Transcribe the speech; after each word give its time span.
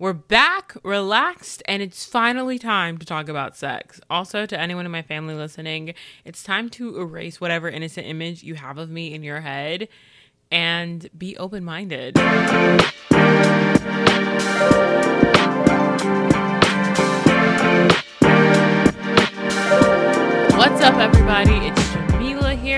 We're 0.00 0.14
back, 0.14 0.78
relaxed, 0.82 1.62
and 1.68 1.82
it's 1.82 2.06
finally 2.06 2.58
time 2.58 2.96
to 2.96 3.04
talk 3.04 3.28
about 3.28 3.54
sex. 3.54 4.00
Also, 4.08 4.46
to 4.46 4.58
anyone 4.58 4.86
in 4.86 4.90
my 4.90 5.02
family 5.02 5.34
listening, 5.34 5.92
it's 6.24 6.42
time 6.42 6.70
to 6.70 6.98
erase 6.98 7.38
whatever 7.38 7.68
innocent 7.68 8.06
image 8.06 8.42
you 8.42 8.54
have 8.54 8.78
of 8.78 8.88
me 8.88 9.12
in 9.12 9.22
your 9.22 9.42
head 9.42 9.88
and 10.50 11.10
be 11.18 11.36
open 11.36 11.64
minded. 11.64 12.16
What's 20.56 20.80
up, 20.80 20.94
everybody? 20.94 21.66
It's 21.66 21.79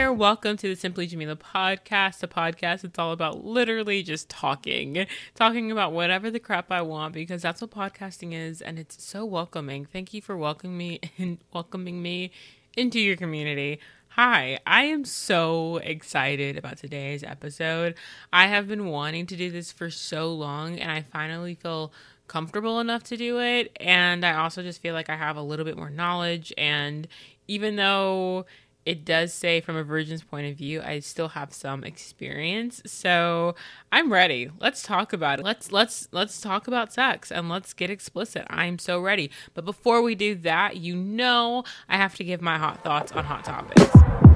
Jamilah 0.03 0.09
here. 0.09 0.13
Welcome 0.13 0.57
to 0.57 0.69
the 0.69 0.75
Simply 0.75 1.07
Jamilah 1.07 1.37
podcast, 1.37 2.25
a 2.25 2.27
podcast 2.27 2.81
that's 2.81 2.99
all 2.99 3.13
about 3.13 3.45
literally 3.45 4.03
just 4.03 4.29
talking, 4.29 5.07
talking 5.37 5.71
about 5.71 5.93
whatever 5.93 6.29
the 6.29 6.41
crap 6.41 6.73
I 6.73 6.83
want 6.83 7.15
because 7.15 7.41
that's 7.41 7.61
what 7.61 7.71
podcasting 7.71 8.33
is, 8.33 8.61
and 8.61 8.81
it's 8.81 9.05
so 9.05 9.25
welcoming. 9.25 9.87
Thank 9.87 10.13
you 10.13 10.21
for 10.21 10.37
welcoming 10.37 10.77
me 10.77 11.01
and 11.19 11.39
welcoming 11.53 12.03
me 12.03 12.33
into 12.77 12.99
your 12.99 13.15
community. 13.15 13.79
Hi, 14.09 14.59
I 14.67 14.87
am 14.87 15.05
so 15.05 15.77
excited 15.77 16.59
about 16.59 16.79
today's 16.79 17.23
episode. 17.23 17.95
I 18.33 18.49
have 18.49 18.67
been 18.67 18.87
wanting 18.87 19.27
to 19.27 19.37
do 19.37 19.53
this 19.53 19.71
for 19.71 19.89
so 19.89 20.35
long, 20.35 20.81
and 20.81 20.91
I 20.91 21.03
finally 21.03 21.55
feel 21.55 21.93
comfortable 22.27 22.81
enough 22.81 23.05
to 23.05 23.17
do 23.17 23.41
it. 23.41 23.77
And 23.79 24.25
I 24.25 24.35
also 24.35 24.63
just 24.63 24.83
feel 24.83 24.95
like 24.95 25.11
I 25.11 25.17
have 25.17 25.37
a 25.37 25.43
little 25.43 25.65
bit 25.65 25.77
more 25.77 25.91
knowledge. 25.91 26.53
And 26.59 27.07
even 27.47 27.77
though 27.77 28.47
it 28.85 29.05
does 29.05 29.33
say 29.33 29.61
from 29.61 29.77
a 29.77 29.85
virgin's 29.85 30.23
point 30.23 30.51
of 30.51 30.57
view, 30.57 30.83
I 30.83 30.99
still 31.01 31.29
have 31.29 31.53
some 31.53 31.85
experience. 31.85 32.83
So 32.85 33.55
I'm 33.91 34.13
ready. 34.13 34.51
Let's 34.61 34.83
talk 34.83 35.13
about 35.13 35.39
it. 35.39 35.45
Let's 35.45 35.71
let's 35.71 36.09
let's 36.11 36.41
talk 36.41 36.67
about 36.67 36.93
sex 36.93 37.31
and 37.31 37.49
let's 37.49 37.73
get 37.73 37.91
explicit. 37.91 38.47
I'm 38.51 38.79
so 38.79 39.01
ready. 39.01 39.31
But 39.55 39.65
before 39.65 40.03
we 40.03 40.15
do 40.15 40.35
that, 40.37 40.77
you 40.77 40.97
know 40.97 41.65
I 41.89 41.97
have 41.97 42.15
to 42.17 42.25
give 42.25 42.43
my 42.43 42.59
hot 42.59 42.83
thoughts 42.83 43.13
on 43.13 43.25
hot 43.25 43.45
topics. 43.45 44.32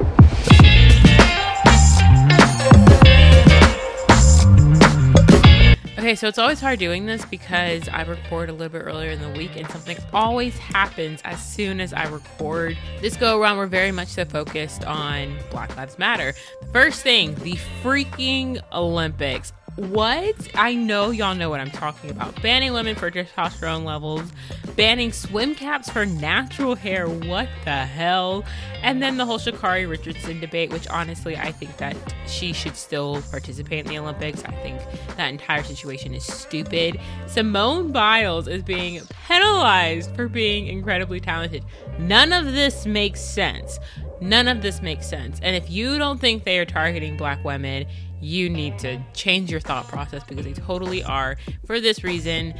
Okay, 5.99 6.15
so 6.15 6.29
it's 6.29 6.37
always 6.37 6.61
hard 6.61 6.79
doing 6.79 7.07
this 7.07 7.25
because 7.25 7.89
I 7.89 8.03
record 8.03 8.51
a 8.51 8.53
little 8.53 8.69
bit 8.69 8.85
earlier 8.85 9.13
in 9.13 9.21
the 9.23 9.31
week 9.31 9.57
and 9.57 9.67
something 9.71 9.97
always 10.13 10.55
happens 10.59 11.23
as 11.25 11.43
soon 11.43 11.81
as 11.81 11.95
I 11.95 12.05
record. 12.05 12.77
This 13.01 13.17
go 13.17 13.41
around, 13.41 13.57
we're 13.57 13.67
very 13.67 13.93
much 13.93 14.09
so 14.09 14.27
focused 14.27 14.85
on 14.85 15.39
Black 15.51 15.75
Lives 15.75 15.99
Matter. 15.99 16.35
First 16.71 17.01
thing, 17.03 17.35
the 17.37 17.55
freaking 17.83 18.61
Olympics. 18.75 19.55
What? 19.77 20.35
I 20.55 20.75
know 20.75 21.11
y'all 21.11 21.35
know 21.35 21.51
what 21.51 21.61
I'm 21.61 21.71
talking 21.71 22.11
about. 22.11 22.41
Banning 22.41 22.73
women 22.73 22.97
for 22.97 23.11
testosterone 23.11 23.85
levels, 23.85 24.33
banning 24.75 25.13
swim 25.13 25.55
caps 25.55 25.91
for 25.91 26.07
natural 26.07 26.75
hair. 26.75 27.07
What 27.07 27.49
the 27.65 27.85
hell? 27.85 28.43
And 28.83 29.03
then 29.03 29.19
the 29.19 29.27
whole 29.27 29.39
Sha'Carri 29.39 29.89
Richardson 29.89 30.41
debate, 30.41 30.71
which 30.71 30.89
honestly, 30.89 31.37
I 31.37 31.53
think 31.53 31.77
that 31.77 31.95
she 32.27 32.55
should 32.55 32.75
still 32.75 33.21
participate 33.31 33.85
in 33.85 33.91
the 33.91 33.99
Olympics. 33.99 34.43
I 34.45 34.53
think 34.63 34.81
that 35.17 35.29
entire 35.29 35.63
situation 35.63 36.15
is 36.15 36.25
stupid. 36.25 36.99
Simone 37.27 37.93
Biles 37.93 38.49
is 38.49 38.63
being 38.63 39.03
penalized 39.27 40.15
for 40.17 40.27
being 40.27 40.69
incredibly 40.69 41.21
talented. 41.21 41.63
None 41.99 42.33
of 42.33 42.47
this 42.47 42.87
makes 42.87 43.21
sense. 43.21 43.79
None 44.21 44.49
of 44.49 44.63
this 44.63 44.81
makes 44.81 45.07
sense. 45.07 45.39
And 45.43 45.55
if 45.55 45.69
you 45.69 45.99
don't 45.99 46.19
think 46.19 46.45
they 46.45 46.59
are 46.59 46.65
targeting 46.65 47.19
black 47.19 47.45
women, 47.45 47.87
you 48.27 48.51
need 48.51 48.79
to 48.81 49.01
change 49.15 49.51
your 49.51 49.61
thought 49.61 49.87
process 49.87 50.25
because 50.25 50.45
they 50.45 50.53
totally 50.53 51.03
are. 51.05 51.37
For 51.65 51.81
this 51.81 52.03
reason, 52.03 52.55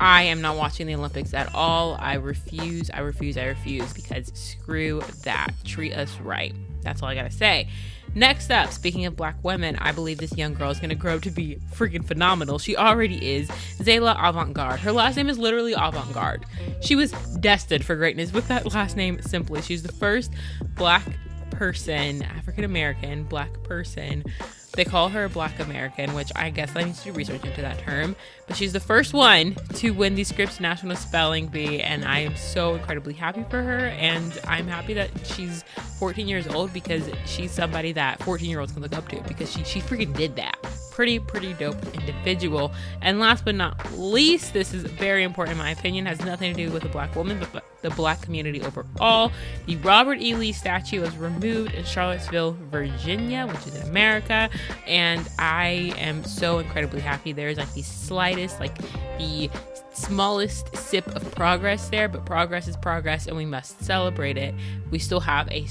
I 0.00 0.22
am 0.22 0.40
not 0.40 0.56
watching 0.56 0.88
the 0.88 0.94
Olympics 0.96 1.32
at 1.34 1.54
all. 1.54 1.96
I 2.00 2.14
refuse, 2.14 2.90
I 2.90 2.98
refuse, 2.98 3.38
I 3.38 3.44
refuse 3.44 3.92
because 3.92 4.32
screw 4.34 5.02
that. 5.22 5.50
Treat 5.64 5.94
us 5.94 6.18
right. 6.18 6.52
That's 6.82 7.00
all 7.00 7.08
I 7.08 7.14
gotta 7.14 7.30
say. 7.30 7.68
Next 8.16 8.50
up, 8.50 8.72
speaking 8.72 9.06
of 9.06 9.16
black 9.16 9.36
women, 9.42 9.76
I 9.76 9.92
believe 9.92 10.18
this 10.18 10.36
young 10.36 10.54
girl 10.54 10.70
is 10.70 10.80
gonna 10.80 10.96
grow 10.96 11.16
up 11.16 11.22
to 11.22 11.30
be 11.30 11.58
freaking 11.72 12.04
phenomenal. 12.04 12.58
She 12.58 12.76
already 12.76 13.36
is. 13.36 13.48
Zaila 13.78 14.16
Avant 14.18 14.52
Garde. 14.52 14.80
Her 14.80 14.92
last 14.92 15.16
name 15.16 15.28
is 15.28 15.38
literally 15.38 15.74
Avant 15.74 16.12
Garde. 16.12 16.44
She 16.80 16.96
was 16.96 17.12
destined 17.40 17.84
for 17.84 17.94
greatness 17.94 18.32
with 18.32 18.48
that 18.48 18.72
last 18.74 18.96
name 18.96 19.22
simply. 19.22 19.62
She's 19.62 19.84
the 19.84 19.92
first 19.92 20.32
black 20.74 21.04
person, 21.50 22.22
African 22.22 22.64
American 22.64 23.24
black 23.24 23.62
person 23.62 24.24
they 24.74 24.84
call 24.84 25.08
her 25.08 25.28
black 25.28 25.60
American, 25.60 26.14
which 26.14 26.30
I 26.36 26.50
guess 26.50 26.74
I 26.74 26.84
need 26.84 26.94
to 26.96 27.04
do 27.04 27.12
research 27.12 27.44
into 27.44 27.62
that 27.62 27.78
term. 27.78 28.16
But 28.46 28.56
she's 28.56 28.72
the 28.72 28.80
first 28.80 29.12
one 29.12 29.56
to 29.74 29.90
win 29.90 30.14
the 30.14 30.24
Scripps 30.24 30.60
National 30.60 30.96
Spelling 30.96 31.46
Bee, 31.46 31.80
and 31.80 32.04
I 32.04 32.20
am 32.20 32.36
so 32.36 32.74
incredibly 32.74 33.14
happy 33.14 33.44
for 33.50 33.62
her. 33.62 33.86
And 33.86 34.38
I'm 34.46 34.66
happy 34.66 34.94
that 34.94 35.10
she's 35.24 35.62
14 35.98 36.28
years 36.28 36.46
old 36.48 36.72
because 36.72 37.08
she's 37.26 37.50
somebody 37.50 37.92
that 37.92 38.22
14 38.22 38.48
year 38.48 38.60
olds 38.60 38.72
can 38.72 38.82
look 38.82 38.96
up 38.96 39.08
to 39.08 39.20
because 39.22 39.50
she, 39.52 39.64
she 39.64 39.80
freaking 39.80 40.14
did 40.14 40.36
that 40.36 40.56
pretty, 40.94 41.18
pretty 41.18 41.52
dope 41.54 41.76
individual. 41.92 42.72
And 43.02 43.18
last 43.18 43.44
but 43.44 43.56
not 43.56 43.92
least, 43.98 44.52
this 44.52 44.72
is 44.72 44.84
very 44.84 45.24
important 45.24 45.52
in 45.52 45.58
my 45.58 45.70
opinion, 45.70 46.06
has 46.06 46.20
nothing 46.20 46.54
to 46.54 46.66
do 46.66 46.72
with 46.72 46.84
the 46.84 46.88
black 46.88 47.16
woman, 47.16 47.44
but 47.52 47.64
the 47.82 47.90
black 47.90 48.22
community 48.22 48.62
overall. 48.62 49.32
The 49.66 49.76
Robert 49.76 50.20
E. 50.20 50.36
Lee 50.36 50.52
statue 50.52 51.00
was 51.00 51.14
removed 51.16 51.74
in 51.74 51.84
Charlottesville, 51.84 52.56
Virginia, 52.70 53.46
which 53.46 53.66
is 53.66 53.74
in 53.74 53.88
America. 53.88 54.48
And 54.86 55.28
I 55.38 55.92
am 55.98 56.22
so 56.22 56.60
incredibly 56.60 57.00
happy. 57.00 57.32
There's 57.32 57.58
like 57.58 57.72
the 57.74 57.82
slightest, 57.82 58.60
like 58.60 58.78
the 59.18 59.50
smallest 59.92 60.74
sip 60.76 61.06
of 61.08 61.34
progress 61.34 61.88
there, 61.88 62.08
but 62.08 62.24
progress 62.24 62.68
is 62.68 62.76
progress 62.76 63.26
and 63.26 63.36
we 63.36 63.46
must 63.46 63.82
celebrate 63.82 64.38
it. 64.38 64.54
We 64.92 65.00
still 65.00 65.20
have 65.20 65.50
a 65.50 65.66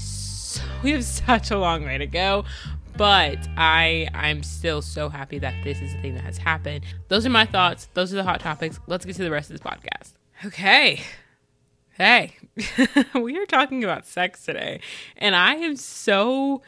we 0.82 0.92
have 0.92 1.04
such 1.04 1.50
a 1.50 1.58
long 1.58 1.84
way 1.84 1.98
to 1.98 2.06
go, 2.06 2.44
but 2.96 3.38
I 3.56 4.08
I'm 4.14 4.42
still 4.42 4.82
so 4.82 5.08
happy 5.08 5.38
that 5.38 5.54
this 5.64 5.80
is 5.80 5.92
the 5.94 6.00
thing 6.00 6.14
that 6.14 6.24
has 6.24 6.38
happened. 6.38 6.84
Those 7.08 7.26
are 7.26 7.30
my 7.30 7.44
thoughts. 7.44 7.88
Those 7.94 8.12
are 8.12 8.16
the 8.16 8.24
hot 8.24 8.40
topics. 8.40 8.78
Let's 8.86 9.04
get 9.04 9.16
to 9.16 9.24
the 9.24 9.30
rest 9.30 9.50
of 9.50 9.58
this 9.58 9.66
podcast. 9.66 10.12
Okay. 10.44 11.02
Hey, 11.96 12.36
we 13.14 13.38
are 13.38 13.46
talking 13.46 13.84
about 13.84 14.04
sex 14.04 14.44
today, 14.44 14.80
and 15.16 15.36
I 15.36 15.54
am 15.54 15.76
so 15.76 16.62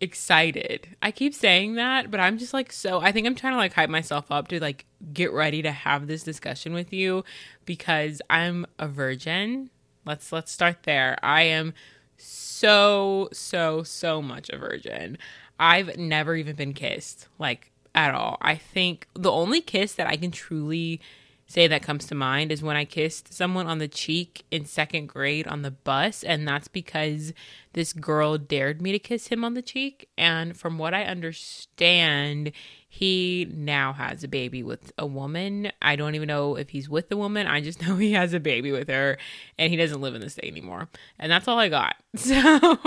excited. 0.00 0.96
I 1.02 1.10
keep 1.10 1.34
saying 1.34 1.74
that, 1.74 2.10
but 2.10 2.20
I'm 2.20 2.38
just 2.38 2.54
like 2.54 2.72
so 2.72 3.00
I 3.00 3.12
think 3.12 3.26
I'm 3.26 3.34
trying 3.34 3.54
to 3.54 3.58
like 3.58 3.72
hype 3.72 3.90
myself 3.90 4.30
up 4.30 4.48
to 4.48 4.60
like 4.60 4.86
get 5.12 5.32
ready 5.32 5.62
to 5.62 5.70
have 5.70 6.06
this 6.06 6.22
discussion 6.22 6.72
with 6.72 6.92
you 6.92 7.24
because 7.64 8.20
I'm 8.30 8.66
a 8.78 8.88
virgin. 8.88 9.70
Let's 10.04 10.32
let's 10.32 10.52
start 10.52 10.84
there. 10.84 11.18
I 11.22 11.42
am 11.42 11.74
so 12.16 13.28
so 13.32 13.82
so 13.82 14.20
much 14.20 14.50
a 14.50 14.58
virgin. 14.58 15.18
I've 15.58 15.96
never 15.96 16.34
even 16.34 16.56
been 16.56 16.74
kissed, 16.74 17.28
like 17.38 17.70
at 17.94 18.14
all. 18.14 18.38
I 18.40 18.56
think 18.56 19.08
the 19.14 19.32
only 19.32 19.60
kiss 19.60 19.94
that 19.94 20.06
I 20.06 20.16
can 20.16 20.30
truly 20.30 21.00
say 21.48 21.66
that 21.66 21.82
comes 21.82 22.06
to 22.06 22.14
mind 22.14 22.52
is 22.52 22.62
when 22.62 22.76
I 22.76 22.84
kissed 22.84 23.32
someone 23.32 23.66
on 23.66 23.78
the 23.78 23.88
cheek 23.88 24.44
in 24.50 24.66
second 24.66 25.06
grade 25.06 25.46
on 25.46 25.62
the 25.62 25.70
bus. 25.70 26.22
And 26.22 26.46
that's 26.46 26.68
because 26.68 27.32
this 27.72 27.94
girl 27.94 28.36
dared 28.36 28.82
me 28.82 28.92
to 28.92 28.98
kiss 28.98 29.28
him 29.28 29.44
on 29.44 29.54
the 29.54 29.62
cheek. 29.62 30.10
And 30.18 30.56
from 30.56 30.76
what 30.76 30.92
I 30.92 31.04
understand, 31.04 32.52
he 32.86 33.50
now 33.50 33.94
has 33.94 34.22
a 34.22 34.28
baby 34.28 34.62
with 34.62 34.92
a 34.98 35.06
woman. 35.06 35.72
I 35.80 35.96
don't 35.96 36.14
even 36.14 36.28
know 36.28 36.56
if 36.56 36.68
he's 36.68 36.88
with 36.88 37.08
the 37.08 37.16
woman. 37.16 37.46
I 37.46 37.62
just 37.62 37.80
know 37.86 37.96
he 37.96 38.12
has 38.12 38.34
a 38.34 38.40
baby 38.40 38.70
with 38.70 38.88
her 38.88 39.16
and 39.58 39.70
he 39.70 39.76
doesn't 39.76 40.02
live 40.02 40.14
in 40.14 40.20
the 40.20 40.30
state 40.30 40.52
anymore. 40.52 40.88
And 41.18 41.32
that's 41.32 41.48
all 41.48 41.58
I 41.58 41.68
got. 41.68 41.96
So. 42.16 42.78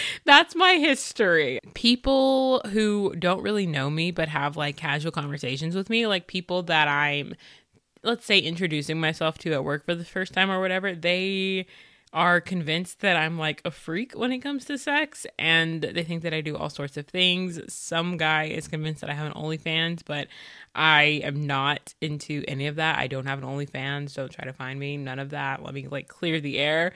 That's 0.24 0.54
my 0.54 0.74
history. 0.74 1.58
People 1.74 2.60
who 2.72 3.14
don't 3.16 3.42
really 3.42 3.66
know 3.66 3.90
me 3.90 4.10
but 4.10 4.28
have 4.28 4.56
like 4.56 4.76
casual 4.76 5.12
conversations 5.12 5.74
with 5.74 5.90
me, 5.90 6.06
like 6.06 6.26
people 6.26 6.62
that 6.64 6.88
I'm, 6.88 7.34
let's 8.02 8.24
say, 8.24 8.38
introducing 8.38 9.00
myself 9.00 9.38
to 9.38 9.52
at 9.52 9.64
work 9.64 9.84
for 9.84 9.94
the 9.94 10.04
first 10.04 10.32
time 10.32 10.50
or 10.50 10.60
whatever, 10.60 10.94
they 10.94 11.66
are 12.12 12.42
convinced 12.42 13.00
that 13.00 13.16
I'm 13.16 13.38
like 13.38 13.62
a 13.64 13.70
freak 13.70 14.12
when 14.12 14.32
it 14.32 14.40
comes 14.40 14.66
to 14.66 14.76
sex 14.76 15.26
and 15.38 15.80
they 15.80 16.02
think 16.02 16.22
that 16.24 16.34
I 16.34 16.42
do 16.42 16.56
all 16.56 16.68
sorts 16.68 16.98
of 16.98 17.06
things. 17.06 17.58
Some 17.72 18.18
guy 18.18 18.44
is 18.44 18.68
convinced 18.68 19.00
that 19.00 19.08
I 19.08 19.14
have 19.14 19.26
an 19.26 19.32
OnlyFans, 19.32 20.02
but 20.04 20.28
I 20.74 21.22
am 21.24 21.46
not 21.46 21.94
into 22.02 22.44
any 22.46 22.66
of 22.66 22.76
that. 22.76 22.98
I 22.98 23.06
don't 23.06 23.26
have 23.26 23.42
an 23.42 23.48
OnlyFans. 23.48 24.14
Don't 24.14 24.30
try 24.30 24.44
to 24.44 24.52
find 24.52 24.78
me. 24.78 24.98
None 24.98 25.18
of 25.18 25.30
that. 25.30 25.62
Let 25.62 25.72
me 25.72 25.88
like 25.88 26.08
clear 26.08 26.38
the 26.38 26.58
air. 26.58 26.92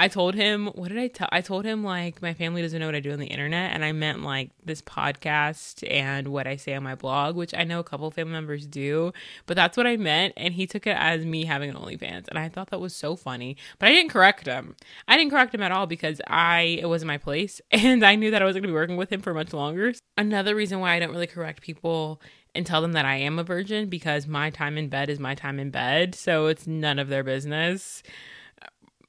I 0.00 0.06
told 0.06 0.36
him, 0.36 0.68
what 0.76 0.90
did 0.90 0.98
I 0.98 1.08
tell? 1.08 1.28
I 1.32 1.40
told 1.40 1.64
him 1.64 1.82
like 1.82 2.22
my 2.22 2.32
family 2.32 2.62
doesn't 2.62 2.78
know 2.78 2.86
what 2.86 2.94
I 2.94 3.00
do 3.00 3.10
on 3.10 3.18
the 3.18 3.26
internet, 3.26 3.72
and 3.72 3.84
I 3.84 3.90
meant 3.90 4.22
like 4.22 4.50
this 4.64 4.80
podcast 4.80 5.84
and 5.90 6.28
what 6.28 6.46
I 6.46 6.54
say 6.54 6.74
on 6.74 6.84
my 6.84 6.94
blog, 6.94 7.34
which 7.34 7.52
I 7.52 7.64
know 7.64 7.80
a 7.80 7.84
couple 7.84 8.08
family 8.12 8.32
members 8.32 8.64
do, 8.64 9.12
but 9.46 9.56
that's 9.56 9.76
what 9.76 9.88
I 9.88 9.96
meant. 9.96 10.34
And 10.36 10.54
he 10.54 10.68
took 10.68 10.86
it 10.86 10.96
as 10.96 11.26
me 11.26 11.46
having 11.46 11.68
an 11.68 11.74
OnlyFans, 11.74 12.28
and 12.28 12.38
I 12.38 12.48
thought 12.48 12.70
that 12.70 12.78
was 12.78 12.94
so 12.94 13.16
funny. 13.16 13.56
But 13.80 13.88
I 13.88 13.92
didn't 13.92 14.12
correct 14.12 14.46
him. 14.46 14.76
I 15.08 15.16
didn't 15.16 15.32
correct 15.32 15.52
him 15.52 15.62
at 15.62 15.72
all 15.72 15.88
because 15.88 16.20
I 16.28 16.78
it 16.80 16.86
wasn't 16.86 17.08
my 17.08 17.18
place, 17.18 17.60
and 17.72 18.06
I 18.06 18.14
knew 18.14 18.30
that 18.30 18.40
I 18.40 18.44
wasn't 18.44 18.62
going 18.62 18.68
to 18.68 18.74
be 18.76 18.80
working 18.80 18.96
with 18.96 19.12
him 19.12 19.20
for 19.20 19.34
much 19.34 19.52
longer. 19.52 19.92
Another 20.16 20.54
reason 20.54 20.78
why 20.78 20.94
I 20.94 21.00
don't 21.00 21.10
really 21.10 21.26
correct 21.26 21.60
people 21.60 22.22
and 22.54 22.64
tell 22.64 22.82
them 22.82 22.92
that 22.92 23.04
I 23.04 23.16
am 23.16 23.40
a 23.40 23.44
virgin 23.44 23.88
because 23.88 24.28
my 24.28 24.50
time 24.50 24.78
in 24.78 24.88
bed 24.88 25.10
is 25.10 25.18
my 25.18 25.34
time 25.34 25.58
in 25.58 25.70
bed. 25.70 26.14
So 26.14 26.46
it's 26.46 26.68
none 26.68 27.00
of 27.00 27.08
their 27.08 27.24
business. 27.24 28.04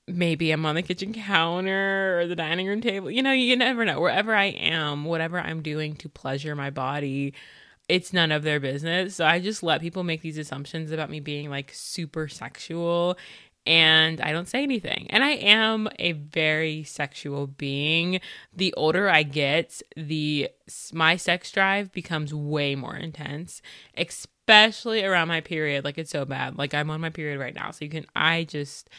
Maybe 0.09 0.51
I'm 0.51 0.65
on 0.65 0.75
the 0.75 0.81
kitchen 0.81 1.13
counter 1.13 2.19
or 2.19 2.27
the 2.27 2.35
dining 2.35 2.67
room 2.67 2.81
table. 2.81 3.11
You 3.11 3.21
know, 3.21 3.31
you 3.31 3.55
never 3.55 3.85
know. 3.85 3.99
Wherever 3.99 4.33
I 4.33 4.45
am, 4.45 5.05
whatever 5.05 5.39
I'm 5.39 5.61
doing 5.61 5.95
to 5.97 6.09
pleasure 6.09 6.55
my 6.55 6.69
body, 6.69 7.33
it's 7.87 8.13
none 8.13 8.31
of 8.31 8.43
their 8.43 8.59
business. 8.59 9.15
So 9.15 9.25
I 9.25 9.39
just 9.39 9.63
let 9.63 9.81
people 9.81 10.03
make 10.03 10.21
these 10.21 10.37
assumptions 10.37 10.91
about 10.91 11.09
me 11.09 11.19
being 11.19 11.49
like 11.49 11.71
super 11.73 12.27
sexual 12.27 13.17
and 13.65 14.19
I 14.21 14.31
don't 14.31 14.47
say 14.47 14.63
anything. 14.63 15.07
And 15.11 15.23
I 15.23 15.31
am 15.31 15.89
a 15.99 16.13
very 16.13 16.83
sexual 16.83 17.45
being. 17.45 18.19
The 18.55 18.73
older 18.75 19.09
I 19.09 19.23
get, 19.23 19.81
the 19.95 20.49
my 20.91 21.15
sex 21.17 21.51
drive 21.51 21.91
becomes 21.91 22.33
way 22.33 22.75
more 22.75 22.95
intense, 22.95 23.61
especially 23.95 25.03
around 25.03 25.27
my 25.27 25.41
period. 25.41 25.85
Like 25.85 25.97
it's 25.97 26.11
so 26.11 26.25
bad. 26.25 26.57
Like 26.57 26.73
I'm 26.73 26.89
on 26.89 27.01
my 27.01 27.09
period 27.09 27.39
right 27.39 27.53
now, 27.53 27.71
so 27.71 27.85
you 27.85 27.91
can 27.91 28.05
I 28.15 28.45
just 28.45 28.89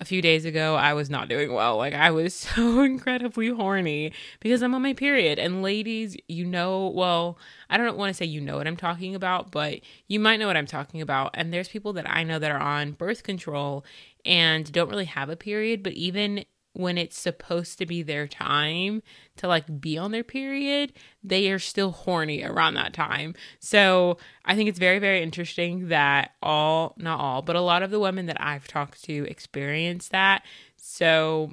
a 0.00 0.04
few 0.04 0.22
days 0.22 0.44
ago, 0.44 0.76
I 0.76 0.94
was 0.94 1.10
not 1.10 1.28
doing 1.28 1.52
well. 1.52 1.76
Like, 1.76 1.94
I 1.94 2.10
was 2.10 2.34
so 2.54 2.82
incredibly 2.82 3.48
horny 3.48 4.12
because 4.40 4.62
I'm 4.62 4.74
on 4.74 4.82
my 4.82 4.92
period. 4.92 5.38
And, 5.38 5.62
ladies, 5.62 6.16
you 6.28 6.44
know, 6.44 6.88
well, 6.88 7.38
I 7.68 7.76
don't 7.76 7.96
want 7.96 8.10
to 8.10 8.14
say 8.14 8.24
you 8.24 8.40
know 8.40 8.56
what 8.56 8.66
I'm 8.66 8.76
talking 8.76 9.14
about, 9.14 9.50
but 9.50 9.80
you 10.06 10.20
might 10.20 10.38
know 10.38 10.46
what 10.46 10.56
I'm 10.56 10.66
talking 10.66 11.00
about. 11.00 11.30
And 11.34 11.52
there's 11.52 11.68
people 11.68 11.92
that 11.94 12.08
I 12.08 12.22
know 12.22 12.38
that 12.38 12.50
are 12.50 12.60
on 12.60 12.92
birth 12.92 13.22
control 13.22 13.84
and 14.24 14.70
don't 14.72 14.90
really 14.90 15.06
have 15.06 15.30
a 15.30 15.36
period, 15.36 15.82
but 15.82 15.94
even 15.94 16.44
when 16.72 16.98
it's 16.98 17.18
supposed 17.18 17.78
to 17.78 17.86
be 17.86 18.02
their 18.02 18.28
time 18.28 19.02
to 19.36 19.48
like 19.48 19.80
be 19.80 19.98
on 19.98 20.12
their 20.12 20.24
period, 20.24 20.92
they 21.22 21.50
are 21.50 21.58
still 21.58 21.90
horny 21.90 22.44
around 22.44 22.74
that 22.74 22.92
time. 22.92 23.34
So 23.58 24.18
I 24.44 24.54
think 24.54 24.68
it's 24.68 24.78
very, 24.78 24.98
very 24.98 25.22
interesting 25.22 25.88
that 25.88 26.32
all, 26.42 26.94
not 26.98 27.20
all, 27.20 27.42
but 27.42 27.56
a 27.56 27.60
lot 27.60 27.82
of 27.82 27.90
the 27.90 28.00
women 28.00 28.26
that 28.26 28.40
I've 28.40 28.68
talked 28.68 29.02
to 29.04 29.26
experience 29.28 30.08
that. 30.08 30.42
So 30.76 31.52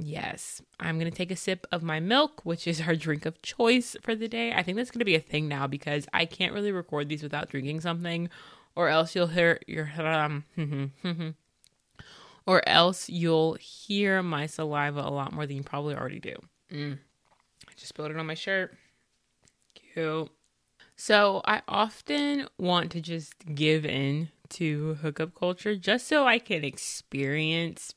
Yes, 0.00 0.62
I'm 0.78 0.98
going 0.98 1.10
to 1.10 1.16
take 1.16 1.32
a 1.32 1.36
sip 1.36 1.66
of 1.72 1.82
my 1.82 1.98
milk, 1.98 2.44
which 2.44 2.68
is 2.68 2.82
our 2.82 2.94
drink 2.94 3.26
of 3.26 3.42
choice 3.42 3.96
for 4.00 4.14
the 4.14 4.28
day. 4.28 4.52
I 4.52 4.62
think 4.62 4.76
that's 4.76 4.92
going 4.92 5.00
to 5.00 5.04
be 5.04 5.16
a 5.16 5.20
thing 5.20 5.48
now 5.48 5.66
because 5.66 6.06
I 6.12 6.24
can't 6.24 6.52
really 6.52 6.70
record 6.70 7.08
these 7.08 7.22
without 7.22 7.48
drinking 7.48 7.80
something, 7.80 8.28
or 8.76 8.88
else 8.88 9.16
you'll 9.16 9.26
hear 9.26 9.58
your 9.66 9.90
um, 9.98 10.44
hmm, 10.54 10.84
hmm, 11.02 11.10
hmm, 11.10 11.28
or 12.48 12.66
else 12.66 13.10
you'll 13.10 13.52
hear 13.60 14.22
my 14.22 14.46
saliva 14.46 15.00
a 15.00 15.10
lot 15.10 15.34
more 15.34 15.46
than 15.46 15.54
you 15.54 15.62
probably 15.62 15.94
already 15.94 16.18
do. 16.18 16.34
Mm. 16.72 16.98
I 17.68 17.72
just 17.76 17.88
spilled 17.88 18.10
it 18.10 18.16
on 18.16 18.24
my 18.24 18.32
shirt. 18.32 18.74
Cute. 19.74 20.30
So 20.96 21.42
I 21.44 21.60
often 21.68 22.48
want 22.56 22.90
to 22.92 23.02
just 23.02 23.34
give 23.54 23.84
in 23.84 24.30
to 24.48 24.94
hookup 24.94 25.34
culture 25.34 25.76
just 25.76 26.08
so 26.08 26.26
I 26.26 26.38
can 26.38 26.64
experience 26.64 27.94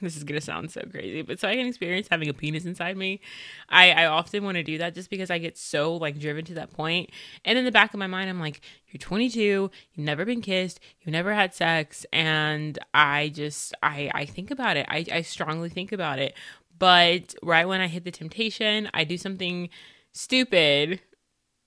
this 0.00 0.16
is 0.16 0.24
gonna 0.24 0.40
sound 0.40 0.70
so 0.70 0.82
crazy, 0.90 1.22
but 1.22 1.38
so 1.38 1.48
I 1.48 1.56
can 1.56 1.66
experience 1.66 2.08
having 2.10 2.28
a 2.28 2.34
penis 2.34 2.64
inside 2.64 2.96
me. 2.96 3.20
I, 3.68 3.92
I 3.92 4.06
often 4.06 4.44
want 4.44 4.56
to 4.56 4.62
do 4.62 4.78
that 4.78 4.94
just 4.94 5.10
because 5.10 5.30
I 5.30 5.38
get 5.38 5.56
so 5.58 5.96
like 5.96 6.18
driven 6.18 6.44
to 6.46 6.54
that 6.54 6.72
point. 6.72 7.10
And 7.44 7.58
in 7.58 7.64
the 7.64 7.72
back 7.72 7.94
of 7.94 7.98
my 7.98 8.06
mind, 8.06 8.30
I'm 8.30 8.40
like, 8.40 8.60
you're 8.88 8.98
22, 8.98 9.40
you've 9.40 9.70
never 9.96 10.24
been 10.24 10.40
kissed, 10.40 10.80
you've 11.00 11.12
never 11.12 11.34
had 11.34 11.54
sex, 11.54 12.06
and 12.12 12.78
I 12.94 13.28
just 13.28 13.74
I 13.82 14.10
I 14.14 14.24
think 14.24 14.50
about 14.50 14.76
it. 14.76 14.86
I, 14.88 15.04
I 15.12 15.22
strongly 15.22 15.68
think 15.68 15.92
about 15.92 16.18
it. 16.18 16.34
But 16.78 17.34
right 17.42 17.68
when 17.68 17.80
I 17.80 17.88
hit 17.88 18.04
the 18.04 18.10
temptation, 18.10 18.88
I 18.94 19.04
do 19.04 19.18
something 19.18 19.68
stupid 20.12 21.00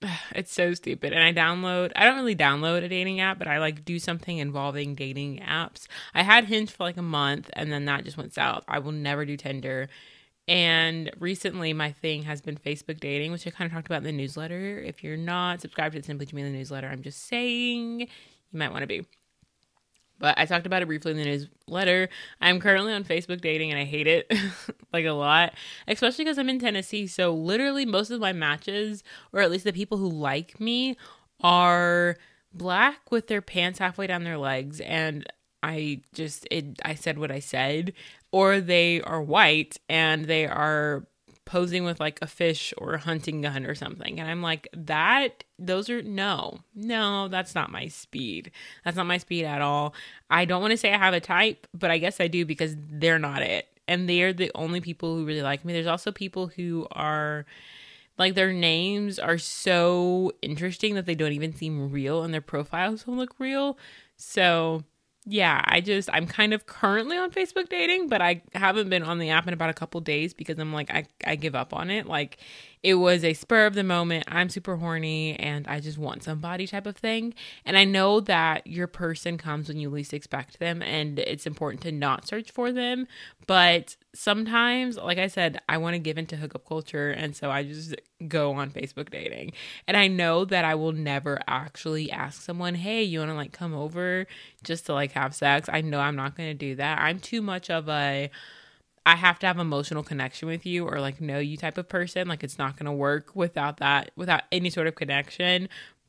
it's 0.36 0.54
so 0.54 0.74
stupid. 0.74 1.14
And 1.14 1.24
I 1.24 1.34
download, 1.34 1.92
I 1.96 2.06
don't 2.06 2.18
really 2.18 2.36
download 2.36 2.84
a 2.84 2.90
dating 2.90 3.20
app, 3.20 3.40
but 3.40 3.48
I 3.48 3.60
like 3.60 3.86
do 3.86 4.00
something 4.00 4.38
involving 4.38 4.96
dating 4.96 5.40
apps. 5.40 5.88
I 6.14 6.24
had 6.24 6.46
Hinge 6.46 6.72
for 6.72 6.84
like 6.84 6.98
a 6.98 7.02
month 7.02 7.50
and 7.54 7.72
then 7.72 7.86
that 7.86 8.04
just 8.04 8.18
went 8.18 8.34
south. 8.34 8.64
I 8.68 8.80
will 8.80 8.92
never 8.92 9.26
do 9.26 9.38
Tinder. 9.38 9.90
And 10.48 11.10
recently, 11.20 11.72
my 11.72 11.94
thing 11.94 12.24
has 12.24 12.42
been 12.42 12.58
Facebook 12.58 13.00
dating, 13.00 13.32
which 13.32 13.48
I 13.48 13.50
kind 13.50 13.66
of 13.66 13.74
talked 13.74 13.88
about 13.88 14.00
in 14.00 14.04
the 14.04 14.12
newsletter. 14.12 14.80
If 14.80 15.02
you're 15.04 15.16
not 15.16 15.62
subscribed 15.62 15.96
to 15.96 16.04
Simply 16.04 16.26
Jamilah 16.26 16.52
newsletter, 16.52 16.88
I'm 16.88 17.02
just 17.02 17.28
saying 17.28 18.02
you 18.02 18.08
might 18.52 18.72
want 18.72 18.82
to 18.82 18.88
be. 18.88 19.06
But 20.24 20.40
I 20.40 20.46
talked 20.46 20.66
about 20.66 20.82
it 20.82 20.86
briefly 20.86 21.12
in 21.12 21.18
the 21.18 21.26
newsletter. 21.26 22.08
I'm 22.40 22.62
currently 22.62 22.94
on 22.94 23.04
Facebook 23.04 23.42
dating 23.42 23.72
and 23.72 23.78
I 23.78 23.84
hate 23.84 24.08
it 24.08 24.32
like 24.94 25.04
a 25.04 25.12
lot, 25.12 25.54
especially 25.86 26.24
because 26.24 26.38
I'm 26.38 26.48
in 26.48 26.60
Tennessee. 26.60 27.08
So, 27.08 27.34
literally, 27.34 27.86
most 27.86 28.10
of 28.10 28.22
my 28.22 28.32
matches, 28.32 29.04
or 29.34 29.42
at 29.42 29.52
least 29.52 29.66
the 29.66 29.74
people 29.74 29.98
who 29.98 30.08
like 30.08 30.62
me, 30.62 30.96
are 31.42 32.16
black 32.54 33.12
with 33.12 33.28
their 33.28 33.42
pants 33.42 33.80
halfway 33.80 34.08
down 34.08 34.24
their 34.24 34.38
legs. 34.38 34.80
And 34.80 35.26
I 35.62 36.00
just, 36.14 36.48
it, 36.50 36.80
I 36.86 36.96
said 36.96 37.20
what 37.20 37.30
I 37.30 37.40
said. 37.40 37.92
Or 38.32 38.62
they 38.62 39.02
are 39.02 39.22
white 39.22 39.78
and 39.90 40.24
they 40.24 40.48
are 40.48 41.06
posing 41.46 41.84
with 41.84 42.00
like 42.00 42.20
a 42.22 42.28
fish 42.28 42.74
or 42.78 42.94
a 42.94 43.00
hunting 43.00 43.42
gun 43.42 43.66
or 43.66 43.76
something. 43.76 44.20
And 44.20 44.30
I'm 44.30 44.42
like, 44.42 44.68
that, 44.74 45.44
those 45.60 45.90
are 45.90 46.02
no, 46.02 46.60
no, 46.76 47.28
that's 47.28 47.56
not 47.56 47.72
my 47.72 47.88
speed. 47.88 48.52
That's 48.86 48.98
not 48.98 49.06
my 49.06 49.18
speed 49.18 49.46
at 49.46 49.62
all. 49.62 49.94
I 50.30 50.46
don't 50.46 50.62
want 50.62 50.72
to 50.72 50.78
say 50.78 50.94
I 50.94 50.98
have 50.98 51.14
a 51.14 51.20
type, 51.20 51.68
but 51.74 51.92
I 51.92 51.98
guess 51.98 52.20
I 52.20 52.28
do 52.28 52.46
because 52.46 52.76
they're 52.78 53.20
not 53.20 53.42
it. 53.42 53.68
And 53.88 54.08
they're 54.08 54.34
the 54.34 54.52
only 54.56 54.80
people 54.80 55.16
who 55.16 55.26
really 55.26 55.42
like 55.42 55.66
me. 55.66 55.74
There's 55.74 55.88
also 55.88 56.12
people 56.12 56.48
who 56.48 56.88
are 56.92 57.46
like 58.18 58.36
their 58.36 58.54
names 58.54 59.20
are 59.20 59.38
so 59.38 60.32
interesting 60.42 60.96
that 60.96 61.06
they 61.06 61.16
don't 61.16 61.34
even 61.34 61.56
seem 61.56 61.92
real 61.92 62.24
and 62.24 62.34
their 62.34 62.42
profiles 62.42 63.04
don't 63.04 63.18
look 63.18 63.36
real. 63.40 63.78
So 64.16 64.84
yeah, 65.26 65.62
I 65.66 65.82
just 65.82 66.10
I'm 66.12 66.28
kind 66.28 66.54
of 66.54 66.66
currently 66.66 67.18
on 67.18 67.32
Facebook 67.32 67.70
dating, 67.70 68.10
but 68.10 68.22
I 68.22 68.42
haven't 68.54 68.90
been 68.90 69.04
on 69.04 69.20
the 69.20 69.30
app 69.30 69.48
in 69.48 69.54
about 69.54 69.70
a 69.70 69.74
couple 69.74 70.02
days 70.02 70.34
because 70.34 70.60
I'm 70.60 70.74
like 70.74 70.92
I 70.92 71.06
I 71.26 71.36
give 71.36 71.56
up 71.56 71.74
on 71.74 71.90
it. 71.90 72.06
Like 72.08 72.38
it 72.84 72.96
was 72.96 73.24
a 73.24 73.34
spur 73.34 73.66
of 73.66 73.76
the 73.76 73.84
moment. 73.84 74.26
I'm 74.28 74.50
super 74.50 74.76
horny 74.76 75.40
and 75.40 75.66
I 75.68 75.80
just 75.80 75.98
want 75.98 76.22
somebody 76.22 76.68
type 76.68 76.86
of 76.86 76.98
thing. 76.98 77.34
And 77.66 77.78
I 77.78 77.86
know 77.86 78.20
that 78.20 78.68
your 78.68 78.88
person 78.88 79.38
comes 79.38 79.70
when 79.70 79.78
you 79.78 79.90
least 79.90 80.14
expect 80.14 80.60
them 80.60 80.82
and 80.82 81.18
it's 81.18 81.48
important 81.48 81.82
to 81.84 81.94
not 81.94 82.28
search 82.28 82.52
for 82.52 82.74
them, 82.74 83.08
but 83.48 83.96
sometimes, 84.14 84.98
like 84.98 85.18
I 85.18 85.28
said, 85.28 85.62
I 85.70 85.78
want 85.78 85.94
to 85.94 86.00
give 86.00 86.18
into 86.18 86.36
hookup 86.36 86.68
culture 86.68 87.12
and 87.12 87.34
so 87.34 87.50
I 87.50 87.64
just 87.64 87.96
go 88.28 88.52
on 88.54 88.70
Facebook 88.70 89.10
dating. 89.10 89.54
And 89.88 89.96
I 89.96 90.08
know 90.08 90.44
that 90.44 90.66
I 90.66 90.76
will 90.76 90.92
never 90.92 91.40
actually 91.48 92.12
ask 92.12 92.42
someone, 92.42 92.76
"Hey, 92.76 93.04
you 93.04 93.20
want 93.20 93.32
to 93.32 93.36
like 93.36 93.54
come 93.54 93.74
over 93.74 94.28
just 94.62 94.86
to 94.88 94.94
like 94.94 95.14
have 95.14 95.34
sex?" 95.34 95.70
I 95.72 95.82
know 95.82 96.00
I'm 96.00 96.18
not 96.18 96.36
going 96.36 96.50
to 96.50 96.54
do 96.54 96.76
that. 96.76 97.00
I'm 97.00 97.20
too 97.20 97.42
much 97.42 97.70
of 97.70 97.88
a 97.88 98.30
I 99.06 99.16
have 99.16 99.40
to 99.40 99.48
have 99.48 99.60
emotional 99.60 100.04
connection 100.04 100.48
with 100.48 100.66
you 100.66 100.88
or 100.88 101.00
like 101.00 101.20
know 101.20 101.40
you 101.40 101.58
type 101.58 101.78
of 101.78 101.90
person. 101.90 102.28
Like 102.28 102.44
it's 102.44 102.58
not 102.58 102.78
to 102.78 102.92
work 102.92 103.36
without 103.36 103.78
that, 103.78 104.12
without 104.16 104.44
any 104.52 104.70
sort 104.70 104.88
of 104.88 104.96
connection. 104.96 105.68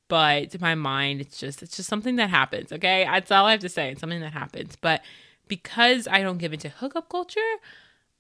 But 0.09 0.51
to 0.51 0.61
my 0.61 0.75
mind, 0.75 1.21
it's 1.21 1.39
just 1.39 1.63
it's 1.63 1.77
just 1.77 1.89
something 1.89 2.17
that 2.17 2.31
happens. 2.31 2.73
Okay, 2.73 3.05
that's 3.05 3.31
all 3.31 3.47
I 3.47 3.53
have 3.53 3.61
to 3.61 3.69
say. 3.69 3.91
It's 3.91 4.01
something 4.01 4.21
that 4.21 4.33
happens. 4.33 4.77
But 4.81 5.03
because 5.49 6.07
I 6.09 6.23
don't 6.23 6.39
give 6.39 6.53
into 6.53 6.69
hookup 6.69 7.09
culture, 7.09 7.41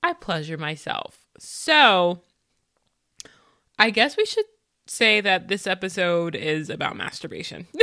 I 0.02 0.12
pleasure 0.12 0.58
myself. 0.58 1.18
So 1.38 2.20
I 3.78 3.90
guess 3.90 4.16
we 4.16 4.24
should 4.26 4.44
say 4.86 5.20
that 5.20 5.48
this 5.48 5.66
episode 5.66 6.34
is 6.34 6.70
about 6.70 6.96
masturbation. 6.96 7.66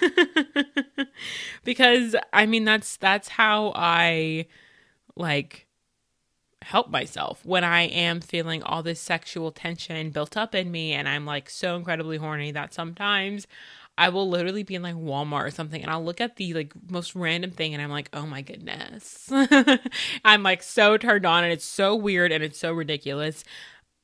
because 1.64 2.16
I 2.32 2.46
mean 2.46 2.64
that's 2.64 2.96
that's 2.96 3.28
how 3.28 3.72
I 3.74 4.46
like 5.16 5.66
help 6.62 6.90
myself 6.90 7.44
when 7.44 7.64
I 7.64 7.82
am 7.82 8.20
feeling 8.20 8.62
all 8.62 8.82
this 8.82 9.00
sexual 9.00 9.50
tension 9.50 10.10
built 10.10 10.36
up 10.36 10.54
in 10.54 10.70
me 10.70 10.92
and 10.92 11.08
I'm 11.08 11.26
like 11.26 11.50
so 11.50 11.76
incredibly 11.76 12.16
horny 12.18 12.52
that 12.52 12.72
sometimes 12.72 13.46
I 13.98 14.08
will 14.08 14.28
literally 14.28 14.62
be 14.62 14.74
in 14.74 14.82
like 14.82 14.94
Walmart 14.94 15.44
or 15.46 15.50
something 15.50 15.82
and 15.82 15.90
I'll 15.90 16.04
look 16.04 16.20
at 16.20 16.36
the 16.36 16.54
like 16.54 16.72
most 16.90 17.14
random 17.14 17.50
thing 17.50 17.74
and 17.74 17.82
I'm 17.82 17.90
like, 17.90 18.08
oh 18.12 18.26
my 18.26 18.42
goodness. 18.42 19.30
I'm 20.24 20.42
like 20.42 20.62
so 20.62 20.96
turned 20.96 21.26
on 21.26 21.44
and 21.44 21.52
it's 21.52 21.64
so 21.64 21.94
weird 21.94 22.32
and 22.32 22.42
it's 22.42 22.58
so 22.58 22.72
ridiculous. 22.72 23.44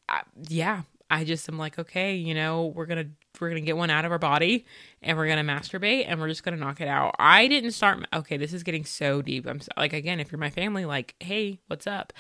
I, 0.09 0.23
yeah, 0.49 0.83
I 1.11 1.25
just 1.25 1.49
am 1.49 1.59
like, 1.59 1.79
okay, 1.79 2.17
you 2.17 2.35
know, 2.35 2.67
we're 2.67 2.87
gonna 2.87 3.07
we're 3.41 3.49
gonna 3.49 3.61
get 3.61 3.77
one 3.77 3.91
out 3.91 4.05
of 4.05 4.13
our 4.13 4.19
body 4.19 4.67
and 5.03 5.17
we're 5.17 5.29
gonna 5.29 5.45
masturbate 5.45 6.05
and 6.07 6.21
we're 6.21 6.29
just 6.29 6.43
gonna 6.43 6.57
knock 6.57 6.81
it 6.81 6.89
out. 6.89 7.15
I 7.19 7.49
didn't 7.49 7.73
start. 7.73 8.07
Okay, 8.13 8.37
this 8.37 8.53
is 8.53 8.63
getting 8.63 8.85
so 8.85 9.23
deep. 9.23 9.47
I'm 9.47 9.61
so, 9.61 9.71
like, 9.77 9.93
again, 9.93 10.21
if 10.21 10.31
you're 10.31 10.39
my 10.39 10.51
family, 10.51 10.85
like, 10.85 11.15
hey, 11.21 11.61
what's 11.69 11.87
up? 11.87 12.13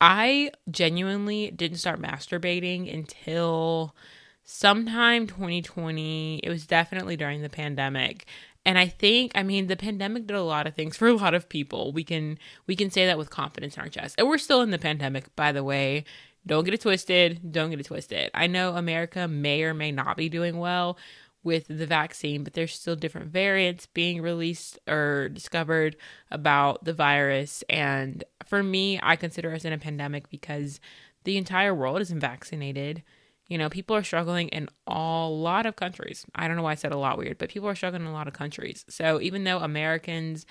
I 0.00 0.50
genuinely 0.70 1.52
didn't 1.52 1.78
start 1.78 2.02
masturbating 2.02 2.92
until 2.92 3.94
sometime 4.42 5.28
2020. 5.28 6.40
It 6.42 6.48
was 6.48 6.66
definitely 6.66 7.16
during 7.16 7.42
the 7.42 7.48
pandemic. 7.48 8.26
And 8.64 8.78
I 8.78 8.86
think, 8.86 9.32
I 9.34 9.42
mean, 9.42 9.66
the 9.66 9.76
pandemic 9.76 10.26
did 10.26 10.36
a 10.36 10.42
lot 10.42 10.66
of 10.66 10.74
things 10.74 10.96
for 10.96 11.08
a 11.08 11.14
lot 11.14 11.34
of 11.34 11.48
people. 11.48 11.92
We 11.92 12.02
can 12.02 12.38
we 12.66 12.74
can 12.74 12.90
say 12.90 13.06
that 13.06 13.18
with 13.18 13.30
confidence 13.30 13.76
in 13.76 13.82
our 13.82 13.88
chest. 13.88 14.16
And 14.18 14.26
we're 14.26 14.38
still 14.38 14.62
in 14.62 14.70
the 14.70 14.78
pandemic, 14.78 15.34
by 15.36 15.52
the 15.52 15.62
way 15.62 16.04
Don't 16.46 16.64
get 16.64 16.74
it 16.74 16.80
twisted. 16.80 17.52
Don't 17.52 17.70
get 17.70 17.80
it 17.80 17.86
twisted. 17.86 18.30
I 18.34 18.46
know 18.46 18.74
America 18.74 19.28
may 19.28 19.62
or 19.62 19.74
may 19.74 19.92
not 19.92 20.16
be 20.16 20.28
doing 20.28 20.58
well 20.58 20.98
with 21.44 21.66
the 21.68 21.86
vaccine, 21.86 22.44
but 22.44 22.52
there's 22.52 22.74
still 22.74 22.96
different 22.96 23.30
variants 23.30 23.86
being 23.86 24.22
released 24.22 24.78
or 24.88 25.28
discovered 25.28 25.96
about 26.30 26.84
the 26.84 26.92
virus. 26.92 27.64
And 27.68 28.22
for 28.46 28.62
me, 28.62 28.98
I 29.02 29.16
consider 29.16 29.52
us 29.52 29.64
in 29.64 29.72
a 29.72 29.78
pandemic 29.78 30.28
because 30.30 30.80
the 31.24 31.36
entire 31.36 31.74
world 31.74 32.00
isn't 32.00 32.20
vaccinated. 32.20 33.02
You 33.48 33.58
know, 33.58 33.68
people 33.68 33.96
are 33.96 34.04
struggling 34.04 34.48
in 34.48 34.68
a 34.86 35.28
lot 35.28 35.66
of 35.66 35.76
countries. 35.76 36.24
I 36.34 36.46
don't 36.46 36.56
know 36.56 36.62
why 36.62 36.72
I 36.72 36.76
said 36.76 36.92
a 36.92 36.98
lot 36.98 37.18
weird, 37.18 37.38
but 37.38 37.50
people 37.50 37.68
are 37.68 37.74
struggling 37.74 38.02
in 38.02 38.08
a 38.08 38.12
lot 38.12 38.28
of 38.28 38.34
countries. 38.34 38.84
So 38.88 39.20
even 39.20 39.44
though 39.44 39.58
Americans 39.58 40.46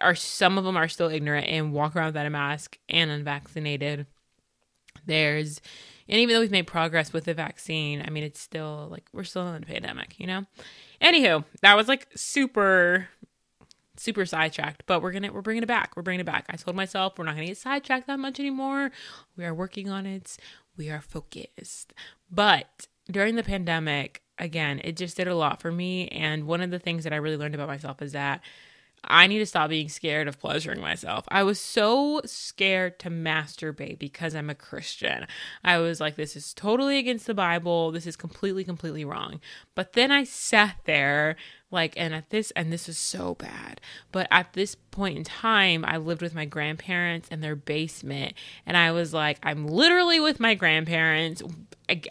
are, 0.00 0.14
some 0.14 0.58
of 0.58 0.64
them 0.64 0.76
are 0.76 0.88
still 0.88 1.08
ignorant 1.08 1.46
and 1.46 1.72
walk 1.72 1.94
around 1.94 2.08
without 2.08 2.26
a 2.26 2.30
mask 2.30 2.78
and 2.88 3.10
unvaccinated, 3.10 4.06
there's, 5.04 5.60
and 6.08 6.18
even 6.18 6.34
though 6.34 6.40
we've 6.40 6.50
made 6.50 6.66
progress 6.66 7.12
with 7.12 7.24
the 7.24 7.34
vaccine, 7.34 8.02
I 8.06 8.10
mean, 8.10 8.24
it's 8.24 8.40
still 8.40 8.88
like 8.90 9.04
we're 9.12 9.24
still 9.24 9.46
in 9.48 9.62
a 9.62 9.66
pandemic, 9.66 10.18
you 10.18 10.26
know? 10.26 10.44
Anywho, 11.00 11.44
that 11.62 11.76
was 11.76 11.88
like 11.88 12.08
super 12.14 13.08
super 13.98 14.26
sidetracked, 14.26 14.84
but 14.86 15.02
we're 15.02 15.12
gonna 15.12 15.32
we're 15.32 15.42
bringing 15.42 15.62
it 15.62 15.66
back. 15.66 15.96
We're 15.96 16.02
bringing 16.02 16.20
it 16.20 16.26
back. 16.26 16.46
I 16.48 16.56
told 16.56 16.76
myself 16.76 17.18
we're 17.18 17.24
not 17.24 17.34
gonna 17.34 17.46
get 17.46 17.58
sidetracked 17.58 18.06
that 18.06 18.18
much 18.18 18.38
anymore. 18.38 18.90
We 19.36 19.44
are 19.44 19.54
working 19.54 19.88
on 19.88 20.06
it. 20.06 20.36
We 20.76 20.90
are 20.90 21.00
focused. 21.00 21.94
But 22.30 22.86
during 23.10 23.36
the 23.36 23.42
pandemic, 23.42 24.22
again, 24.38 24.80
it 24.84 24.96
just 24.96 25.16
did 25.16 25.28
a 25.28 25.34
lot 25.34 25.60
for 25.60 25.72
me. 25.72 26.08
And 26.08 26.46
one 26.46 26.60
of 26.60 26.70
the 26.70 26.78
things 26.78 27.04
that 27.04 27.12
I 27.12 27.16
really 27.16 27.36
learned 27.36 27.54
about 27.54 27.68
myself 27.68 28.02
is 28.02 28.12
that 28.12 28.40
I 29.04 29.26
need 29.26 29.38
to 29.38 29.46
stop 29.46 29.70
being 29.70 29.88
scared 29.88 30.26
of 30.26 30.40
pleasuring 30.40 30.80
myself. 30.80 31.24
I 31.28 31.42
was 31.42 31.60
so 31.60 32.20
scared 32.24 32.98
to 33.00 33.10
masturbate 33.10 33.98
because 33.98 34.34
I'm 34.34 34.50
a 34.50 34.54
Christian. 34.54 35.26
I 35.62 35.78
was 35.78 36.00
like, 36.00 36.16
this 36.16 36.34
is 36.34 36.52
totally 36.52 36.98
against 36.98 37.26
the 37.26 37.34
Bible. 37.34 37.92
This 37.92 38.06
is 38.06 38.16
completely, 38.16 38.64
completely 38.64 39.04
wrong. 39.04 39.40
But 39.74 39.92
then 39.92 40.10
I 40.10 40.24
sat 40.24 40.76
there, 40.84 41.36
like, 41.70 41.94
and 41.96 42.14
at 42.14 42.30
this, 42.30 42.50
and 42.52 42.72
this 42.72 42.88
is 42.88 42.98
so 42.98 43.34
bad. 43.36 43.80
But 44.10 44.26
at 44.30 44.54
this 44.54 44.74
point 44.74 45.18
in 45.18 45.24
time, 45.24 45.84
I 45.84 45.98
lived 45.98 46.22
with 46.22 46.34
my 46.34 46.44
grandparents 46.44 47.28
in 47.28 47.40
their 47.40 47.56
basement. 47.56 48.34
And 48.66 48.76
I 48.76 48.90
was 48.90 49.14
like, 49.14 49.38
I'm 49.42 49.68
literally 49.68 50.18
with 50.18 50.40
my 50.40 50.54
grandparents. 50.54 51.42
I, 51.88 52.02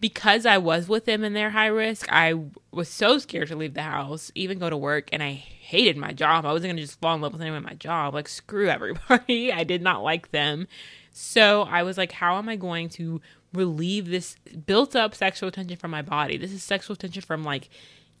because 0.00 0.46
I 0.46 0.58
was 0.58 0.88
with 0.88 1.04
them 1.04 1.22
in 1.22 1.34
their 1.34 1.50
high 1.50 1.66
risk, 1.66 2.10
I 2.10 2.34
was 2.72 2.88
so 2.88 3.18
scared 3.18 3.48
to 3.48 3.56
leave 3.56 3.74
the 3.74 3.82
house, 3.82 4.32
even 4.34 4.58
go 4.58 4.70
to 4.70 4.76
work, 4.76 5.10
and 5.12 5.22
I 5.22 5.32
hated 5.32 5.96
my 5.96 6.12
job. 6.12 6.46
I 6.46 6.52
wasn't 6.52 6.72
gonna 6.72 6.82
just 6.82 7.00
fall 7.00 7.14
in 7.14 7.20
love 7.20 7.32
with 7.32 7.42
anyone 7.42 7.58
in 7.58 7.64
my 7.64 7.74
job. 7.74 8.14
Like 8.14 8.28
screw 8.28 8.68
everybody. 8.68 9.52
I 9.52 9.64
did 9.64 9.82
not 9.82 10.02
like 10.02 10.30
them. 10.30 10.66
So 11.12 11.62
I 11.62 11.82
was 11.82 11.98
like, 11.98 12.12
how 12.12 12.38
am 12.38 12.48
I 12.48 12.56
going 12.56 12.88
to 12.90 13.20
relieve 13.52 14.08
this 14.08 14.36
built 14.66 14.94
up 14.94 15.14
sexual 15.14 15.50
tension 15.50 15.76
from 15.76 15.90
my 15.90 16.02
body? 16.02 16.36
This 16.36 16.52
is 16.52 16.62
sexual 16.62 16.96
tension 16.96 17.22
from 17.22 17.44
like 17.44 17.68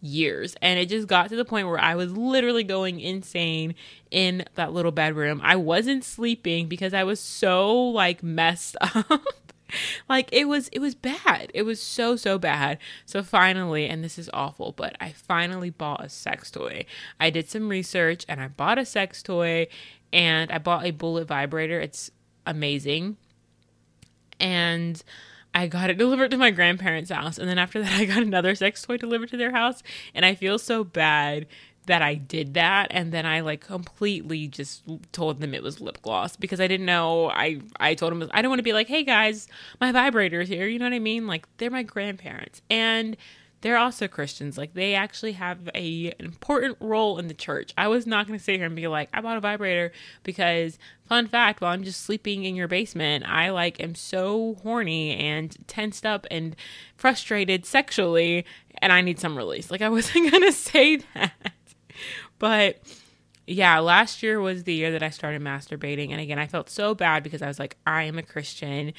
years. 0.00 0.56
And 0.60 0.78
it 0.78 0.88
just 0.88 1.06
got 1.08 1.28
to 1.28 1.36
the 1.36 1.44
point 1.44 1.68
where 1.68 1.78
I 1.78 1.94
was 1.94 2.12
literally 2.12 2.64
going 2.64 3.00
insane 3.00 3.74
in 4.10 4.44
that 4.54 4.72
little 4.72 4.92
bedroom. 4.92 5.40
I 5.42 5.56
wasn't 5.56 6.04
sleeping 6.04 6.68
because 6.68 6.94
I 6.94 7.04
was 7.04 7.20
so 7.20 7.74
like 7.74 8.22
messed 8.22 8.76
up 8.80 9.49
like 10.08 10.28
it 10.32 10.46
was 10.46 10.68
it 10.68 10.80
was 10.80 10.94
bad. 10.94 11.50
It 11.54 11.62
was 11.62 11.80
so 11.80 12.16
so 12.16 12.38
bad. 12.38 12.78
So 13.06 13.22
finally 13.22 13.88
and 13.88 14.02
this 14.04 14.18
is 14.18 14.30
awful 14.32 14.72
but 14.72 14.96
i 15.00 15.10
finally 15.10 15.70
bought 15.70 16.04
a 16.04 16.08
sex 16.08 16.50
toy. 16.50 16.84
I 17.18 17.30
did 17.30 17.48
some 17.48 17.68
research 17.68 18.24
and 18.28 18.40
i 18.40 18.48
bought 18.48 18.78
a 18.78 18.84
sex 18.84 19.22
toy 19.22 19.68
and 20.12 20.50
i 20.50 20.58
bought 20.58 20.84
a 20.84 20.90
bullet 20.90 21.26
vibrator. 21.26 21.80
It's 21.80 22.10
amazing. 22.46 23.16
And 24.38 25.02
I 25.54 25.66
got 25.66 25.90
it 25.90 25.94
delivered 25.98 26.30
to 26.30 26.36
my 26.36 26.50
grandparents' 26.50 27.10
house. 27.10 27.38
And 27.38 27.48
then 27.48 27.58
after 27.58 27.80
that, 27.82 27.92
I 28.00 28.04
got 28.04 28.22
another 28.22 28.54
sex 28.54 28.82
toy 28.82 28.96
delivered 28.96 29.30
to 29.30 29.36
their 29.36 29.52
house. 29.52 29.82
And 30.14 30.24
I 30.24 30.34
feel 30.34 30.58
so 30.58 30.84
bad 30.84 31.46
that 31.90 32.02
I 32.02 32.14
did 32.14 32.54
that 32.54 32.86
and 32.90 33.10
then 33.10 33.26
I 33.26 33.40
like 33.40 33.60
completely 33.60 34.46
just 34.46 34.84
told 35.10 35.40
them 35.40 35.54
it 35.54 35.62
was 35.62 35.80
lip 35.80 36.00
gloss 36.02 36.36
because 36.36 36.60
I 36.60 36.68
didn't 36.68 36.86
know. 36.86 37.30
I 37.30 37.60
I 37.80 37.94
told 37.94 38.12
them 38.12 38.30
I 38.32 38.42
don't 38.42 38.48
want 38.48 38.60
to 38.60 38.64
be 38.64 38.72
like 38.72 38.86
hey 38.86 39.02
guys 39.02 39.48
my 39.80 39.90
vibrator's 39.90 40.48
here 40.48 40.68
you 40.68 40.78
know 40.78 40.86
what 40.86 40.92
I 40.92 41.00
mean? 41.00 41.26
Like 41.26 41.48
they're 41.58 41.68
my 41.68 41.82
grandparents. 41.82 42.62
And 42.70 43.16
they're 43.62 43.76
also 43.76 44.08
Christians. 44.08 44.56
Like 44.56 44.74
they 44.74 44.94
actually 44.94 45.32
have 45.32 45.68
a 45.74 46.14
an 46.18 46.24
important 46.24 46.76
role 46.80 47.18
in 47.18 47.26
the 47.26 47.34
church. 47.34 47.72
I 47.76 47.88
was 47.88 48.06
not 48.06 48.28
going 48.28 48.38
to 48.38 48.44
sit 48.44 48.56
here 48.56 48.66
and 48.66 48.76
be 48.76 48.86
like 48.86 49.08
I 49.12 49.20
bought 49.20 49.36
a 49.36 49.40
vibrator 49.40 49.92
because 50.22 50.78
fun 51.04 51.26
fact 51.26 51.60
while 51.60 51.72
I'm 51.72 51.82
just 51.82 52.02
sleeping 52.02 52.44
in 52.44 52.54
your 52.54 52.68
basement 52.68 53.28
I 53.28 53.50
like 53.50 53.80
am 53.80 53.96
so 53.96 54.56
horny 54.62 55.16
and 55.16 55.56
tensed 55.66 56.06
up 56.06 56.24
and 56.30 56.54
frustrated 56.96 57.66
sexually 57.66 58.46
and 58.78 58.92
I 58.92 59.00
need 59.00 59.18
some 59.18 59.36
release. 59.36 59.70
Like 59.70 59.82
I 59.82 59.88
wasn't 59.96 60.30
going 60.30 60.44
to 60.44 60.52
say 60.52 61.00
that 61.14 61.52
but 62.40 62.80
yeah, 63.46 63.78
last 63.80 64.22
year 64.22 64.40
was 64.40 64.64
the 64.64 64.74
year 64.74 64.92
that 64.92 65.02
I 65.02 65.10
started 65.10 65.42
masturbating. 65.42 66.10
And 66.10 66.20
again, 66.20 66.38
I 66.38 66.46
felt 66.46 66.70
so 66.70 66.94
bad 66.94 67.22
because 67.22 67.42
I 67.42 67.48
was 67.48 67.58
like, 67.58 67.76
I 67.86 68.04
am 68.04 68.16
a 68.18 68.22
Christian. 68.22 68.92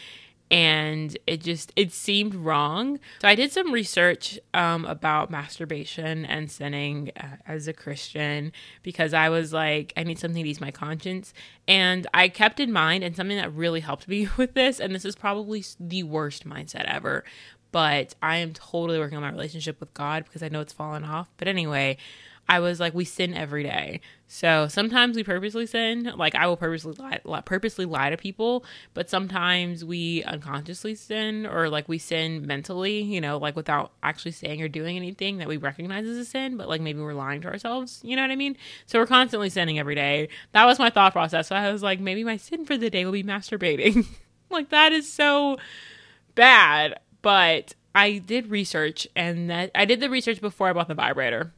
And 0.50 1.17
it 1.25 1.41
just 1.41 1.71
it 1.77 1.93
seemed 1.93 2.36
wrong. 2.36 3.00
So 3.21 3.29
i 3.29 3.36
did 3.36 3.53
some 3.53 3.71
research 3.71 4.38
um, 4.53 4.83
about 4.83 5.31
masturbation 5.31 6.25
and 6.25 6.51
sinning 6.51 7.12
uh, 7.17 7.38
as 7.48 7.69
a 7.69 7.74
christian 7.74 8.51
because 8.83 9.13
i 9.13 9.29
was 9.29 9.53
like 9.53 9.93
i 9.95 10.03
need 10.03 10.19
something 10.19 10.43
to 10.43 10.50
ease 10.50 10.60
my 10.60 10.71
conscience. 10.71 11.33
And 11.69 12.05
i 12.13 12.27
kept 12.27 12.60
in 12.60 12.74
mind 12.74 13.05
and 13.05 13.15
something 13.15 13.38
that 13.38 13.53
really 13.53 13.79
helped 13.79 14.10
me 14.10 14.27
with 14.38 14.53
this 14.53 14.81
and 14.81 14.93
this 14.93 15.05
is 15.05 15.15
probably 15.15 15.63
the 15.79 16.03
worst 16.03 16.45
mindset 16.45 16.83
ever 16.83 17.24
but 17.71 18.13
i 18.21 18.36
am 18.36 18.51
totally 18.51 19.00
working 19.00 19.15
on 19.15 19.24
my 19.24 19.31
relationship 19.31 19.79
with 19.79 19.93
god 19.93 20.25
because 20.25 20.43
i 20.43 20.50
know 20.50 20.60
it's 20.60 20.74
fallen 20.74 21.05
off. 21.05 21.29
But 21.38 21.48
anyway 21.48 21.98
I 22.48 22.60
was 22.60 22.79
like, 22.81 22.93
we 22.93 23.05
sin 23.05 23.33
every 23.33 23.63
day. 23.63 24.01
So 24.27 24.67
sometimes 24.67 25.15
we 25.15 25.24
purposely 25.24 25.65
sin. 25.65 26.12
Like 26.15 26.36
I 26.36 26.48
will 26.48 26.57
purposely 26.57 26.93
lie, 26.93 27.41
purposely 27.45 27.86
lie 27.86 28.10
to 28.10 28.17
people, 28.17 28.65
but 28.93 29.10
sometimes 29.10 29.86
we 29.86 30.24
unconsciously 30.24 30.95
sin, 30.95 31.45
or 31.45 31.69
like 31.69 31.88
we 31.88 31.98
sin 31.98 32.45
mentally. 32.45 33.01
You 33.01 33.21
know, 33.21 33.38
like 33.38 33.55
without 33.55 33.91
actually 34.03 34.31
saying 34.31 34.62
or 34.62 34.67
doing 34.67 34.98
anything 34.98 35.38
that 35.38 35.48
we 35.48 35.57
recognize 35.57 36.05
as 36.05 36.17
a 36.17 36.25
sin, 36.25 36.57
but 36.57 36.67
like 36.67 36.81
maybe 36.81 37.00
we're 37.00 37.13
lying 37.13 37.41
to 37.41 37.48
ourselves. 37.48 38.01
You 38.03 38.15
know 38.15 38.21
what 38.21 38.31
I 38.31 38.36
mean? 38.36 38.57
So 38.86 39.00
we're 39.00 39.07
constantly 39.07 39.50
sinning 39.50 39.79
every 39.79 39.95
day. 39.95 40.27
That 40.51 40.65
was 40.65 40.79
my 40.79 40.89
thought 40.89 41.13
process. 41.13 41.48
So 41.48 41.55
I 41.55 41.71
was 41.71 41.83
like, 41.83 42.00
maybe 42.00 42.24
my 42.24 42.38
sin 42.38 42.65
for 42.65 42.77
the 42.77 42.89
day 42.89 43.05
will 43.05 43.12
be 43.13 43.24
masturbating. 43.24 44.07
like 44.50 44.69
that 44.69 44.91
is 44.91 45.12
so 45.12 45.57
bad, 46.36 47.00
but. 47.21 47.75
I 47.93 48.19
did 48.19 48.50
research 48.50 49.05
and 49.17 49.50
that 49.50 49.69
I 49.75 49.83
did 49.83 50.00
the 50.00 50.10
research 50.10 50.39
before 50.39 50.69
I 50.69 50.71
bought 50.71 50.88
the 50.88 50.93
vibrator 50.93 51.51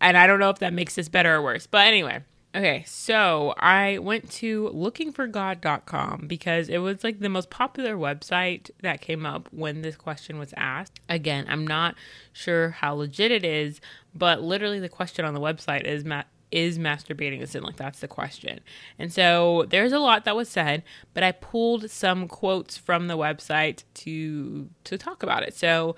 and 0.00 0.16
I 0.16 0.26
don't 0.26 0.40
know 0.40 0.50
if 0.50 0.58
that 0.58 0.72
makes 0.72 0.94
this 0.94 1.08
better 1.08 1.34
or 1.36 1.42
worse. 1.42 1.66
But 1.66 1.86
anyway, 1.86 2.22
okay, 2.54 2.84
so 2.86 3.54
I 3.58 3.98
went 3.98 4.30
to 4.32 4.70
lookingforgod.com 4.74 6.26
because 6.26 6.68
it 6.68 6.78
was 6.78 7.04
like 7.04 7.20
the 7.20 7.28
most 7.28 7.50
popular 7.50 7.96
website 7.96 8.70
that 8.82 9.00
came 9.00 9.26
up 9.26 9.48
when 9.52 9.82
this 9.82 9.96
question 9.96 10.38
was 10.38 10.54
asked. 10.56 11.00
Again, 11.08 11.46
I'm 11.48 11.66
not 11.66 11.94
sure 12.32 12.70
how 12.70 12.94
legit 12.94 13.30
it 13.30 13.44
is, 13.44 13.80
but 14.14 14.42
literally 14.42 14.80
the 14.80 14.88
question 14.88 15.24
on 15.24 15.34
the 15.34 15.40
website 15.40 15.84
is 15.84 16.04
is 16.50 16.78
masturbating 16.78 17.42
a 17.42 17.46
sin? 17.46 17.62
Like 17.62 17.76
that's 17.76 18.00
the 18.00 18.08
question. 18.08 18.60
And 18.98 19.12
so 19.12 19.66
there's 19.68 19.92
a 19.92 19.98
lot 19.98 20.24
that 20.24 20.36
was 20.36 20.48
said, 20.48 20.82
but 21.14 21.22
I 21.22 21.32
pulled 21.32 21.90
some 21.90 22.28
quotes 22.28 22.76
from 22.76 23.06
the 23.06 23.18
website 23.18 23.84
to 23.94 24.70
to 24.84 24.98
talk 24.98 25.22
about 25.22 25.42
it. 25.42 25.54
So 25.54 25.96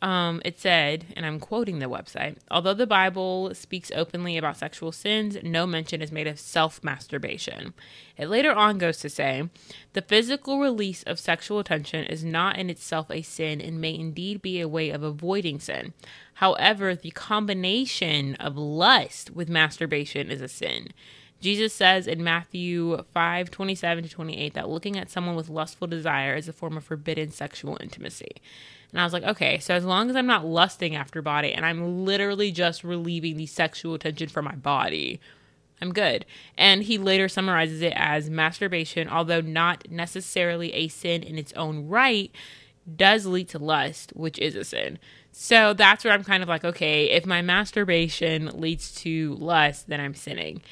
um, 0.00 0.40
it 0.44 0.60
said, 0.60 1.06
and 1.16 1.26
I'm 1.26 1.40
quoting 1.40 1.78
the 1.78 1.86
website 1.86 2.36
although 2.50 2.74
the 2.74 2.86
Bible 2.86 3.52
speaks 3.54 3.90
openly 3.94 4.36
about 4.36 4.56
sexual 4.56 4.92
sins, 4.92 5.36
no 5.42 5.66
mention 5.66 6.00
is 6.00 6.12
made 6.12 6.26
of 6.26 6.38
self 6.38 6.84
masturbation. 6.84 7.74
It 8.16 8.28
later 8.28 8.52
on 8.52 8.78
goes 8.78 8.98
to 8.98 9.08
say, 9.08 9.48
the 9.94 10.02
physical 10.02 10.60
release 10.60 11.02
of 11.04 11.18
sexual 11.18 11.58
attention 11.58 12.04
is 12.04 12.24
not 12.24 12.58
in 12.58 12.70
itself 12.70 13.10
a 13.10 13.22
sin 13.22 13.60
and 13.60 13.80
may 13.80 13.94
indeed 13.94 14.40
be 14.40 14.60
a 14.60 14.68
way 14.68 14.90
of 14.90 15.02
avoiding 15.02 15.58
sin. 15.58 15.92
However, 16.34 16.94
the 16.94 17.10
combination 17.10 18.36
of 18.36 18.56
lust 18.56 19.30
with 19.30 19.48
masturbation 19.48 20.30
is 20.30 20.40
a 20.40 20.48
sin. 20.48 20.88
Jesus 21.40 21.72
says 21.72 22.06
in 22.06 22.22
Matthew 22.22 23.04
5 23.14 23.50
27 23.50 24.04
to 24.04 24.10
28 24.10 24.54
that 24.54 24.68
looking 24.68 24.96
at 24.96 25.10
someone 25.10 25.36
with 25.36 25.48
lustful 25.48 25.86
desire 25.86 26.34
is 26.34 26.48
a 26.48 26.52
form 26.52 26.76
of 26.76 26.84
forbidden 26.84 27.30
sexual 27.30 27.78
intimacy. 27.80 28.36
And 28.92 29.00
I 29.00 29.04
was 29.04 29.12
like, 29.12 29.24
okay, 29.24 29.58
so 29.58 29.74
as 29.74 29.84
long 29.84 30.08
as 30.08 30.16
I'm 30.16 30.26
not 30.26 30.46
lusting 30.46 30.96
after 30.96 31.20
body 31.20 31.52
and 31.52 31.66
I'm 31.66 32.04
literally 32.04 32.50
just 32.50 32.84
relieving 32.84 33.36
the 33.36 33.46
sexual 33.46 33.98
tension 33.98 34.28
from 34.28 34.46
my 34.46 34.54
body, 34.54 35.20
I'm 35.80 35.92
good. 35.92 36.24
And 36.56 36.82
he 36.82 36.98
later 36.98 37.28
summarizes 37.28 37.82
it 37.82 37.92
as 37.94 38.30
masturbation, 38.30 39.08
although 39.08 39.40
not 39.40 39.90
necessarily 39.90 40.72
a 40.72 40.88
sin 40.88 41.22
in 41.22 41.38
its 41.38 41.52
own 41.52 41.86
right, 41.88 42.30
does 42.96 43.26
lead 43.26 43.48
to 43.50 43.58
lust, 43.58 44.12
which 44.16 44.38
is 44.38 44.56
a 44.56 44.64
sin. 44.64 44.98
So 45.30 45.74
that's 45.74 46.04
where 46.04 46.12
I'm 46.12 46.24
kind 46.24 46.42
of 46.42 46.48
like, 46.48 46.64
okay, 46.64 47.10
if 47.10 47.26
my 47.26 47.42
masturbation 47.42 48.60
leads 48.60 48.92
to 49.02 49.34
lust, 49.34 49.88
then 49.88 50.00
I'm 50.00 50.14
sinning. 50.14 50.62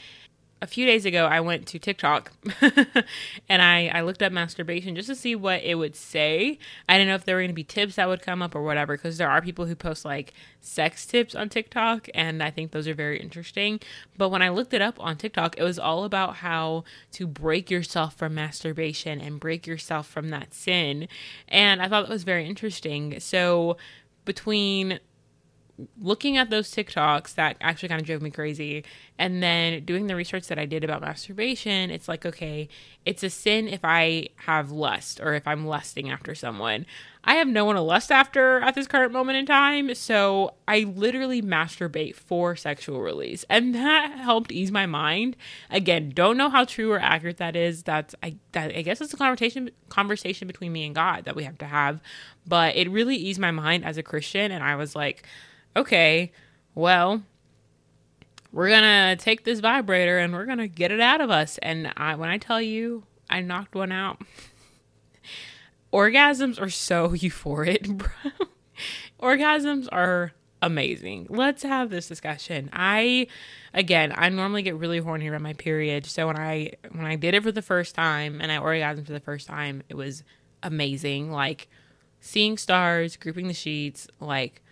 A 0.63 0.67
few 0.67 0.87
days 0.87 1.05
ago 1.05 1.27
I 1.27 1.41
went 1.41 1.67
to 1.69 1.79
TikTok 1.79 2.33
and 3.49 3.63
I, 3.63 3.89
I 3.89 4.01
looked 4.01 4.23
up 4.23 4.33
masturbation 4.33 4.97
just 4.97 5.09
to 5.09 5.15
see 5.15 5.35
what 5.35 5.63
it 5.63 5.75
would 5.75 5.95
say. 5.95 6.59
I 6.89 6.97
didn't 6.97 7.09
know 7.09 7.15
if 7.15 7.25
there 7.25 7.37
were 7.37 7.43
going 7.43 7.51
to 7.51 7.55
be 7.55 7.65
tips 7.65 7.97
that 7.97 8.09
would 8.09 8.23
come 8.23 8.41
up 8.41 8.55
or 8.55 8.63
whatever 8.63 8.97
because 8.97 9.19
there 9.19 9.29
are 9.29 9.43
people 9.43 9.67
who 9.67 9.75
post 9.75 10.05
like 10.05 10.33
sex 10.61 11.05
tips 11.05 11.35
on 11.35 11.51
TikTok 11.51 12.09
and 12.15 12.43
I 12.43 12.51
think 12.51 12.71
those 12.71 12.89
are 12.89 12.95
very 12.95 13.21
interesting. 13.21 13.81
But 14.17 14.31
when 14.31 14.43
I 14.43 14.49
looked 14.49 14.73
it 14.73 14.81
up 14.81 14.99
on 14.99 15.17
TikTok, 15.17 15.59
it 15.59 15.63
was 15.63 15.79
all 15.79 16.05
about 16.05 16.37
how 16.37 16.85
to 17.13 17.27
break 17.27 17.71
yourself 17.71 18.15
from 18.15 18.35
masturbation 18.35 19.21
and 19.21 19.39
break 19.39 19.67
yourself 19.67 20.09
from 20.09 20.31
that 20.31 20.55
sin. 20.55 21.07
And 21.49 21.83
I 21.83 21.89
thought 21.89 22.07
that 22.07 22.13
was 22.13 22.25
very 22.25 22.47
interesting. 22.47 23.21
So 23.21 23.77
between 24.25 25.01
looking 26.01 26.37
at 26.37 26.51
those 26.51 26.71
TikToks 26.71 27.35
that 27.35 27.57
actually 27.61 27.89
kind 27.89 28.01
of 28.01 28.07
drove 28.07 28.23
me 28.23 28.31
crazy. 28.31 28.85
And 29.19 29.43
then 29.43 29.85
doing 29.85 30.07
the 30.07 30.17
research 30.17 30.47
that 30.49 30.59
I 30.59 30.67
did 30.67 30.85
about 30.85 31.03
masturbation, 31.03 31.91
it's 31.91 32.09
like, 32.09 32.25
okay, 32.25 32.69
it's 33.05 33.23
a 33.23 33.31
sin 33.31 33.69
if 33.69 33.81
I 33.85 34.29
have 34.47 34.71
lust 34.71 35.21
or 35.21 35.35
if 35.35 35.47
I'm 35.47 35.67
lusting 35.67 36.11
after 36.11 36.35
someone. 36.35 36.87
I 37.29 37.35
have 37.35 37.49
no 37.49 37.65
one 37.65 37.75
to 37.75 37.81
lust 37.81 38.13
after 38.13 38.61
at 38.61 38.75
this 38.75 38.87
current 38.87 39.13
moment 39.13 39.39
in 39.39 39.47
time. 39.47 39.95
So 39.95 40.55
I 40.69 40.81
literally 40.81 41.43
masturbate 41.43 42.15
for 42.15 42.55
sexual 42.55 43.01
release. 43.01 43.45
And 43.51 43.75
that 43.75 44.13
helped 44.17 44.53
ease 44.53 44.71
my 44.71 44.87
mind. 44.87 45.37
Again, 45.71 46.11
don't 46.15 46.37
know 46.37 46.49
how 46.49 46.65
true 46.65 46.93
or 46.93 47.01
accurate 47.01 47.39
that 47.39 47.57
is. 47.57 47.83
That's 47.83 48.15
I 48.23 48.37
that, 48.53 48.77
I 48.77 48.83
guess 48.83 49.01
it's 49.01 49.13
a 49.13 49.17
conversation 49.17 49.71
conversation 49.89 50.47
between 50.47 50.73
me 50.73 50.87
and 50.87 50.95
God 50.95 51.25
that 51.25 51.35
we 51.35 51.45
have 51.45 51.59
to 51.59 51.67
have. 51.67 52.01
But 52.47 52.77
it 52.77 52.89
really 52.91 53.17
eased 53.17 53.41
my 53.41 53.51
mind 53.51 53.85
as 53.85 53.99
a 53.99 54.05
Christian. 54.05 54.53
And 54.53 54.63
I 54.63 54.77
was 54.77 54.95
like, 54.95 55.27
okay, 55.77 56.33
well, 56.75 57.23
we're 58.51 58.71
gonna 58.71 59.17
take 59.17 59.45
this 59.45 59.61
vibrator 59.61 60.19
and 60.19 60.33
we're 60.33 60.47
gonna 60.47 60.67
get 60.67 60.91
it 60.91 61.01
out 61.01 61.21
of 61.21 61.31
us. 61.31 61.59
And 61.59 61.93
I, 61.97 62.15
when 62.17 62.31
I 62.31 62.39
tell 62.39 62.61
you, 62.61 63.05
I 63.29 63.43
knocked 63.43 63.75
one 63.75 63.93
out. 63.93 64.21
Orgasms 65.93 66.61
are 66.61 66.71
so 66.71 67.09
euphoric, 67.11 67.97
bro. 67.97 68.47
Orgasms 69.21 69.89
are 69.93 70.33
amazing. 70.63 71.27
Let's 71.29 71.63
have 71.63 71.91
this 71.91 72.09
discussion. 72.09 72.71
I 72.73 73.27
again, 73.75 74.13
I 74.17 74.31
normally 74.31 74.63
get 74.63 74.77
really 74.77 74.99
horny 74.99 75.29
around 75.29 75.43
my 75.43 75.53
period. 75.53 76.07
So 76.07 76.27
when 76.27 76.39
I 76.39 76.73
when 76.93 77.05
I 77.05 77.17
did 77.17 77.35
it 77.35 77.43
for 77.43 77.53
the 77.53 77.63
first 77.63 77.95
time 77.95 78.41
and 78.41 78.51
I 78.51 78.57
orgasmed 78.57 79.07
for 79.07 79.13
the 79.13 79.21
first 79.21 79.47
time, 79.47 79.83
it 79.89 79.95
was 79.95 80.25
amazing. 80.63 81.31
Like 81.31 81.69
seeing 82.21 82.57
stars, 82.57 83.17
grouping 83.17 83.49
the 83.49 83.55
sheets, 83.55 84.09
like 84.19 84.63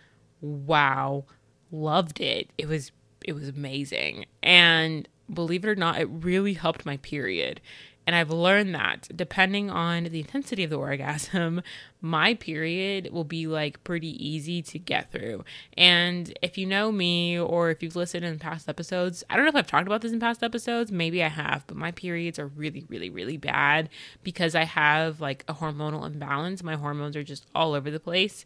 wow, 0.45 1.25
loved 1.71 2.21
it. 2.21 2.51
It 2.59 2.69
was 2.69 2.93
it 3.25 3.33
was 3.33 3.49
amazing. 3.49 4.27
And 4.43 5.09
believe 5.33 5.65
it 5.65 5.69
or 5.69 5.75
not, 5.75 6.01
it 6.01 6.09
really 6.11 6.55
helped 6.55 6.85
my 6.85 6.99
period. 6.99 7.61
And 8.07 8.15
I've 8.15 8.31
learned 8.31 8.75
that 8.75 9.09
depending 9.15 9.71
on 9.71 10.05
the 10.05 10.21
intensity 10.21 10.65
of 10.65 10.71
the 10.71 10.79
orgasm, 10.79 11.63
my 12.01 12.35
period 12.35 13.09
will 13.13 13.25
be 13.25 13.47
like 13.47 13.83
pretty 13.83 14.09
easy 14.25 14.61
to 14.61 14.79
get 14.79 15.11
through. 15.11 15.43
And 15.77 16.37
if 16.43 16.59
you 16.59 16.67
know 16.67 16.93
me 16.93 17.39
or 17.39 17.71
if 17.71 17.83
you've 17.83 17.97
listened 17.97 18.25
in 18.27 18.39
past 18.39 18.69
episodes, 18.69 19.25
I 19.31 19.37
don't 19.37 19.45
know 19.47 19.49
if 19.49 19.57
I've 19.57 19.67
talked 19.67 19.87
about 19.87 20.03
this 20.03 20.13
in 20.13 20.21
past 20.21 20.43
episodes, 20.43 20.93
maybe 20.93 21.25
I 21.25 21.29
have, 21.29 21.67
but 21.67 21.79
my 21.79 21.93
periods 21.93 22.39
are 22.39 22.49
really, 22.49 22.85
really, 22.89 23.09
really 23.09 23.39
bad 23.39 23.89
because 24.23 24.55
I 24.55 24.65
have 24.65 25.21
like 25.23 25.45
a 25.49 25.55
hormonal 25.55 26.07
imbalance. 26.07 26.63
My 26.63 26.77
hormones 26.77 27.17
are 27.17 27.25
just 27.25 27.47
all 27.55 27.73
over 27.73 27.91
the 27.91 28.01
place 28.01 28.45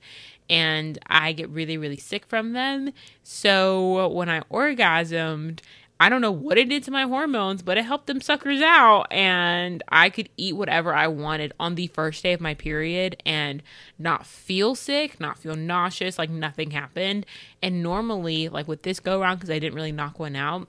and 0.49 0.99
I 1.07 1.33
get 1.33 1.49
really, 1.51 1.77
really 1.77 1.97
sick 1.97 2.27
from 2.27 2.53
them. 2.53 2.93
So 3.23 4.09
when 4.09 4.29
I 4.29 4.41
orgasmed, 4.43 5.61
I 6.01 6.09
don't 6.09 6.21
know 6.21 6.31
what 6.31 6.59
it 6.59 6.69
did 6.69 6.85
to 6.85 6.91
my 6.93 7.03
hormones, 7.03 7.63
but 7.63 7.77
it 7.77 7.85
helped 7.85 8.07
them 8.07 8.21
suckers 8.21 8.63
out. 8.63 9.07
And 9.11 9.83
I 9.89 10.11
could 10.11 10.29
eat 10.37 10.55
whatever 10.55 10.95
I 10.95 11.09
wanted 11.09 11.53
on 11.59 11.75
the 11.75 11.89
first 11.89 12.23
day 12.23 12.33
of 12.33 12.41
my 12.41 12.55
period 12.55 13.21
and 13.27 13.63
not 13.99 14.25
feel 14.25 14.75
sick, 14.77 15.19
not 15.19 15.39
feel 15.39 15.57
nauseous, 15.57 16.19
like 16.19 16.31
nothing 16.31 16.71
happened. 16.71 17.27
And 17.61 17.83
normally, 17.83 18.49
like 18.49 18.69
with 18.69 18.83
this 18.83 19.01
go 19.01 19.21
around, 19.21 19.37
because 19.37 19.51
I 19.51 19.59
didn't 19.59 19.75
really 19.75 19.93
knock 19.93 20.21
one 20.21 20.37
out, 20.37 20.69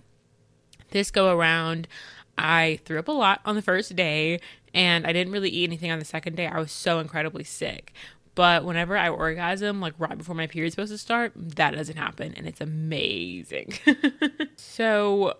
this 0.89 1.11
go 1.11 1.37
around, 1.37 1.87
I 2.37 2.79
threw 2.85 2.97
up 2.97 3.07
a 3.07 3.11
lot 3.11 3.41
on 3.45 3.55
the 3.55 3.61
first 3.61 3.95
day 3.95 4.39
and 4.73 5.05
I 5.05 5.13
didn't 5.13 5.33
really 5.33 5.49
eat 5.49 5.65
anything 5.65 5.91
on 5.91 5.99
the 5.99 6.05
second 6.05 6.35
day. 6.35 6.47
I 6.47 6.59
was 6.59 6.71
so 6.71 6.99
incredibly 6.99 7.43
sick. 7.43 7.93
But 8.39 8.63
whenever 8.63 8.95
I 8.95 9.09
orgasm, 9.09 9.81
like 9.81 9.95
right 9.97 10.17
before 10.17 10.33
my 10.33 10.47
period's 10.47 10.73
supposed 10.75 10.93
to 10.93 10.97
start, 10.97 11.33
that 11.35 11.71
doesn't 11.71 11.97
happen. 11.97 12.33
And 12.37 12.47
it's 12.47 12.61
amazing. 12.61 13.73
so 14.55 15.33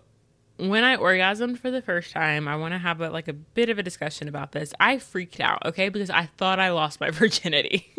when 0.58 0.84
I 0.84 0.98
orgasmed 0.98 1.56
for 1.56 1.70
the 1.70 1.80
first 1.80 2.12
time, 2.12 2.46
I 2.46 2.56
want 2.56 2.74
to 2.74 2.78
have 2.78 3.00
a, 3.00 3.08
like 3.08 3.26
a 3.26 3.32
bit 3.32 3.70
of 3.70 3.78
a 3.78 3.82
discussion 3.82 4.28
about 4.28 4.52
this. 4.52 4.74
I 4.78 4.98
freaked 4.98 5.40
out, 5.40 5.64
okay, 5.64 5.88
because 5.88 6.10
I 6.10 6.26
thought 6.26 6.60
I 6.60 6.72
lost 6.72 7.00
my 7.00 7.08
virginity. 7.10 7.90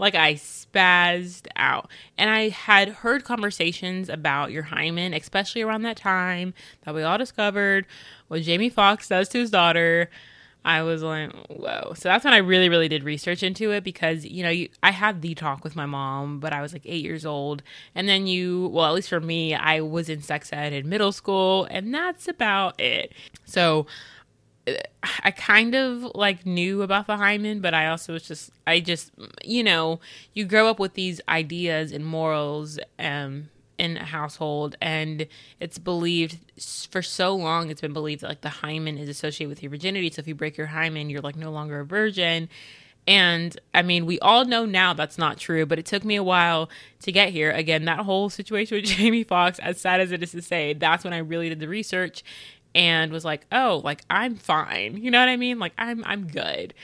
like 0.00 0.16
I 0.16 0.34
spazzed 0.34 1.46
out. 1.54 1.88
And 2.18 2.28
I 2.28 2.48
had 2.48 2.88
heard 2.88 3.22
conversations 3.22 4.08
about 4.08 4.50
your 4.50 4.64
hymen, 4.64 5.14
especially 5.14 5.62
around 5.62 5.82
that 5.82 5.98
time 5.98 6.52
that 6.82 6.96
we 6.96 7.04
all 7.04 7.16
discovered 7.16 7.86
what 8.26 8.42
Jamie 8.42 8.70
Foxx 8.70 9.06
does 9.06 9.28
to 9.28 9.38
his 9.38 9.52
daughter. 9.52 10.10
I 10.66 10.82
was 10.82 11.00
like, 11.00 11.32
whoa. 11.46 11.92
So 11.94 12.08
that's 12.08 12.24
when 12.24 12.34
I 12.34 12.38
really, 12.38 12.68
really 12.68 12.88
did 12.88 13.04
research 13.04 13.44
into 13.44 13.70
it 13.70 13.84
because, 13.84 14.26
you 14.26 14.42
know, 14.42 14.50
you, 14.50 14.68
I 14.82 14.90
had 14.90 15.22
the 15.22 15.32
talk 15.36 15.62
with 15.62 15.76
my 15.76 15.86
mom, 15.86 16.40
but 16.40 16.52
I 16.52 16.60
was 16.60 16.72
like 16.72 16.82
eight 16.84 17.04
years 17.04 17.24
old. 17.24 17.62
And 17.94 18.08
then 18.08 18.26
you, 18.26 18.66
well, 18.68 18.86
at 18.86 18.92
least 18.92 19.08
for 19.08 19.20
me, 19.20 19.54
I 19.54 19.80
was 19.80 20.08
in 20.08 20.22
sex 20.22 20.52
ed 20.52 20.72
in 20.72 20.88
middle 20.88 21.12
school, 21.12 21.68
and 21.70 21.94
that's 21.94 22.26
about 22.26 22.80
it. 22.80 23.12
So 23.44 23.86
I 25.22 25.30
kind 25.30 25.76
of 25.76 26.10
like 26.16 26.44
knew 26.44 26.82
about 26.82 27.06
the 27.06 27.16
hymen, 27.16 27.60
but 27.60 27.72
I 27.72 27.86
also 27.86 28.14
was 28.14 28.24
just, 28.24 28.50
I 28.66 28.80
just, 28.80 29.12
you 29.44 29.62
know, 29.62 30.00
you 30.34 30.44
grow 30.44 30.68
up 30.68 30.80
with 30.80 30.94
these 30.94 31.20
ideas 31.28 31.92
and 31.92 32.04
morals, 32.04 32.80
um, 32.98 33.50
in 33.78 33.96
a 33.96 34.04
household 34.04 34.76
and 34.80 35.26
it's 35.60 35.78
believed 35.78 36.38
for 36.90 37.02
so 37.02 37.34
long 37.34 37.70
it's 37.70 37.80
been 37.80 37.92
believed 37.92 38.22
that 38.22 38.28
like 38.28 38.40
the 38.40 38.48
hymen 38.48 38.96
is 38.98 39.08
associated 39.08 39.48
with 39.48 39.62
your 39.62 39.70
virginity. 39.70 40.10
So 40.10 40.20
if 40.20 40.28
you 40.28 40.34
break 40.34 40.56
your 40.56 40.68
hymen 40.68 41.10
you're 41.10 41.20
like 41.20 41.36
no 41.36 41.50
longer 41.50 41.80
a 41.80 41.84
virgin. 41.84 42.48
And 43.06 43.58
i 43.74 43.82
mean 43.82 44.06
we 44.06 44.18
all 44.20 44.44
know 44.44 44.64
now 44.64 44.94
that's 44.94 45.18
not 45.18 45.38
true 45.38 45.66
but 45.66 45.78
it 45.78 45.86
took 45.86 46.04
me 46.04 46.16
a 46.16 46.22
while 46.22 46.70
to 47.02 47.12
get 47.12 47.30
here. 47.30 47.50
Again 47.50 47.84
that 47.84 48.00
whole 48.00 48.30
situation 48.30 48.76
with 48.76 48.84
jamie 48.96 49.24
Foxx, 49.24 49.58
as 49.58 49.80
sad 49.80 50.00
as 50.00 50.10
it 50.12 50.22
is 50.22 50.32
to 50.32 50.42
say 50.42 50.72
that's 50.72 51.04
when 51.04 51.12
i 51.12 51.18
really 51.18 51.48
did 51.48 51.60
the 51.60 51.68
research 51.68 52.24
and 52.74 53.12
was 53.12 53.24
like 53.24 53.46
oh 53.52 53.80
like 53.84 54.02
i'm 54.08 54.36
fine. 54.36 54.96
You 54.96 55.10
know 55.10 55.20
what 55.20 55.28
i 55.28 55.36
mean? 55.36 55.58
Like 55.58 55.72
i'm 55.76 56.02
i'm 56.06 56.26
good. 56.28 56.74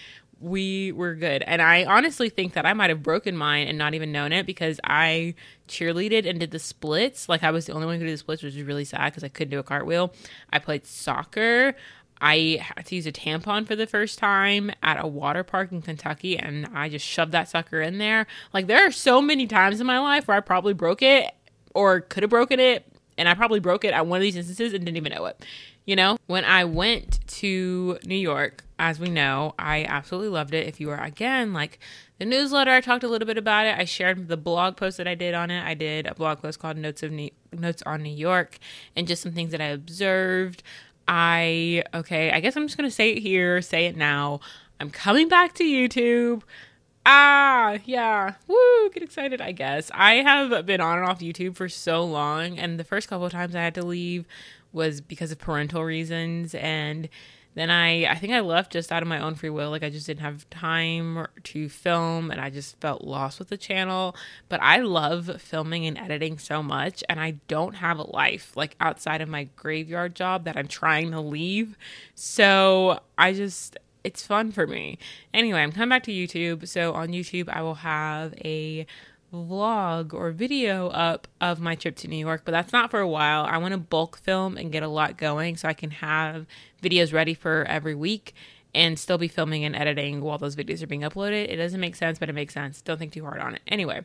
We 0.41 0.91
were 0.91 1.15
good. 1.15 1.45
And 1.47 1.63
I 1.63 1.85
honestly 1.85 2.29
think 2.29 2.55
that 2.55 2.67
I 2.67 2.73
might 2.73 2.91
have 2.91 3.01
broken 3.01 3.37
mine 3.37 3.69
and 3.69 3.79
not 3.79 3.95
even 3.95 4.11
known 4.11 4.33
it 4.33 4.45
because 4.45 4.81
I 4.83 5.37
cheerleaded 5.73 6.29
and 6.29 6.39
did 6.39 6.51
the 6.51 6.59
splits. 6.59 7.29
Like 7.29 7.43
I 7.43 7.51
was 7.51 7.67
the 7.67 7.73
only 7.73 7.87
one 7.87 7.99
who 7.99 8.05
did 8.05 8.13
the 8.13 8.19
splits, 8.19 8.43
which 8.43 8.55
was 8.55 8.63
really 8.65 8.85
sad 8.85 9.07
because 9.13 9.25
I 9.25 9.29
couldn't 9.29 9.51
do 9.51 9.59
a 9.59 9.63
cartwheel. 9.65 10.13
I 10.53 10.59
played 10.59 10.87
soccer. 10.87 11.75
I 12.21 12.61
had 12.61 12.87
to 12.87 12.95
use 12.95 13.07
a 13.07 13.13
tampon 13.13 13.67
for 13.67 13.75
the 13.75 13.87
first 13.87 14.19
time 14.21 14.71
at 14.81 15.03
a 15.03 15.09
water 15.09 15.43
park 15.43 15.73
in 15.73 15.83
Kentucky 15.83 16.39
and 16.39 16.69
I 16.73 16.89
just 16.89 17.05
shoved 17.05 17.33
that 17.33 17.49
sucker 17.49 17.81
in 17.81 17.99
there. 17.99 18.29
Like 18.55 18.69
there 18.69 18.87
are 18.87 18.93
so 18.93 19.21
many 19.21 19.49
times 19.49 19.81
in 19.81 19.89
my 19.89 19.99
life 19.99 20.29
where 20.29 20.37
I 20.37 20.41
probably 20.41 20.73
broke 20.73 21.03
it 21.03 21.33
or 21.75 22.01
could 22.01 22.23
have 22.23 22.31
broken 22.31 22.61
it 22.61 22.87
and 23.19 23.29
I 23.29 23.35
probably 23.35 23.59
broke 23.59 23.85
it 23.85 23.93
at 23.93 24.07
one 24.07 24.19
of 24.19 24.23
these 24.23 24.37
instances 24.37 24.73
and 24.73 24.85
didn't 24.85 24.99
even 24.99 25.13
know 25.13 25.27
it. 25.27 25.45
You 25.85 25.97
know, 25.97 26.17
when 26.29 26.45
I 26.45 26.65
went 26.65 27.19
to 27.39 27.99
New 28.05 28.15
York, 28.15 28.63
as 28.79 29.01
we 29.01 29.09
know, 29.09 29.55
I 29.59 29.85
absolutely 29.85 30.29
loved 30.29 30.55
it. 30.55 30.69
If 30.69 30.81
you 30.81 30.91
are 30.91 31.03
again 31.03 31.53
like 31.53 31.81
the 32.23 32.27
newsletter, 32.27 32.71
I 32.71 32.81
talked 32.81 33.03
a 33.03 33.09
little 33.09 33.27
bit 33.27 33.37
about 33.37 33.67
it. 33.67 33.77
I 33.77 33.85
shared 33.85 34.29
the 34.29 34.37
blog 34.37 34.77
post 34.77 34.97
that 34.99 35.09
I 35.09 35.17
did 35.17 35.35
on 35.35 35.51
it. 35.51 35.67
I 35.67 35.75
did 35.75 36.07
a 36.07 36.15
blog 36.15 36.41
post 36.41 36.61
called 36.61 36.77
Notes 36.77 37.03
of 37.03 37.11
New- 37.11 37.33
Notes 37.53 37.83
on 37.85 38.01
New 38.01 38.15
York 38.15 38.61
and 38.95 39.09
just 39.09 39.23
some 39.23 39.33
things 39.33 39.51
that 39.51 39.61
I 39.61 39.67
observed. 39.67 40.63
I 41.09 41.83
okay, 41.93 42.31
I 42.31 42.39
guess 42.39 42.55
I'm 42.55 42.69
just 42.69 42.77
gonna 42.77 42.93
say 42.93 43.11
it 43.11 43.19
here, 43.19 43.61
say 43.61 43.87
it 43.87 43.97
now. 43.97 44.39
I'm 44.79 44.89
coming 44.89 45.27
back 45.27 45.55
to 45.55 45.65
YouTube. 45.65 46.43
Ah, 47.05 47.79
yeah. 47.85 48.35
Woo, 48.47 48.91
get 48.91 49.03
excited, 49.03 49.41
I 49.41 49.51
guess. 49.51 49.91
I 49.93 50.15
have 50.15 50.65
been 50.65 50.81
on 50.81 50.99
and 50.99 51.09
off 51.09 51.19
YouTube 51.19 51.57
for 51.57 51.69
so 51.69 52.05
long, 52.05 52.57
and 52.57 52.79
the 52.79 52.85
first 52.85 53.09
couple 53.09 53.27
of 53.27 53.33
times 53.33 53.57
I 53.57 53.63
had 53.63 53.75
to 53.75 53.85
leave 53.85 54.27
was 54.73 55.01
because 55.01 55.33
of 55.33 55.39
parental 55.39 55.83
reasons 55.83 56.55
and 56.55 57.09
then 57.55 57.71
I 57.71 58.07
I 58.07 58.15
think 58.17 58.33
I 58.33 58.41
left 58.41 58.73
just 58.73 58.93
out 58.93 59.03
of 59.03 59.09
my 59.09 59.21
own 59.21 59.35
free 59.35 59.51
will. 59.51 59.71
Like 59.71 59.83
I 59.83 59.91
just 59.91 60.07
didn't 60.07 60.21
have 60.21 60.49
time 60.51 61.27
to 61.43 61.69
film 61.69 62.31
and 62.31 62.41
I 62.41 62.51
just 62.51 62.81
felt 62.81 63.05
lost 63.05 63.39
with 63.39 63.49
the 63.49 63.57
channel. 63.57 64.17
But 64.49 64.63
I 64.63 64.79
love 64.79 65.41
filming 65.41 65.87
and 65.87 65.99
editing 65.99 66.39
so 66.39 66.63
much 66.63 67.05
and 67.09 67.21
I 67.21 67.33
don't 67.49 67.75
have 67.75 67.99
a 67.99 68.11
life 68.11 68.57
like 68.57 68.77
outside 68.81 69.21
of 69.21 69.29
my 69.29 69.45
graveyard 69.57 70.15
job 70.15 70.45
that 70.45 70.57
I'm 70.57 70.69
trying 70.69 71.11
to 71.13 71.21
leave. 71.21 71.77
So 72.15 73.01
I 73.19 73.33
just 73.33 73.77
it's 74.05 74.27
fun 74.27 74.51
for 74.51 74.67
me. 74.67 74.99
Anyway 75.35 75.61
I'm 75.61 75.73
coming 75.73 75.91
back 75.91 76.05
to 76.05 76.13
YouTube. 76.13 76.67
So 76.67 76.95
on 76.95 77.09
YouTube 77.09 77.49
I 77.49 77.63
will 77.63 77.77
have 77.77 78.35
a 78.45 78.87
vlog 79.33 80.13
or 80.13 80.31
video 80.31 80.89
up 80.89 81.27
of 81.41 81.61
my 81.61 81.75
trip 81.75 81.97
to 81.97 82.09
New 82.09 82.17
York, 82.17 82.43
but 82.45 82.53
that's 82.53 82.73
not 82.73 82.91
for 82.91 83.01
a 83.01 83.09
while. 83.09 83.45
I 83.45 83.59
want 83.59 83.73
to 83.73 83.79
bulk 83.79 84.19
film 84.19 84.57
and 84.57 84.71
get 84.71 84.83
a 84.83 84.89
lot 84.89 85.17
going 85.17 85.57
so 85.57 85.69
I 85.69 85.73
can 85.73 85.91
have 85.91 86.47
videos 86.83 87.13
ready 87.13 87.35
for 87.35 87.65
every 87.65 87.95
week 87.95 88.35
and 88.75 88.99
still 88.99 89.19
be 89.19 89.29
filming 89.29 89.65
and 89.65 89.77
editing 89.77 90.21
while 90.21 90.39
those 90.39 90.57
videos 90.57 90.83
are 90.83 90.87
being 90.87 91.03
uploaded. 91.03 91.49
It 91.49 91.57
doesn't 91.57 91.81
make 91.81 91.97
sense, 91.97 92.19
but 92.19 92.29
it 92.29 92.35
makes 92.35 92.55
sense. 92.55 92.83
Don't 92.83 92.99
think 92.99 93.13
too 93.13 93.25
hard 93.25 93.41
on 93.41 93.55
it. 93.55 93.63
Anyway, 93.69 94.05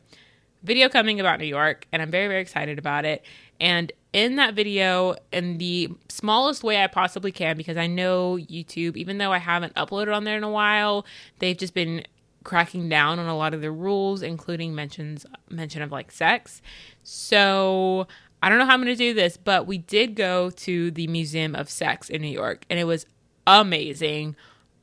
video 0.64 0.90
coming 0.90 1.20
about 1.20 1.40
New 1.40 1.46
York, 1.46 1.88
and 1.92 2.02
I'm 2.02 2.12
very, 2.12 2.28
very 2.28 2.42
excited 2.42 2.80
about 2.80 3.06
it. 3.06 3.24
And 3.60 3.92
in 4.14 4.36
that 4.38 4.54
video, 4.54 5.16
in 5.32 5.58
the 5.58 5.90
smallest 6.10 6.64
way 6.64 6.84
I 6.84 6.88
possibly 6.88 7.32
can, 7.32 7.58
because 7.58 7.78
I 7.78 7.88
know 7.88 8.38
YouTube, 8.38 8.98
even 8.98 9.18
though 9.18 9.32
I 9.32 9.38
haven't 9.38 9.74
uploaded 9.76 10.16
on 10.16 10.24
there 10.24 10.38
in 10.38 10.44
a 10.44 10.50
while, 10.50 11.06
they've 11.40 11.58
just 11.58 11.74
been 11.74 12.04
cracking 12.48 12.88
down 12.88 13.20
on 13.20 13.28
a 13.28 13.36
lot 13.36 13.54
of 13.54 13.60
the 13.60 13.70
rules, 13.70 14.22
including 14.22 14.74
mentions 14.74 15.26
mention 15.50 15.82
of 15.82 15.92
like 15.92 16.12
sex. 16.12 16.62
So 17.04 18.08
I 18.42 18.48
don't 18.48 18.58
know 18.58 18.66
how 18.66 18.74
I'm 18.74 18.82
going 18.82 18.88
to 18.88 18.96
do 18.96 19.14
this, 19.14 19.36
but 19.36 19.68
we 19.68 19.78
did 19.78 20.16
go 20.16 20.50
to 20.52 20.90
the 20.90 21.08
Museum 21.08 21.54
of 21.56 21.70
Sex 21.70 22.10
in 22.10 22.22
New 22.22 22.30
York, 22.30 22.66
and 22.70 22.80
it 22.80 22.86
was 22.86 23.06
amazing. 23.46 24.38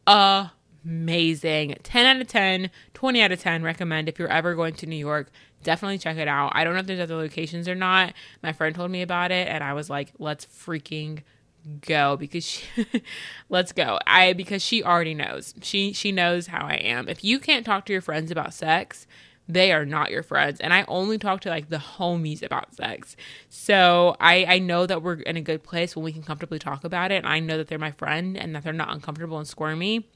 Amazing. 0.07 1.77
10 1.83 2.07
out 2.07 2.20
of 2.20 2.29
10, 2.29 2.70
20 2.92 3.22
out 3.22 3.33
of 3.33 3.40
10 3.40 3.62
recommend 3.62 4.11
if 4.11 4.18
you're 4.18 4.29
ever 4.29 4.55
going 4.55 4.74
to 4.74 4.87
New 4.87 4.96
York. 4.96 5.31
Definitely 5.62 5.96
check 5.96 6.18
it 6.18 6.29
out. 6.29 6.53
I 6.55 6.64
don't 6.64 6.74
know 6.74 6.81
if 6.81 6.87
there's 6.87 7.00
other 7.00 7.16
locations 7.16 7.66
or 7.66 7.74
not. 7.74 8.12
My 8.42 8.53
friend 8.53 8.74
told 8.74 8.90
me 8.90 9.00
about 9.00 9.33
it, 9.33 9.48
and 9.48 9.64
I 9.64 9.72
was 9.72 9.88
like, 9.88 10.12
let's 10.18 10.44
freaking 10.44 11.22
go 11.87 12.16
because 12.16 12.44
she, 12.44 12.87
let's 13.48 13.72
go. 13.72 13.98
I 14.07 14.33
because 14.33 14.62
she 14.62 14.83
already 14.83 15.14
knows. 15.14 15.55
She 15.62 15.92
she 15.92 16.12
knows 16.12 16.48
how 16.48 16.66
I 16.66 16.74
am. 16.74 17.09
If 17.09 17.24
you 17.24 17.38
can't 17.38 17.64
talk 17.64 17.87
to 17.87 17.92
your 17.92 18.03
friends 18.03 18.31
about 18.31 18.55
sex, 18.55 19.07
they 19.48 19.72
are 19.72 19.85
not 19.85 20.11
your 20.11 20.22
friends. 20.22 20.61
And 20.61 20.72
I 20.72 20.85
only 20.88 21.18
talk 21.18 21.40
to 21.42 21.48
like 21.48 21.68
the 21.68 21.79
homies 21.79 22.42
about 22.42 22.74
sex. 22.74 23.16
So 23.48 24.16
I 24.20 24.44
I 24.44 24.59
know 24.59 24.87
that 24.87 25.03
we're 25.03 25.14
in 25.14 25.37
a 25.37 25.42
good 25.42 25.62
place 25.62 25.94
when 25.96 26.05
we 26.05 26.12
can 26.12 26.22
comfortably 26.22 26.59
talk 26.59 26.85
about 26.85 27.11
it. 27.11 27.16
And 27.16 27.27
I 27.27 27.40
know 27.40 27.57
that 27.59 27.68
they're 27.68 27.79
my 27.79 27.92
friend 27.92 28.37
and 28.37 28.55
that 28.55 28.64
they're 28.64 28.72
not 28.72 28.92
uncomfortable 28.92 29.38
and 29.38 29.46
squirmy. 29.46 30.07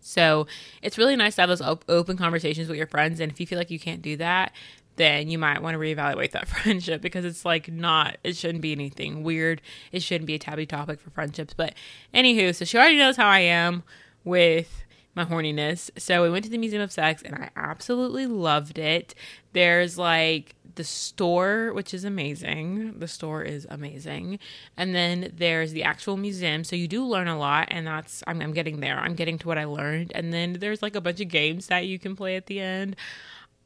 So 0.00 0.46
it's 0.82 0.96
really 0.98 1.16
nice 1.16 1.36
to 1.36 1.42
have 1.42 1.48
those 1.50 1.60
op- 1.60 1.84
open 1.88 2.16
conversations 2.16 2.68
with 2.68 2.78
your 2.78 2.86
friends. 2.86 3.20
And 3.20 3.30
if 3.30 3.38
you 3.38 3.46
feel 3.46 3.58
like 3.58 3.70
you 3.70 3.78
can't 3.78 4.02
do 4.02 4.16
that, 4.16 4.52
then 4.96 5.28
you 5.28 5.38
might 5.38 5.62
want 5.62 5.74
to 5.74 5.78
reevaluate 5.78 6.32
that 6.32 6.48
friendship 6.48 7.00
because 7.00 7.24
it's 7.24 7.44
like 7.44 7.70
not, 7.70 8.18
it 8.24 8.36
shouldn't 8.36 8.62
be 8.62 8.72
anything 8.72 9.22
weird. 9.22 9.62
It 9.92 10.02
shouldn't 10.02 10.26
be 10.26 10.34
a 10.34 10.38
taboo 10.38 10.66
topic 10.66 11.00
for 11.00 11.10
friendships. 11.10 11.54
But 11.54 11.74
anywho, 12.14 12.54
so 12.54 12.64
she 12.64 12.78
already 12.78 12.98
knows 12.98 13.16
how 13.16 13.28
I 13.28 13.40
am 13.40 13.82
with 14.24 14.84
my 15.14 15.24
horniness. 15.24 15.90
So 15.98 16.22
we 16.22 16.30
went 16.30 16.44
to 16.44 16.50
the 16.50 16.58
Museum 16.58 16.82
of 16.82 16.92
Sex 16.92 17.22
and 17.22 17.34
I 17.34 17.50
absolutely 17.56 18.26
loved 18.26 18.78
it. 18.78 19.14
There's 19.52 19.98
like 19.98 20.54
the 20.76 20.84
store, 20.84 21.72
which 21.74 21.92
is 21.92 22.04
amazing. 22.04 22.98
The 22.98 23.08
store 23.08 23.42
is 23.42 23.66
amazing. 23.70 24.38
And 24.76 24.94
then 24.94 25.32
there's 25.36 25.72
the 25.72 25.82
actual 25.82 26.16
museum. 26.16 26.64
So 26.64 26.76
you 26.76 26.88
do 26.88 27.04
learn 27.04 27.28
a 27.28 27.38
lot, 27.38 27.68
and 27.70 27.86
that's, 27.86 28.22
I'm, 28.26 28.40
I'm 28.40 28.52
getting 28.52 28.80
there. 28.80 28.98
I'm 28.98 29.14
getting 29.14 29.38
to 29.38 29.48
what 29.48 29.58
I 29.58 29.64
learned. 29.64 30.12
And 30.14 30.32
then 30.32 30.54
there's 30.54 30.82
like 30.82 30.96
a 30.96 31.00
bunch 31.00 31.20
of 31.20 31.28
games 31.28 31.66
that 31.66 31.86
you 31.86 31.98
can 31.98 32.16
play 32.16 32.36
at 32.36 32.46
the 32.46 32.60
end. 32.60 32.96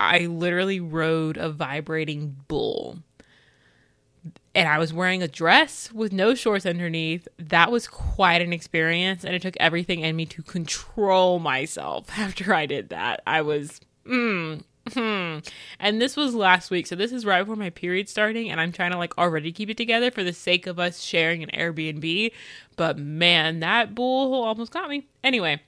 I 0.05 0.27
literally 0.27 0.81
rode 0.81 1.37
a 1.37 1.51
vibrating 1.51 2.37
bull. 2.49 2.99
And 4.55 4.69
I 4.69 4.79
was 4.79 4.93
wearing 4.93 5.23
a 5.23 5.29
dress 5.29 5.93
with 5.93 6.13
no 6.13 6.35
shorts 6.35 6.65
underneath. 6.65 7.27
That 7.39 7.73
was 7.73 7.89
quite 7.89 8.41
an 8.41 8.53
experience. 8.53 9.25
And 9.25 9.35
it 9.35 9.43
took 9.43 9.57
everything 9.59 10.01
in 10.01 10.15
me 10.15 10.27
to 10.27 10.43
control 10.43 11.41
myself 11.41 12.09
after 12.19 12.55
I 12.55 12.67
did 12.67 12.91
that. 12.91 13.23
I 13.27 13.43
was, 13.43 13.81
mm, 14.07 14.63
hmm. 14.93 15.39
And 15.81 16.01
this 16.01 16.17
was 16.17 16.35
last 16.35 16.71
week. 16.71 16.87
So 16.87 16.95
this 16.95 17.11
is 17.11 17.27
right 17.27 17.43
before 17.43 17.57
my 17.57 17.71
period 17.71 18.09
starting. 18.09 18.49
And 18.51 18.61
I'm 18.61 18.71
trying 18.71 18.93
to 18.93 18.99
like 18.99 19.19
already 19.19 19.51
keep 19.51 19.71
it 19.71 19.77
together 19.77 20.13
for 20.13 20.23
the 20.23 20.33
sake 20.33 20.69
of 20.69 20.79
us 20.79 21.03
sharing 21.03 21.43
an 21.43 21.51
Airbnb. 21.51 22.31
But 22.77 22.97
man, 22.97 23.61
that 23.61 23.95
bull 23.95 24.45
almost 24.45 24.73
got 24.73 24.89
me. 24.89 25.09
Anyway. 25.25 25.61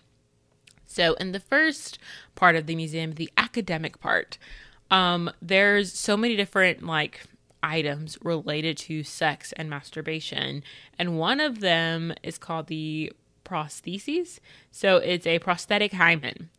So, 0.87 1.15
in 1.15 1.33
the 1.33 1.41
first 1.41 1.99
part 2.35 2.57
of 2.57 2.67
the 2.67 2.77
museum, 2.77 3.13
the 3.13 3.31
academic 3.37 4.01
part, 4.01 4.39
um, 4.91 5.31
there's 5.43 5.93
so 5.93 6.17
many 6.17 6.37
different 6.37 6.83
like 6.83 7.23
items 7.63 8.17
related 8.23 8.77
to 8.77 9.03
sex 9.03 9.53
and 9.53 9.69
masturbation, 9.69 10.63
and 10.99 11.19
one 11.19 11.41
of 11.41 11.61
them 11.61 12.15
is 12.23 12.39
called 12.39 12.69
the 12.69 13.13
prosthesis. 13.45 14.39
So, 14.71 14.97
it's 14.97 15.27
a 15.27 15.39
prosthetic 15.39 15.93
hymen. 15.93 16.51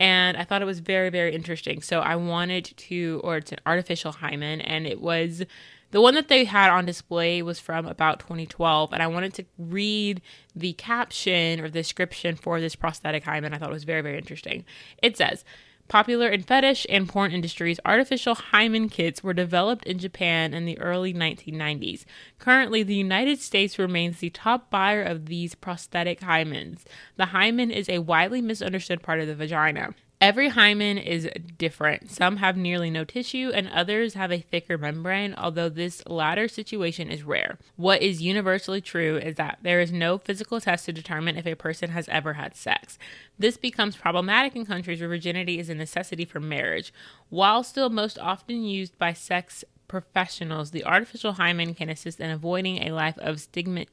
And 0.00 0.36
I 0.36 0.44
thought 0.44 0.62
it 0.62 0.66
was 0.66 0.78
very, 0.78 1.10
very 1.10 1.34
interesting. 1.34 1.82
So 1.82 1.98
I 1.98 2.14
wanted 2.14 2.64
to, 2.76 3.20
or 3.24 3.38
it's 3.38 3.50
an 3.50 3.58
artificial 3.66 4.12
hymen, 4.12 4.60
and 4.60 4.86
it 4.86 5.00
was 5.00 5.42
the 5.90 6.00
one 6.00 6.14
that 6.14 6.28
they 6.28 6.44
had 6.44 6.70
on 6.70 6.84
display 6.84 7.42
was 7.42 7.58
from 7.58 7.86
about 7.86 8.20
2012, 8.20 8.92
and 8.92 9.02
I 9.02 9.06
wanted 9.06 9.34
to 9.34 9.46
read 9.56 10.20
the 10.54 10.74
caption 10.74 11.60
or 11.60 11.64
the 11.64 11.80
description 11.80 12.36
for 12.36 12.60
this 12.60 12.76
prosthetic 12.76 13.24
hymen. 13.24 13.54
I 13.54 13.58
thought 13.58 13.70
it 13.70 13.74
was 13.74 13.84
very, 13.84 14.02
very 14.02 14.18
interesting. 14.18 14.64
It 15.02 15.16
says, 15.16 15.44
Popular 15.88 16.28
in 16.28 16.42
fetish 16.42 16.86
and 16.90 17.08
porn 17.08 17.32
industries, 17.32 17.80
artificial 17.86 18.34
hymen 18.34 18.90
kits 18.90 19.24
were 19.24 19.32
developed 19.32 19.86
in 19.86 19.98
Japan 19.98 20.52
in 20.52 20.66
the 20.66 20.78
early 20.78 21.14
1990s. 21.14 22.04
Currently, 22.38 22.82
the 22.82 22.94
United 22.94 23.40
States 23.40 23.78
remains 23.78 24.18
the 24.18 24.28
top 24.28 24.68
buyer 24.68 25.02
of 25.02 25.26
these 25.26 25.54
prosthetic 25.54 26.20
hymens. 26.20 26.84
The 27.16 27.26
hymen 27.26 27.70
is 27.70 27.88
a 27.88 28.00
widely 28.00 28.42
misunderstood 28.42 29.02
part 29.02 29.20
of 29.20 29.28
the 29.28 29.34
vagina. 29.34 29.94
Every 30.20 30.48
hymen 30.48 30.98
is 30.98 31.28
different. 31.58 32.10
Some 32.10 32.38
have 32.38 32.56
nearly 32.56 32.90
no 32.90 33.04
tissue, 33.04 33.52
and 33.54 33.68
others 33.68 34.14
have 34.14 34.32
a 34.32 34.40
thicker 34.40 34.76
membrane, 34.76 35.32
although 35.38 35.68
this 35.68 36.02
latter 36.08 36.48
situation 36.48 37.08
is 37.08 37.22
rare. 37.22 37.56
What 37.76 38.02
is 38.02 38.20
universally 38.20 38.80
true 38.80 39.16
is 39.16 39.36
that 39.36 39.58
there 39.62 39.80
is 39.80 39.92
no 39.92 40.18
physical 40.18 40.60
test 40.60 40.86
to 40.86 40.92
determine 40.92 41.36
if 41.36 41.46
a 41.46 41.54
person 41.54 41.90
has 41.90 42.08
ever 42.08 42.32
had 42.32 42.56
sex. 42.56 42.98
This 43.38 43.56
becomes 43.56 43.94
problematic 43.94 44.56
in 44.56 44.66
countries 44.66 44.98
where 44.98 45.08
virginity 45.08 45.60
is 45.60 45.70
a 45.70 45.74
necessity 45.76 46.24
for 46.24 46.40
marriage. 46.40 46.92
While 47.28 47.62
still 47.62 47.88
most 47.88 48.18
often 48.18 48.64
used 48.64 48.98
by 48.98 49.12
sex 49.12 49.64
professionals, 49.86 50.72
the 50.72 50.84
artificial 50.84 51.34
hymen 51.34 51.74
can 51.74 51.88
assist 51.88 52.18
in 52.18 52.30
avoiding 52.30 52.82
a 52.82 52.90
life 52.90 53.18
of 53.18 53.38
stigma, 53.40 53.86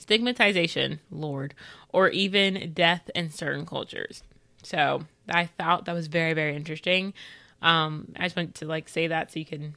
stigmatization, 0.00 1.00
Lord, 1.10 1.54
or 1.90 2.08
even 2.08 2.72
death 2.72 3.10
in 3.14 3.30
certain 3.30 3.66
cultures. 3.66 4.22
So 4.62 5.02
I 5.28 5.46
thought 5.46 5.84
that 5.84 5.94
was 5.94 6.08
very, 6.08 6.32
very 6.32 6.56
interesting. 6.56 7.14
Um, 7.62 8.12
I 8.16 8.24
just 8.24 8.36
wanted 8.36 8.54
to 8.56 8.66
like 8.66 8.88
say 8.88 9.06
that 9.06 9.30
so 9.30 9.38
you 9.38 9.44
can 9.44 9.76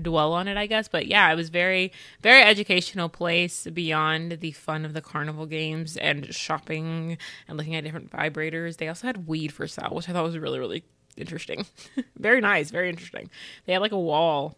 dwell 0.00 0.32
on 0.32 0.48
it, 0.48 0.56
I 0.56 0.66
guess. 0.66 0.88
But 0.88 1.06
yeah, 1.06 1.30
it 1.30 1.36
was 1.36 1.48
very, 1.48 1.92
very 2.22 2.42
educational 2.42 3.08
place 3.08 3.66
beyond 3.66 4.40
the 4.40 4.52
fun 4.52 4.84
of 4.84 4.92
the 4.92 5.00
carnival 5.00 5.46
games 5.46 5.96
and 5.96 6.32
shopping 6.34 7.18
and 7.48 7.56
looking 7.56 7.74
at 7.74 7.84
different 7.84 8.10
vibrators. 8.10 8.78
They 8.78 8.88
also 8.88 9.06
had 9.06 9.26
weed 9.26 9.52
for 9.52 9.66
sale, 9.66 9.90
which 9.92 10.08
I 10.08 10.12
thought 10.12 10.24
was 10.24 10.38
really, 10.38 10.58
really 10.58 10.84
interesting. 11.16 11.66
very 12.16 12.40
nice, 12.40 12.70
very 12.70 12.88
interesting. 12.88 13.30
They 13.66 13.72
had 13.72 13.82
like 13.82 13.92
a 13.92 13.98
wall 13.98 14.56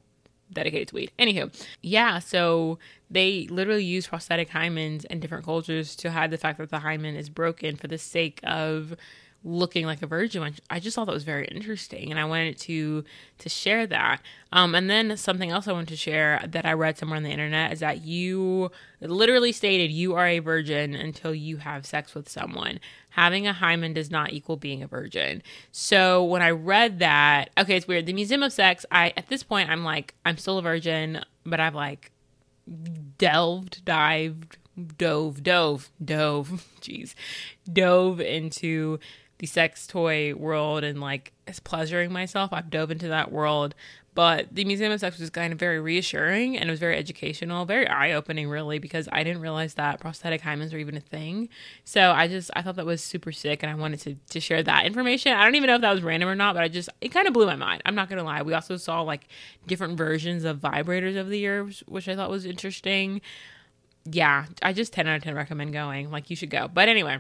dedicated 0.53 0.89
to 0.89 0.95
weed. 0.95 1.13
Anywho, 1.19 1.53
yeah, 1.83 2.19
so 2.19 2.79
they 3.11 3.47
literally 3.51 3.85
use 3.85 4.07
prosthetic 4.07 4.51
hymens 4.51 5.05
in 5.07 5.21
different 5.21 5.45
cultures 5.45 5.95
to 5.97 6.11
hide 6.11 6.31
the 6.31 6.39
fact 6.39 6.59
that 6.59 6.71
the 6.71 6.81
hymen 6.81 7.17
is 7.17 7.29
broken 7.29 7.77
for 7.77 7.89
the 7.89 7.99
sake 7.99 8.41
of 8.45 8.95
looking 9.47 9.87
like 9.87 10.03
a 10.03 10.07
virgin. 10.07 10.53
I 10.69 10.81
just 10.81 10.97
thought 10.97 11.05
that 11.05 11.15
was 11.15 11.23
very 11.23 11.47
interesting, 11.47 12.11
and 12.11 12.19
I 12.19 12.25
wanted 12.25 12.59
to 12.59 13.05
to 13.39 13.49
share 13.49 13.87
that. 13.87 14.21
Um, 14.53 14.75
and 14.75 14.91
then 14.91 15.17
something 15.17 15.51
else 15.51 15.69
I 15.69 15.73
wanted 15.73 15.89
to 15.89 15.97
share 15.97 16.43
that 16.49 16.67
I 16.67 16.73
read 16.73 16.99
somewhere 16.99 17.17
on 17.17 17.23
the 17.23 17.31
internet 17.31 17.73
is 17.73 17.81
that 17.81 18.05
you 18.05 18.71
literally 19.01 19.53
stated 19.53 19.93
you 19.93 20.15
are 20.15 20.27
a 20.27 20.41
virgin 20.41 20.95
until 20.95 21.35
you 21.35 21.59
have 21.59 21.87
sex 21.87 22.15
with 22.15 22.29
someone. 22.29 22.81
Having 23.11 23.47
a 23.47 23.53
hymen 23.53 23.95
does 23.95 24.11
not 24.11 24.33
equal 24.33 24.57
being 24.57 24.83
a 24.83 24.87
virgin. 24.87 25.43
So 25.71 26.25
when 26.25 26.43
I 26.43 26.51
read 26.51 26.99
that, 26.99 27.51
okay, 27.57 27.77
it's 27.77 27.87
weird. 27.87 28.07
The 28.07 28.13
Museum 28.13 28.43
of 28.43 28.53
Sex. 28.53 28.85
I 28.91 29.13
at 29.17 29.29
this 29.29 29.45
point 29.45 29.71
I'm 29.71 29.85
like 29.85 30.15
I'm 30.25 30.39
still 30.39 30.59
a 30.59 30.63
virgin, 30.63 31.25
but 31.45 31.61
I've 31.61 31.75
like 31.75 32.11
delved, 33.19 33.85
dived, 33.85 34.59
dove, 34.99 35.43
dove, 35.43 35.91
dove, 36.05 36.67
jeez, 36.81 37.15
dove 37.73 38.21
into 38.21 38.99
the 39.39 39.47
sex 39.47 39.87
toy 39.87 40.35
world 40.35 40.85
and 40.85 41.01
like 41.01 41.33
pleasuring 41.65 42.13
myself. 42.13 42.53
I've 42.53 42.71
dove 42.71 42.91
into 42.91 43.09
that 43.09 43.31
world. 43.31 43.75
But 44.17 44.47
the 44.51 44.65
Museum 44.65 44.91
of 44.93 45.01
Sex 45.01 45.19
was 45.19 45.29
kind 45.29 45.53
of 45.53 45.59
very 45.59 45.79
reassuring 45.79 46.57
and 46.57 46.71
it 46.71 46.73
was 46.73 46.81
very 46.81 46.97
educational, 46.97 47.67
very 47.67 47.87
eye 47.87 48.13
opening, 48.13 48.49
really, 48.49 48.79
because 48.79 49.11
I 49.13 49.23
didn't 49.23 49.43
realize 49.43 49.75
that 49.75 50.01
prosthetic 50.01 50.41
hymens 50.41 50.73
were 50.73 50.79
even 50.79 50.97
a 50.97 51.01
thing. 51.01 51.51
So 51.85 52.13
I 52.13 52.27
just, 52.27 52.51
I 52.57 52.63
thought 52.63 52.77
that 52.77 52.87
was 52.87 53.05
super 53.05 53.31
sick 53.31 53.63
and 53.63 53.71
I 53.71 53.75
wanted 53.75 54.01
to, 54.01 54.15
to 54.31 54.41
share 54.41 54.63
that 54.63 54.87
information. 54.87 55.33
I 55.35 55.45
don't 55.45 55.55
even 55.55 55.67
know 55.67 55.75
if 55.75 55.83
that 55.83 55.93
was 55.93 56.03
random 56.03 56.31
or 56.31 56.35
not, 56.35 56.55
but 56.55 56.63
I 56.63 56.69
just, 56.69 56.89
it 57.03 57.11
kind 57.11 57.29
of 57.29 57.35
blew 57.35 57.45
my 57.45 57.57
mind. 57.57 57.83
I'm 57.85 57.95
not 57.95 58.09
going 58.09 58.17
to 58.17 58.25
lie. 58.25 58.41
We 58.41 58.55
also 58.55 58.79
saw 58.79 59.03
like 59.03 59.29
different 59.67 59.99
versions 59.99 60.45
of 60.45 60.61
vibrators 60.61 61.17
over 61.17 61.29
the 61.29 61.39
years, 61.39 61.83
which 61.87 62.09
I 62.09 62.17
thought 62.17 62.31
was 62.31 62.47
interesting. 62.47 63.21
Yeah, 64.11 64.47
I 64.63 64.73
just 64.73 64.95
10 64.95 65.07
out 65.07 65.19
of 65.19 65.25
10 65.25 65.35
recommend 65.35 65.75
going. 65.75 66.11
Like, 66.11 66.31
you 66.31 66.37
should 66.37 66.49
go. 66.49 66.69
But 66.73 66.89
anyway, 66.89 67.19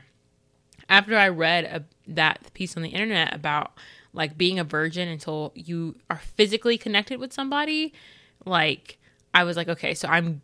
after 0.88 1.14
I 1.14 1.28
read 1.28 1.64
a, 1.64 1.84
that 2.06 2.52
piece 2.54 2.76
on 2.76 2.82
the 2.82 2.90
internet 2.90 3.34
about 3.34 3.72
like 4.12 4.38
being 4.38 4.58
a 4.58 4.64
virgin 4.64 5.08
until 5.08 5.52
you 5.54 5.96
are 6.10 6.18
physically 6.18 6.78
connected 6.78 7.20
with 7.20 7.32
somebody, 7.32 7.92
like 8.44 8.98
I 9.34 9.44
was 9.44 9.56
like, 9.56 9.68
okay, 9.68 9.94
so 9.94 10.08
I'm 10.08 10.40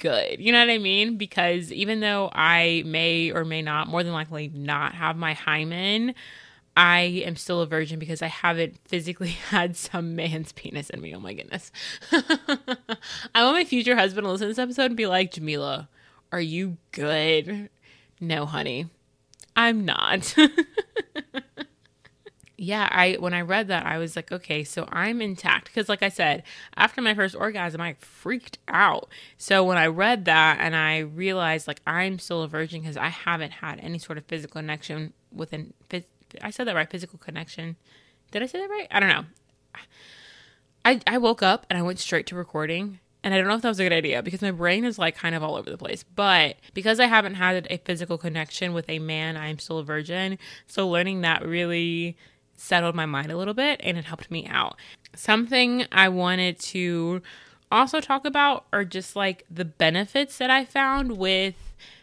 good. 0.00 0.40
You 0.40 0.52
know 0.52 0.60
what 0.60 0.70
I 0.70 0.78
mean? 0.78 1.16
Because 1.16 1.72
even 1.72 2.00
though 2.00 2.30
I 2.32 2.82
may 2.86 3.32
or 3.32 3.44
may 3.44 3.62
not, 3.62 3.88
more 3.88 4.02
than 4.02 4.12
likely 4.12 4.48
not 4.54 4.94
have 4.94 5.16
my 5.16 5.34
hymen, 5.34 6.14
I 6.76 7.00
am 7.26 7.34
still 7.34 7.60
a 7.60 7.66
virgin 7.66 7.98
because 7.98 8.22
I 8.22 8.28
haven't 8.28 8.78
physically 8.86 9.28
had 9.50 9.76
some 9.76 10.14
man's 10.14 10.52
penis 10.52 10.90
in 10.90 11.00
me. 11.00 11.14
Oh 11.14 11.20
my 11.20 11.34
goodness. 11.34 11.72
I 12.12 13.42
want 13.42 13.56
my 13.56 13.64
future 13.64 13.96
husband 13.96 14.24
to 14.24 14.30
listen 14.30 14.46
to 14.46 14.50
this 14.50 14.58
episode 14.58 14.86
and 14.86 14.96
be 14.96 15.06
like, 15.06 15.32
Jamilah, 15.32 15.88
are 16.30 16.40
you 16.40 16.76
good? 16.92 17.68
No, 18.20 18.46
honey, 18.46 18.86
I'm 19.58 19.84
not. 19.84 20.36
yeah, 22.56 22.88
I 22.92 23.16
when 23.18 23.34
I 23.34 23.40
read 23.40 23.66
that, 23.68 23.84
I 23.86 23.98
was 23.98 24.14
like, 24.14 24.30
okay, 24.30 24.62
so 24.62 24.86
I'm 24.88 25.20
intact 25.20 25.64
because, 25.64 25.88
like 25.88 26.00
I 26.00 26.10
said, 26.10 26.44
after 26.76 27.02
my 27.02 27.12
first 27.12 27.34
orgasm, 27.34 27.80
I 27.80 27.94
freaked 27.94 28.58
out. 28.68 29.08
So 29.36 29.64
when 29.64 29.76
I 29.76 29.88
read 29.88 30.26
that 30.26 30.58
and 30.60 30.76
I 30.76 30.98
realized 30.98 31.66
like 31.66 31.80
I'm 31.88 32.20
still 32.20 32.44
a 32.44 32.48
virgin 32.48 32.82
because 32.82 32.96
I 32.96 33.08
haven't 33.08 33.50
had 33.50 33.80
any 33.80 33.98
sort 33.98 34.16
of 34.16 34.26
physical 34.26 34.60
connection 34.60 35.12
with 35.32 35.52
an 35.52 35.74
I 36.40 36.50
said 36.50 36.68
that 36.68 36.76
right, 36.76 36.88
physical 36.88 37.18
connection. 37.18 37.74
Did 38.30 38.44
I 38.44 38.46
say 38.46 38.60
that 38.60 38.70
right? 38.70 38.86
I 38.92 39.00
don't 39.00 39.08
know. 39.08 39.24
I 40.84 41.00
I 41.04 41.18
woke 41.18 41.42
up 41.42 41.66
and 41.68 41.76
I 41.76 41.82
went 41.82 41.98
straight 41.98 42.28
to 42.28 42.36
recording. 42.36 43.00
And 43.24 43.34
I 43.34 43.38
don't 43.38 43.48
know 43.48 43.54
if 43.54 43.62
that 43.62 43.68
was 43.68 43.80
a 43.80 43.84
good 43.84 43.92
idea 43.92 44.22
because 44.22 44.42
my 44.42 44.52
brain 44.52 44.84
is 44.84 44.98
like 44.98 45.16
kind 45.16 45.34
of 45.34 45.42
all 45.42 45.56
over 45.56 45.68
the 45.68 45.78
place. 45.78 46.04
But 46.04 46.56
because 46.72 47.00
I 47.00 47.06
haven't 47.06 47.34
had 47.34 47.66
a 47.68 47.78
physical 47.78 48.16
connection 48.16 48.72
with 48.72 48.88
a 48.88 48.98
man, 48.98 49.36
I'm 49.36 49.58
still 49.58 49.78
a 49.78 49.84
virgin. 49.84 50.38
So 50.66 50.88
learning 50.88 51.22
that 51.22 51.44
really 51.44 52.16
settled 52.56 52.94
my 52.94 53.06
mind 53.06 53.32
a 53.32 53.36
little 53.36 53.54
bit 53.54 53.80
and 53.82 53.98
it 53.98 54.04
helped 54.04 54.30
me 54.30 54.46
out. 54.46 54.76
Something 55.14 55.86
I 55.90 56.08
wanted 56.08 56.58
to 56.60 57.22
also 57.70 58.00
talk 58.00 58.24
about 58.24 58.66
are 58.72 58.84
just 58.84 59.16
like 59.16 59.44
the 59.50 59.64
benefits 59.64 60.38
that 60.38 60.50
I 60.50 60.64
found 60.64 61.16
with 61.16 61.54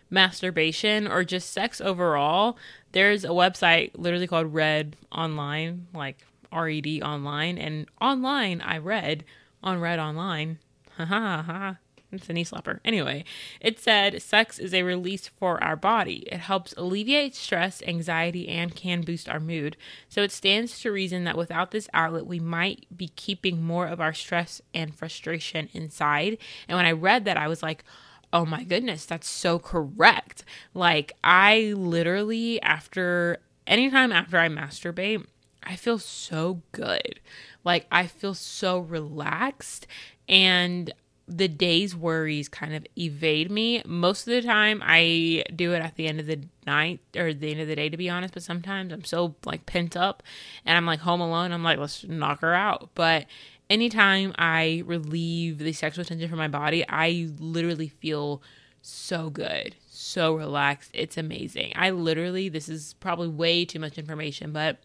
masturbation 0.09 1.07
or 1.07 1.23
just 1.23 1.51
sex 1.51 1.81
overall. 1.81 2.57
There's 2.91 3.23
a 3.23 3.29
website 3.29 3.91
literally 3.95 4.27
called 4.27 4.53
Red 4.53 4.95
Online, 5.11 5.87
like 5.93 6.25
R 6.51 6.69
E 6.69 6.81
D 6.81 7.01
Online, 7.01 7.57
and 7.57 7.87
online 7.99 8.61
I 8.61 8.77
read 8.77 9.25
on 9.63 9.79
Red 9.79 9.99
Online. 9.99 10.59
Ha 10.97 11.05
ha 11.05 11.43
ha. 11.45 11.77
It's 12.11 12.29
a 12.29 12.33
knee 12.33 12.45
slapper. 12.45 12.79
Anyway, 12.85 13.25
it 13.59 13.79
said 13.79 14.21
sex 14.21 14.57
is 14.59 14.73
a 14.73 14.83
release 14.83 15.27
for 15.27 15.61
our 15.63 15.75
body. 15.75 16.23
It 16.31 16.39
helps 16.39 16.73
alleviate 16.77 17.35
stress, 17.35 17.81
anxiety, 17.85 18.47
and 18.47 18.75
can 18.75 19.01
boost 19.01 19.27
our 19.27 19.39
mood. 19.39 19.75
So 20.07 20.21
it 20.21 20.31
stands 20.31 20.79
to 20.79 20.91
reason 20.91 21.23
that 21.25 21.37
without 21.37 21.71
this 21.71 21.89
outlet, 21.93 22.25
we 22.25 22.39
might 22.39 22.85
be 22.95 23.09
keeping 23.09 23.61
more 23.61 23.87
of 23.87 23.99
our 23.99 24.13
stress 24.13 24.61
and 24.73 24.95
frustration 24.95 25.69
inside. 25.73 26.37
And 26.67 26.77
when 26.77 26.85
I 26.85 26.91
read 26.91 27.25
that, 27.25 27.37
I 27.37 27.47
was 27.47 27.61
like, 27.61 27.83
oh 28.31 28.45
my 28.45 28.63
goodness, 28.63 29.05
that's 29.05 29.29
so 29.29 29.59
correct. 29.59 30.43
Like, 30.73 31.13
I 31.23 31.73
literally, 31.75 32.61
after 32.61 33.39
anytime 33.67 34.11
after 34.11 34.37
I 34.37 34.47
masturbate, 34.49 35.25
I 35.65 35.75
feel 35.75 35.99
so 35.99 36.61
good. 36.71 37.19
Like, 37.63 37.87
I 37.91 38.07
feel 38.07 38.33
so 38.33 38.79
relaxed 38.79 39.87
and 40.27 40.93
the 41.27 41.47
day's 41.47 41.95
worries 41.95 42.47
kind 42.47 42.75
of 42.75 42.85
evade 42.97 43.49
me. 43.49 43.81
Most 43.85 44.27
of 44.27 44.33
the 44.33 44.41
time, 44.43 44.81
I 44.85 45.43
do 45.55 45.73
it 45.73 45.79
at 45.79 45.95
the 45.95 46.07
end 46.07 46.19
of 46.19 46.27
the 46.27 46.41
night 46.67 46.99
or 47.15 47.33
the 47.33 47.51
end 47.51 47.61
of 47.61 47.67
the 47.67 47.75
day, 47.75 47.89
to 47.89 47.97
be 47.97 48.09
honest. 48.09 48.35
But 48.35 48.43
sometimes 48.43 48.93
I'm 48.93 49.03
so 49.03 49.35
like 49.43 49.65
pent 49.65 49.97
up 49.97 50.21
and 50.65 50.77
I'm 50.77 50.85
like 50.85 50.99
home 50.99 51.21
alone. 51.21 51.51
I'm 51.51 51.63
like, 51.63 51.79
let's 51.79 52.03
knock 52.03 52.41
her 52.41 52.53
out. 52.53 52.91
But 52.93 53.25
anytime 53.69 54.35
I 54.37 54.83
relieve 54.85 55.57
the 55.57 55.73
sexual 55.73 56.05
tension 56.05 56.29
from 56.29 56.37
my 56.37 56.47
body, 56.47 56.85
I 56.87 57.29
literally 57.39 57.87
feel 57.87 58.43
so 58.81 59.31
good, 59.31 59.75
so 59.89 60.35
relaxed. 60.35 60.91
It's 60.93 61.17
amazing. 61.17 61.73
I 61.75 61.89
literally, 61.89 62.49
this 62.49 62.69
is 62.69 62.93
probably 62.99 63.29
way 63.29 63.65
too 63.65 63.79
much 63.79 63.97
information, 63.97 64.51
but 64.51 64.77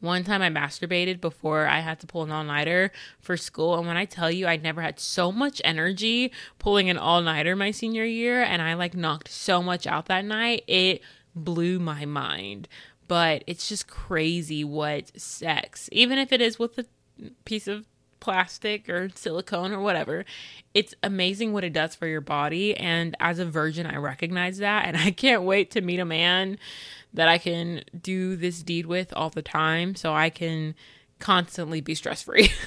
one 0.00 0.24
time 0.24 0.42
I 0.42 0.50
masturbated 0.50 1.20
before 1.20 1.66
I 1.66 1.80
had 1.80 1.98
to 2.00 2.06
pull 2.06 2.22
an 2.22 2.30
all 2.30 2.44
nighter 2.44 2.92
for 3.20 3.36
school. 3.36 3.76
And 3.76 3.86
when 3.86 3.96
I 3.96 4.04
tell 4.04 4.30
you, 4.30 4.46
I 4.46 4.56
never 4.56 4.80
had 4.80 5.00
so 5.00 5.32
much 5.32 5.60
energy 5.64 6.32
pulling 6.58 6.88
an 6.88 6.98
all 6.98 7.20
nighter 7.20 7.56
my 7.56 7.70
senior 7.70 8.04
year, 8.04 8.42
and 8.42 8.62
I 8.62 8.74
like 8.74 8.94
knocked 8.94 9.28
so 9.28 9.62
much 9.62 9.86
out 9.86 10.06
that 10.06 10.24
night, 10.24 10.64
it 10.66 11.02
blew 11.34 11.78
my 11.78 12.04
mind. 12.04 12.68
But 13.08 13.42
it's 13.46 13.68
just 13.68 13.88
crazy 13.88 14.64
what 14.64 15.18
sex, 15.20 15.88
even 15.92 16.18
if 16.18 16.32
it 16.32 16.40
is 16.40 16.58
with 16.58 16.78
a 16.78 16.84
piece 17.44 17.66
of 17.66 17.86
plastic 18.20 18.88
or 18.88 19.08
silicone 19.14 19.72
or 19.72 19.80
whatever. 19.80 20.24
It's 20.74 20.94
amazing 21.02 21.52
what 21.52 21.64
it 21.64 21.72
does 21.72 21.94
for 21.94 22.06
your 22.06 22.20
body. 22.20 22.76
And 22.76 23.16
as 23.20 23.38
a 23.38 23.44
virgin, 23.44 23.86
I 23.86 23.96
recognize 23.96 24.58
that. 24.58 24.86
And 24.86 24.96
I 24.98 25.10
can't 25.10 25.42
wait 25.42 25.70
to 25.72 25.80
meet 25.80 26.00
a 26.00 26.04
man 26.04 26.58
that 27.12 27.28
I 27.28 27.38
can 27.38 27.84
do 28.00 28.36
this 28.36 28.62
deed 28.62 28.86
with 28.86 29.12
all 29.14 29.30
the 29.30 29.42
time 29.42 29.94
so 29.94 30.12
I 30.12 30.30
can 30.30 30.74
constantly 31.18 31.80
be 31.80 31.94
stress 31.94 32.22
free. 32.22 32.52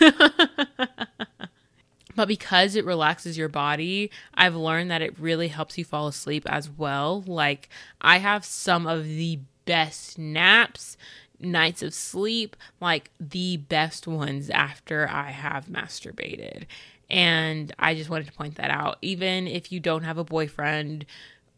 but 2.16 2.28
because 2.28 2.76
it 2.76 2.86
relaxes 2.86 3.38
your 3.38 3.50
body, 3.50 4.12
I've 4.34 4.56
learned 4.56 4.92
that 4.92 5.02
it 5.02 5.18
really 5.20 5.50
helps 5.50 5.78
you 5.78 5.86
fall 5.86 6.08
asleep 6.08 6.44
as 6.50 6.70
well. 6.70 7.24
Like, 7.26 7.70
I 8.02 8.18
have 8.18 8.44
some 8.44 8.88
of 8.88 9.06
the 9.06 9.40
best 9.66 10.18
naps 10.18 10.98
nights 11.42 11.82
of 11.82 11.94
sleep, 11.94 12.56
like 12.80 13.10
the 13.20 13.58
best 13.58 14.08
ones 14.08 14.50
after 14.50 15.08
I 15.10 15.32
have 15.32 15.68
masturbated. 15.68 16.66
And 17.10 17.74
I 17.78 17.96
just 17.96 18.10
wanted 18.10 18.28
to 18.28 18.34
point 18.34 18.56
that 18.56 18.72
out. 18.72 18.98
Even 19.02 19.48
if 19.48 19.72
you 19.72 19.80
don't 19.80 20.04
have 20.04 20.18
a 20.18 20.24
boyfriend, 20.24 21.06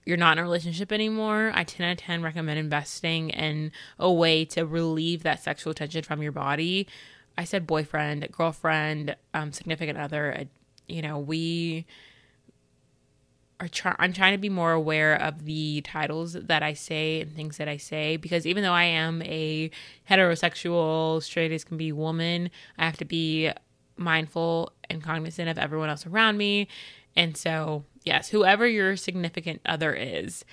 you're 0.06 0.18
not 0.18 0.34
in 0.34 0.40
a 0.40 0.44
relationship 0.44 0.92
anymore, 0.92 1.52
I 1.54 1.64
10 1.64 1.86
out 1.86 1.92
of 1.94 1.98
10 2.00 2.24
recommend 2.24 2.60
investing 2.60 3.30
in 3.30 3.72
a 4.00 4.12
way 4.12 4.46
to 4.46 4.66
relieve 4.66 5.24
that 5.24 5.44
sexual 5.44 5.74
tension 5.74 6.04
from 6.04 6.22
your 6.22 6.32
body. 6.32 6.88
I 7.38 7.46
said 7.46 7.66
boyfriend, 7.66 8.28
girlfriend, 8.32 9.16
um, 9.34 9.52
significant 9.52 9.98
other. 9.98 10.48
You 10.88 11.02
know, 11.02 11.20
we 11.20 11.86
are 13.64 13.68
try- 13.70 13.96
I'm 13.98 14.14
trying 14.14 14.34
to 14.34 14.38
be 14.38 14.50
more 14.50 14.74
aware 14.74 15.16
of 15.16 15.46
the 15.46 15.82
titles 15.82 16.34
that 16.34 16.62
I 16.62 16.74
say 16.74 17.22
and 17.22 17.34
things 17.34 17.58
that 17.58 17.70
I 17.70 17.78
say 17.78 18.18
because 18.18 18.46
even 18.46 18.62
though 18.62 18.74
I 18.74 18.84
am 18.84 19.22
a 19.22 19.72
heterosexual, 20.10 21.24
straight 21.24 21.52
as 21.52 21.64
can 21.64 21.78
be 21.78 21.92
woman, 21.92 22.50
I 22.78 22.86
have 22.86 22.98
to 22.98 23.06
be 23.06 23.52
mindful 23.96 24.74
and 24.90 25.02
cognizant 25.02 25.50
of 25.50 25.58
everyone 25.58 25.90
else 25.90 26.06
around 26.06 26.38
me. 26.38 26.68
And 27.16 27.38
so, 27.38 27.86
yes, 28.04 28.30
whoever 28.30 28.68
your 28.68 28.98
significant 28.98 29.62
other 29.66 29.94
is, 29.94 30.44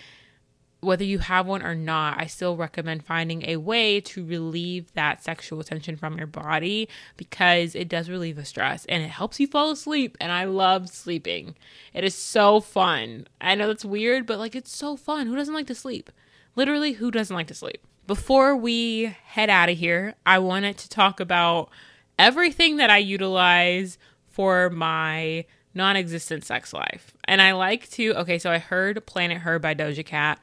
whether 0.81 1.05
you 1.05 1.19
have 1.19 1.47
one 1.47 1.62
or 1.62 1.75
not, 1.75 2.19
I 2.19 2.27
still 2.27 2.57
recommend 2.57 3.05
finding 3.05 3.45
a 3.49 3.57
way 3.57 4.01
to 4.01 4.25
relieve 4.25 4.93
that 4.95 5.23
sexual 5.23 5.62
tension 5.62 5.97
from 5.97 6.16
your 6.16 6.27
body 6.27 6.88
because 7.16 7.75
it 7.75 7.88
does 7.88 8.09
relieve 8.09 8.37
the 8.37 8.45
stress 8.45 8.87
and 8.87 9.03
it 9.03 9.11
helps 9.11 9.38
you 9.38 9.47
fall 9.47 9.71
asleep. 9.71 10.16
And 10.21 10.33
I 10.33 10.45
love 10.45 10.88
sleeping. 10.88 11.55
It 11.93 12.05
is 12.05 12.14
so 12.14 12.61
fun. 12.61 13.27
I 13.40 13.55
know 13.55 13.66
that's 13.66 13.85
weird, 13.85 14.27
but 14.27 14.38
like 14.38 14.55
it's 14.55 14.75
so 14.75 14.97
fun. 14.97 15.27
Who 15.27 15.37
doesn't 15.37 15.55
like 15.55 15.66
to 15.66 15.75
sleep? 15.75 16.11
Literally, 16.57 16.93
who 16.93 17.11
doesn't 17.11 17.37
like 17.37 17.49
to 17.49 17.55
sleep? 17.55 17.87
Before 18.07 18.57
we 18.57 19.14
head 19.25 19.51
out 19.51 19.69
of 19.69 19.79
here, 19.79 20.14
I 20.25 20.38
wanted 20.38 20.79
to 20.79 20.88
talk 20.88 21.21
about 21.21 21.71
everything 22.19 22.77
that 22.79 22.90
I 22.90 22.99
utilize 22.99 23.99
for 24.29 24.71
my 24.71 25.45
non 25.75 25.97
existent 25.97 26.45
sex 26.45 26.73
life. 26.73 27.16
And 27.25 27.40
I 27.40 27.53
like 27.53 27.88
to, 27.90 28.14
okay, 28.14 28.38
so 28.38 28.51
I 28.51 28.59
heard 28.59 29.05
Planet 29.07 29.38
Her 29.38 29.59
by 29.59 29.75
Doja 29.75 30.05
Cat 30.05 30.40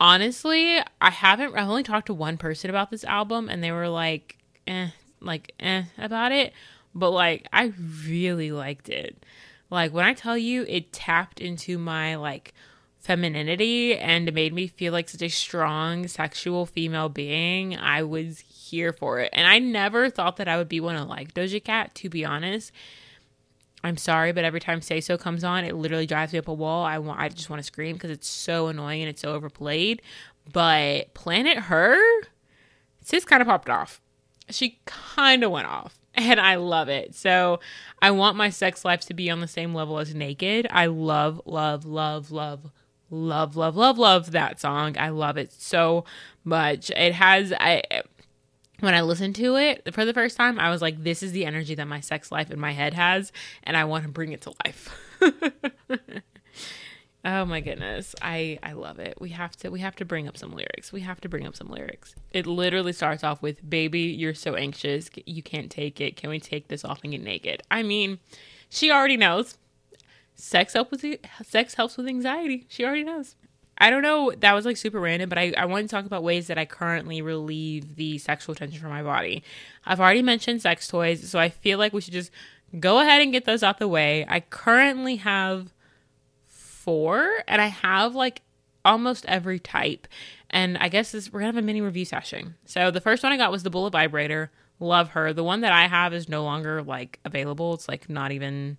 honestly, 0.00 0.78
I 1.00 1.10
haven't. 1.10 1.54
I've 1.54 1.68
only 1.68 1.82
talked 1.82 2.06
to 2.06 2.14
one 2.14 2.38
person 2.38 2.70
about 2.70 2.90
this 2.90 3.04
album, 3.04 3.48
and 3.48 3.62
they 3.62 3.70
were 3.70 3.88
like, 3.88 4.38
eh, 4.66 4.88
like 5.20 5.52
eh 5.60 5.84
about 5.98 6.32
it. 6.32 6.52
But 6.94 7.10
like, 7.10 7.46
I 7.52 7.72
really 8.06 8.50
liked 8.50 8.88
it. 8.88 9.24
Like 9.70 9.92
when 9.92 10.04
I 10.04 10.14
tell 10.14 10.36
you, 10.36 10.64
it 10.68 10.92
tapped 10.92 11.40
into 11.40 11.78
my 11.78 12.16
like 12.16 12.54
femininity 12.98 13.96
and 13.96 14.32
made 14.34 14.52
me 14.52 14.66
feel 14.66 14.92
like 14.92 15.08
such 15.08 15.22
a 15.22 15.28
strong 15.28 16.08
sexual 16.08 16.66
female 16.66 17.08
being. 17.08 17.76
I 17.76 18.02
was 18.02 18.40
here 18.40 18.92
for 18.92 19.20
it, 19.20 19.30
and 19.32 19.46
I 19.46 19.58
never 19.58 20.10
thought 20.10 20.38
that 20.38 20.48
I 20.48 20.56
would 20.56 20.68
be 20.68 20.80
one 20.80 20.96
to 20.96 21.04
like 21.04 21.34
Doja 21.34 21.62
Cat. 21.62 21.94
To 21.96 22.08
be 22.08 22.24
honest, 22.24 22.72
I'm 23.82 23.96
sorry, 23.96 24.32
but 24.32 24.44
every 24.44 24.60
time 24.60 24.82
Say 24.82 25.00
So 25.00 25.16
comes 25.16 25.42
on, 25.42 25.64
it 25.64 25.74
literally 25.74 26.06
drives 26.06 26.32
me 26.32 26.38
up 26.38 26.48
a 26.48 26.52
wall. 26.54 26.84
I 26.84 26.98
want, 26.98 27.18
I 27.20 27.28
just 27.28 27.48
want 27.48 27.60
to 27.60 27.64
scream 27.64 27.94
because 27.94 28.10
it's 28.10 28.28
so 28.28 28.66
annoying 28.68 29.00
and 29.02 29.08
it's 29.08 29.22
so 29.22 29.32
overplayed. 29.32 30.02
But 30.52 31.14
Planet 31.14 31.58
Her, 31.58 31.98
sis 33.02 33.24
kind 33.24 33.40
of 33.40 33.48
popped 33.48 33.70
off. 33.70 34.00
She 34.50 34.80
kind 34.84 35.44
of 35.44 35.50
went 35.50 35.68
off, 35.68 35.98
and 36.14 36.40
I 36.40 36.56
love 36.56 36.88
it. 36.88 37.14
So 37.14 37.60
I 38.02 38.10
want 38.10 38.36
my 38.36 38.50
sex 38.50 38.84
life 38.84 39.02
to 39.06 39.14
be 39.14 39.30
on 39.30 39.40
the 39.40 39.48
same 39.48 39.74
level 39.74 39.98
as 39.98 40.14
Naked. 40.14 40.66
I 40.70 40.86
love, 40.86 41.40
love, 41.46 41.86
love, 41.86 42.30
love, 42.30 42.70
love, 43.10 43.56
love, 43.56 43.76
love, 43.76 43.98
love 43.98 44.32
that 44.32 44.60
song. 44.60 44.96
I 44.98 45.08
love 45.08 45.36
it 45.36 45.52
so 45.52 46.04
much. 46.44 46.90
It 46.90 47.14
has 47.14 47.52
I 47.58 47.82
when 48.80 48.94
I 48.94 49.02
listened 49.02 49.36
to 49.36 49.56
it 49.56 49.94
for 49.94 50.04
the 50.04 50.14
first 50.14 50.36
time, 50.36 50.58
I 50.58 50.70
was 50.70 50.82
like, 50.82 51.02
this 51.02 51.22
is 51.22 51.32
the 51.32 51.44
energy 51.44 51.74
that 51.74 51.86
my 51.86 52.00
sex 52.00 52.32
life 52.32 52.50
in 52.50 52.58
my 52.58 52.72
head 52.72 52.94
has, 52.94 53.32
and 53.62 53.76
I 53.76 53.84
want 53.84 54.04
to 54.04 54.10
bring 54.10 54.32
it 54.32 54.42
to 54.42 54.52
life. 54.64 54.88
oh 57.24 57.44
my 57.44 57.60
goodness. 57.60 58.14
I 58.22 58.58
I 58.62 58.72
love 58.72 58.98
it. 58.98 59.18
We 59.20 59.30
have 59.30 59.56
to 59.56 59.70
we 59.70 59.80
have 59.80 59.96
to 59.96 60.04
bring 60.04 60.28
up 60.28 60.36
some 60.36 60.52
lyrics. 60.52 60.92
We 60.92 61.00
have 61.02 61.20
to 61.22 61.28
bring 61.28 61.46
up 61.46 61.56
some 61.56 61.68
lyrics. 61.68 62.14
It 62.32 62.46
literally 62.46 62.92
starts 62.92 63.24
off 63.24 63.42
with 63.42 63.68
baby, 63.68 64.00
you're 64.00 64.34
so 64.34 64.54
anxious. 64.54 65.10
You 65.26 65.42
can't 65.42 65.70
take 65.70 66.00
it. 66.00 66.16
Can 66.16 66.30
we 66.30 66.40
take 66.40 66.68
this 66.68 66.84
off 66.84 67.00
and 67.02 67.12
get 67.12 67.22
naked? 67.22 67.62
I 67.70 67.82
mean, 67.82 68.18
she 68.68 68.90
already 68.90 69.16
knows. 69.16 69.58
Sex 70.34 70.72
helps 70.72 70.90
with 70.90 71.04
sex 71.42 71.74
helps 71.74 71.96
with 71.96 72.06
anxiety. 72.06 72.66
She 72.68 72.84
already 72.84 73.04
knows. 73.04 73.36
I 73.80 73.88
don't 73.88 74.02
know. 74.02 74.30
That 74.38 74.52
was 74.52 74.66
like 74.66 74.76
super 74.76 75.00
random, 75.00 75.30
but 75.30 75.38
I, 75.38 75.54
I 75.56 75.64
want 75.64 75.88
to 75.88 75.94
talk 75.94 76.04
about 76.04 76.22
ways 76.22 76.48
that 76.48 76.58
I 76.58 76.66
currently 76.66 77.22
relieve 77.22 77.96
the 77.96 78.18
sexual 78.18 78.54
tension 78.54 78.78
from 78.78 78.90
my 78.90 79.02
body. 79.02 79.42
I've 79.86 80.00
already 80.00 80.22
mentioned 80.22 80.60
sex 80.60 80.86
toys, 80.86 81.28
so 81.28 81.38
I 81.38 81.48
feel 81.48 81.78
like 81.78 81.94
we 81.94 82.02
should 82.02 82.12
just 82.12 82.30
go 82.78 83.00
ahead 83.00 83.22
and 83.22 83.32
get 83.32 83.46
those 83.46 83.62
out 83.62 83.78
the 83.78 83.88
way. 83.88 84.26
I 84.28 84.40
currently 84.40 85.16
have 85.16 85.72
four, 86.46 87.42
and 87.48 87.62
I 87.62 87.66
have 87.66 88.14
like 88.14 88.42
almost 88.84 89.24
every 89.26 89.58
type. 89.58 90.06
And 90.50 90.76
I 90.78 90.88
guess 90.88 91.12
this, 91.12 91.32
we're 91.32 91.40
gonna 91.40 91.52
have 91.52 91.56
a 91.56 91.62
mini 91.62 91.80
review 91.80 92.04
session. 92.04 92.56
So 92.66 92.90
the 92.90 93.00
first 93.00 93.22
one 93.22 93.32
I 93.32 93.38
got 93.38 93.50
was 93.52 93.62
the 93.62 93.70
Bullet 93.70 93.92
Vibrator. 93.92 94.50
Love 94.78 95.10
her. 95.10 95.32
The 95.32 95.44
one 95.44 95.62
that 95.62 95.72
I 95.72 95.88
have 95.88 96.12
is 96.12 96.28
no 96.28 96.42
longer 96.42 96.82
like 96.82 97.18
available. 97.24 97.74
It's 97.74 97.88
like 97.88 98.10
not 98.10 98.32
even 98.32 98.78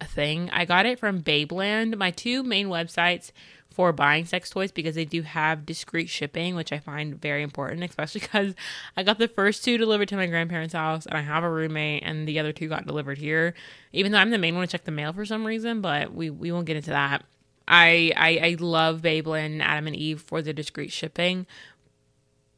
a 0.00 0.04
thing. 0.04 0.50
I 0.50 0.64
got 0.64 0.86
it 0.86 0.98
from 0.98 1.22
Babeland. 1.22 1.96
My 1.96 2.10
two 2.10 2.42
main 2.42 2.68
websites 2.68 3.32
for 3.78 3.92
buying 3.92 4.24
sex 4.24 4.50
toys 4.50 4.72
because 4.72 4.96
they 4.96 5.04
do 5.04 5.22
have 5.22 5.64
discreet 5.64 6.08
shipping, 6.08 6.56
which 6.56 6.72
I 6.72 6.80
find 6.80 7.14
very 7.14 7.44
important, 7.44 7.84
especially 7.88 8.22
because 8.22 8.56
I 8.96 9.04
got 9.04 9.20
the 9.20 9.28
first 9.28 9.62
two 9.62 9.78
delivered 9.78 10.08
to 10.08 10.16
my 10.16 10.26
grandparents' 10.26 10.74
house 10.74 11.06
and 11.06 11.16
I 11.16 11.20
have 11.20 11.44
a 11.44 11.48
roommate 11.48 12.02
and 12.04 12.26
the 12.26 12.40
other 12.40 12.50
two 12.50 12.68
got 12.68 12.88
delivered 12.88 13.18
here. 13.18 13.54
Even 13.92 14.10
though 14.10 14.18
I'm 14.18 14.30
the 14.30 14.36
main 14.38 14.56
one 14.56 14.66
to 14.66 14.72
check 14.72 14.82
the 14.82 14.90
mail 14.90 15.12
for 15.12 15.24
some 15.24 15.46
reason, 15.46 15.80
but 15.80 16.12
we, 16.12 16.28
we 16.28 16.50
won't 16.50 16.66
get 16.66 16.76
into 16.76 16.90
that. 16.90 17.24
I, 17.68 18.12
I, 18.16 18.28
I 18.42 18.56
love 18.58 19.00
Babeland 19.00 19.60
Adam 19.60 19.86
and 19.86 19.94
Eve 19.94 20.22
for 20.22 20.42
the 20.42 20.52
discreet 20.52 20.90
shipping. 20.90 21.46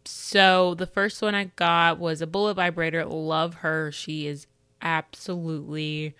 So 0.06 0.74
the 0.74 0.86
first 0.86 1.20
one 1.20 1.34
I 1.34 1.50
got 1.54 1.98
was 1.98 2.22
a 2.22 2.26
bullet 2.26 2.54
vibrator. 2.54 3.04
Love 3.04 3.56
her. 3.56 3.92
She 3.92 4.26
is 4.26 4.46
absolutely 4.80 6.14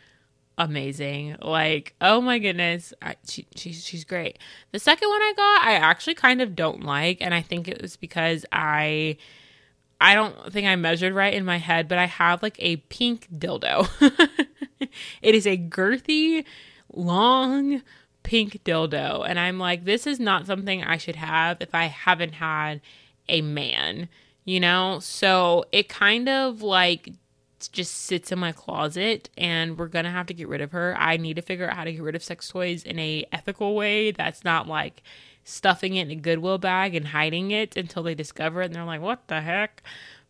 amazing. 0.61 1.37
Like, 1.41 1.95
oh 2.01 2.21
my 2.21 2.39
goodness, 2.39 2.93
I, 3.01 3.17
she, 3.27 3.47
she's 3.57 3.85
she's 3.85 4.05
great. 4.05 4.39
The 4.73 4.79
second 4.79 5.09
one 5.09 5.23
I 5.23 5.33
got, 5.37 5.67
I 5.67 5.73
actually 5.75 6.15
kind 6.15 6.43
of 6.43 6.55
don't 6.55 6.85
like, 6.85 7.19
and 7.21 7.35
I 7.35 7.41
think 7.41 7.67
it 7.67 7.81
was 7.81 7.97
because 7.97 8.45
I 8.53 9.17
I 10.01 10.15
don't 10.15 10.53
think 10.53 10.69
I 10.69 10.77
measured 10.77 11.15
right 11.15 11.33
in 11.33 11.45
my 11.45 11.57
head, 11.57 11.89
but 11.89 11.99
I 11.99 12.07
have 12.07 12.43
like 12.43 12.57
a 12.59 12.77
pink 12.77 13.29
dildo. 13.33 13.89
it 15.23 15.35
is 15.35 15.47
a 15.47 15.57
girthy, 15.57 16.45
long 16.93 17.83
pink 18.23 18.63
dildo, 18.63 19.27
and 19.27 19.41
I'm 19.41 19.59
like, 19.59 19.85
this 19.85 20.07
is 20.07 20.21
not 20.21 20.47
something 20.47 20.85
I 20.85 20.99
should 20.99 21.17
have 21.17 21.57
if 21.61 21.75
I 21.75 21.87
haven't 21.87 22.35
had 22.35 22.83
a 23.29 23.41
man. 23.41 24.09
You 24.45 24.61
know, 24.61 24.99
so 25.01 25.65
it 25.73 25.89
kind 25.89 26.29
of 26.29 26.61
like 26.61 27.11
just 27.69 27.95
sits 27.95 28.33
in 28.33 28.39
my 28.39 28.53
closet 28.53 29.31
and 29.37 29.79
we're 29.79 29.89
gonna 29.89 30.11
have 30.11 30.27
to 30.27 30.35
get 30.35 30.49
rid 30.49 30.61
of 30.61 30.73
her. 30.73 30.95
I 30.99 31.17
need 31.17 31.37
to 31.37 31.43
figure 31.43 31.69
out 31.69 31.77
how 31.77 31.85
to 31.85 31.93
get 31.93 32.03
rid 32.03 32.15
of 32.15 32.23
sex 32.23 32.49
toys 32.49 32.83
in 32.85 32.99
a 32.99 33.25
ethical 33.33 33.75
way 33.75 34.11
that's 34.11 34.45
not 34.45 34.67
like 34.69 35.03
stuffing 35.45 35.95
it 35.95 36.09
in 36.09 36.11
a 36.11 36.21
Goodwill 36.21 36.59
bag 36.59 36.95
and 36.95 37.09
hiding 37.09 37.51
it 37.51 37.77
until 37.77 38.03
they 38.03 38.15
discover 38.15 38.63
it 38.63 38.67
and 38.67 38.75
they're 38.75 38.85
like, 38.85 39.01
what 39.01 39.27
the 39.29 39.41
heck? 39.41 39.83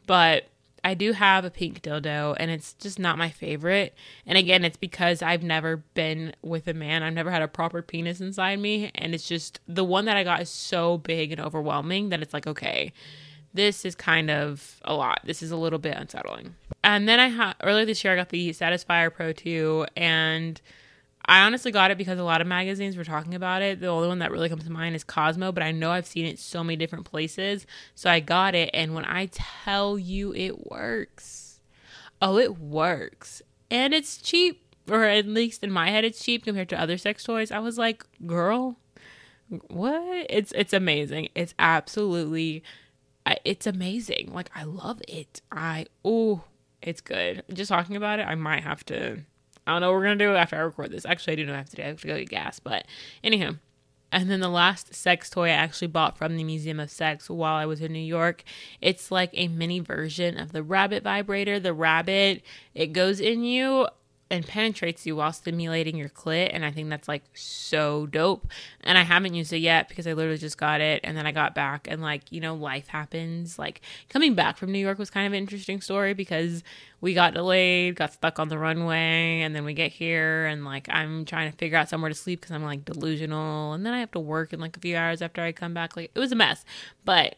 But 0.06 0.48
I 0.82 0.94
do 0.94 1.12
have 1.12 1.44
a 1.44 1.50
pink 1.50 1.82
dildo 1.82 2.36
and 2.38 2.50
it's 2.50 2.72
just 2.74 2.98
not 2.98 3.18
my 3.18 3.28
favorite. 3.28 3.94
And 4.26 4.38
again, 4.38 4.64
it's 4.64 4.76
because 4.76 5.22
I've 5.22 5.42
never 5.42 5.78
been 5.78 6.34
with 6.42 6.66
a 6.68 6.74
man. 6.74 7.02
I've 7.02 7.12
never 7.12 7.30
had 7.30 7.42
a 7.42 7.48
proper 7.48 7.82
penis 7.82 8.20
inside 8.20 8.58
me. 8.58 8.90
And 8.94 9.14
it's 9.14 9.28
just 9.28 9.60
the 9.68 9.84
one 9.84 10.06
that 10.06 10.16
I 10.16 10.24
got 10.24 10.40
is 10.40 10.48
so 10.48 10.98
big 10.98 11.32
and 11.32 11.40
overwhelming 11.40 12.08
that 12.08 12.22
it's 12.22 12.32
like, 12.32 12.46
okay, 12.46 12.92
this 13.52 13.84
is 13.84 13.94
kind 13.94 14.30
of 14.30 14.80
a 14.84 14.94
lot. 14.94 15.20
This 15.24 15.42
is 15.42 15.50
a 15.50 15.56
little 15.56 15.78
bit 15.78 15.96
unsettling. 15.96 16.54
And 16.82 17.08
then 17.08 17.20
I 17.20 17.28
had 17.28 17.54
earlier 17.62 17.84
this 17.84 18.02
year 18.04 18.12
I 18.12 18.16
got 18.16 18.30
the 18.30 18.50
Satisfyer 18.50 19.12
Pro 19.12 19.32
2 19.32 19.86
and 19.96 20.60
I 21.26 21.42
honestly 21.42 21.70
got 21.70 21.90
it 21.90 21.98
because 21.98 22.18
a 22.18 22.24
lot 22.24 22.40
of 22.40 22.46
magazines 22.46 22.96
were 22.96 23.04
talking 23.04 23.34
about 23.34 23.62
it. 23.62 23.80
The 23.80 23.88
only 23.88 24.08
one 24.08 24.20
that 24.20 24.30
really 24.30 24.48
comes 24.48 24.64
to 24.64 24.70
mind 24.70 24.96
is 24.96 25.04
Cosmo, 25.04 25.52
but 25.52 25.62
I 25.62 25.70
know 25.70 25.90
I've 25.90 26.06
seen 26.06 26.26
it 26.26 26.38
so 26.38 26.64
many 26.64 26.76
different 26.76 27.04
places. 27.04 27.66
So 27.94 28.10
I 28.10 28.20
got 28.20 28.54
it 28.54 28.70
and 28.72 28.94
when 28.94 29.04
I 29.04 29.26
tell 29.32 29.98
you 29.98 30.34
it 30.34 30.70
works. 30.70 31.60
Oh, 32.22 32.38
it 32.38 32.58
works. 32.58 33.42
And 33.70 33.92
it's 33.92 34.16
cheap 34.16 34.62
or 34.88 35.04
at 35.04 35.26
least 35.26 35.62
in 35.62 35.70
my 35.70 35.90
head 35.90 36.04
it's 36.04 36.22
cheap 36.22 36.44
compared 36.44 36.68
to 36.70 36.80
other 36.80 36.98
sex 36.98 37.22
toys. 37.24 37.52
I 37.52 37.58
was 37.58 37.78
like, 37.78 38.04
"Girl, 38.26 38.76
what? 39.68 40.26
It's 40.30 40.52
it's 40.52 40.72
amazing. 40.72 41.28
It's 41.34 41.54
absolutely 41.58 42.62
it's 43.44 43.66
amazing. 43.66 44.30
Like 44.32 44.50
I 44.54 44.64
love 44.64 45.02
it. 45.08 45.40
I 45.50 45.86
oh, 46.04 46.44
it's 46.82 47.00
good. 47.00 47.42
Just 47.52 47.68
talking 47.68 47.96
about 47.96 48.18
it, 48.18 48.26
I 48.26 48.34
might 48.34 48.62
have 48.62 48.84
to. 48.86 49.18
I 49.66 49.72
don't 49.72 49.82
know 49.82 49.90
what 49.90 49.98
we're 49.98 50.04
gonna 50.04 50.16
do 50.16 50.34
after 50.34 50.56
I 50.56 50.60
record 50.60 50.90
this. 50.90 51.04
Actually, 51.04 51.34
I 51.34 51.36
do 51.36 51.46
know 51.46 51.54
I 51.54 51.58
have 51.58 51.70
to 51.70 51.76
do. 51.76 51.82
I 51.82 51.86
have 51.86 52.00
to 52.00 52.06
go 52.06 52.18
get 52.18 52.28
gas. 52.28 52.58
But 52.58 52.86
anyhow, 53.22 53.52
and 54.12 54.30
then 54.30 54.40
the 54.40 54.48
last 54.48 54.94
sex 54.94 55.30
toy 55.30 55.46
I 55.46 55.50
actually 55.50 55.88
bought 55.88 56.18
from 56.18 56.36
the 56.36 56.44
Museum 56.44 56.80
of 56.80 56.90
Sex 56.90 57.30
while 57.30 57.54
I 57.54 57.66
was 57.66 57.80
in 57.80 57.92
New 57.92 57.98
York. 57.98 58.42
It's 58.80 59.10
like 59.10 59.30
a 59.34 59.48
mini 59.48 59.78
version 59.80 60.38
of 60.38 60.52
the 60.52 60.62
rabbit 60.62 61.04
vibrator. 61.04 61.60
The 61.60 61.74
rabbit, 61.74 62.42
it 62.74 62.88
goes 62.88 63.20
in 63.20 63.44
you 63.44 63.86
and 64.30 64.46
penetrates 64.46 65.06
you 65.06 65.16
while 65.16 65.32
stimulating 65.32 65.96
your 65.96 66.08
clit 66.08 66.50
and 66.52 66.64
i 66.64 66.70
think 66.70 66.88
that's 66.88 67.08
like 67.08 67.22
so 67.34 68.06
dope. 68.06 68.46
And 68.82 68.96
i 68.96 69.02
haven't 69.02 69.34
used 69.34 69.52
it 69.52 69.58
yet 69.58 69.88
because 69.88 70.06
i 70.06 70.12
literally 70.12 70.38
just 70.38 70.58
got 70.58 70.80
it 70.80 71.00
and 71.04 71.16
then 71.16 71.26
i 71.26 71.32
got 71.32 71.54
back 71.54 71.86
and 71.90 72.00
like 72.00 72.30
you 72.30 72.40
know 72.40 72.54
life 72.54 72.88
happens. 72.88 73.58
Like 73.58 73.80
coming 74.08 74.34
back 74.34 74.56
from 74.56 74.72
new 74.72 74.78
york 74.78 74.98
was 74.98 75.10
kind 75.10 75.26
of 75.26 75.32
an 75.32 75.38
interesting 75.38 75.80
story 75.80 76.14
because 76.14 76.62
we 77.00 77.14
got 77.14 77.34
delayed 77.34 77.96
got 77.96 78.12
stuck 78.12 78.38
on 78.38 78.48
the 78.48 78.58
runway 78.58 79.40
and 79.40 79.54
then 79.54 79.64
we 79.64 79.74
get 79.74 79.90
here 79.90 80.46
and 80.46 80.64
like 80.64 80.88
i'm 80.90 81.24
trying 81.24 81.50
to 81.50 81.56
figure 81.56 81.78
out 81.78 81.88
somewhere 81.88 82.08
to 82.08 82.14
sleep 82.14 82.40
because 82.40 82.54
i'm 82.54 82.64
like 82.64 82.84
delusional 82.84 83.72
and 83.72 83.84
then 83.84 83.92
i 83.92 84.00
have 84.00 84.10
to 84.10 84.20
work 84.20 84.52
in 84.52 84.60
like 84.60 84.76
a 84.76 84.80
few 84.80 84.96
hours 84.96 85.22
after 85.22 85.42
i 85.42 85.52
come 85.52 85.74
back. 85.74 85.96
Like 85.96 86.10
it 86.14 86.18
was 86.18 86.32
a 86.32 86.36
mess. 86.36 86.64
But 87.04 87.36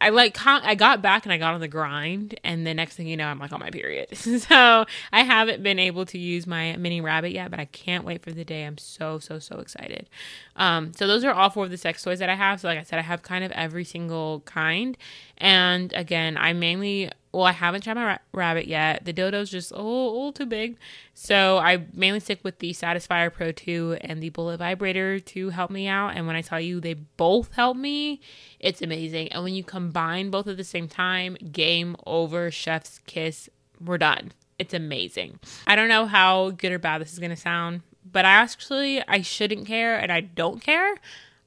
I 0.00 0.08
like 0.08 0.36
I 0.46 0.74
got 0.74 1.02
back 1.02 1.24
and 1.26 1.32
I 1.32 1.38
got 1.38 1.54
on 1.54 1.60
the 1.60 1.68
grind 1.68 2.38
and 2.42 2.66
the 2.66 2.72
next 2.72 2.96
thing 2.96 3.06
you 3.06 3.16
know 3.16 3.26
I'm 3.26 3.38
like 3.38 3.52
on 3.52 3.60
my 3.60 3.70
period. 3.70 4.16
so 4.16 4.86
I 5.12 5.22
haven't 5.22 5.62
been 5.62 5.78
able 5.78 6.06
to 6.06 6.18
use 6.18 6.46
my 6.46 6.76
mini 6.76 7.00
rabbit 7.00 7.32
yet, 7.32 7.50
but 7.50 7.60
I 7.60 7.66
can't 7.66 8.04
wait 8.04 8.22
for 8.22 8.32
the 8.32 8.44
day. 8.44 8.64
I'm 8.64 8.78
so 8.78 9.18
so 9.18 9.38
so 9.38 9.58
excited. 9.58 10.08
Um, 10.56 10.92
so 10.94 11.06
those 11.06 11.24
are 11.24 11.32
all 11.32 11.50
four 11.50 11.64
of 11.64 11.70
the 11.70 11.76
sex 11.76 12.02
toys 12.02 12.18
that 12.18 12.30
I 12.30 12.34
have. 12.34 12.60
So 12.60 12.68
like 12.68 12.78
I 12.78 12.82
said, 12.82 12.98
I 12.98 13.02
have 13.02 13.22
kind 13.22 13.44
of 13.44 13.52
every 13.52 13.84
single 13.84 14.40
kind. 14.40 14.96
And 15.38 15.92
again, 15.92 16.36
I 16.36 16.52
mainly 16.52 17.10
well, 17.32 17.44
I 17.44 17.52
haven't 17.52 17.82
tried 17.82 17.94
my 17.94 18.04
ra- 18.04 18.18
rabbit 18.32 18.66
yet. 18.66 19.04
The 19.04 19.12
dildo's 19.12 19.50
just 19.50 19.70
a 19.70 19.76
little, 19.76 20.10
a 20.10 20.12
little, 20.12 20.32
too 20.32 20.46
big. 20.46 20.76
So 21.14 21.58
I 21.58 21.84
mainly 21.92 22.18
stick 22.18 22.40
with 22.42 22.58
the 22.58 22.72
Satisfyer 22.72 23.32
Pro 23.32 23.52
2 23.52 23.98
and 24.00 24.20
the 24.20 24.30
Bullet 24.30 24.58
Vibrator 24.58 25.20
to 25.20 25.50
help 25.50 25.70
me 25.70 25.86
out. 25.86 26.16
And 26.16 26.26
when 26.26 26.34
I 26.34 26.42
tell 26.42 26.60
you 26.60 26.80
they 26.80 26.94
both 26.94 27.52
help 27.54 27.76
me, 27.76 28.20
it's 28.58 28.82
amazing. 28.82 29.28
And 29.28 29.44
when 29.44 29.54
you 29.54 29.62
combine 29.62 30.30
both 30.30 30.48
at 30.48 30.56
the 30.56 30.64
same 30.64 30.88
time, 30.88 31.36
game 31.52 31.96
over, 32.04 32.50
chef's 32.50 32.98
kiss, 33.06 33.48
we're 33.80 33.98
done. 33.98 34.32
It's 34.58 34.74
amazing. 34.74 35.38
I 35.66 35.76
don't 35.76 35.88
know 35.88 36.06
how 36.06 36.50
good 36.50 36.72
or 36.72 36.78
bad 36.78 37.00
this 37.00 37.12
is 37.12 37.20
going 37.20 37.30
to 37.30 37.36
sound, 37.36 37.82
but 38.10 38.24
I 38.24 38.30
actually, 38.30 39.06
I 39.06 39.22
shouldn't 39.22 39.66
care 39.66 39.96
and 39.96 40.10
I 40.10 40.20
don't 40.20 40.60
care. 40.60 40.96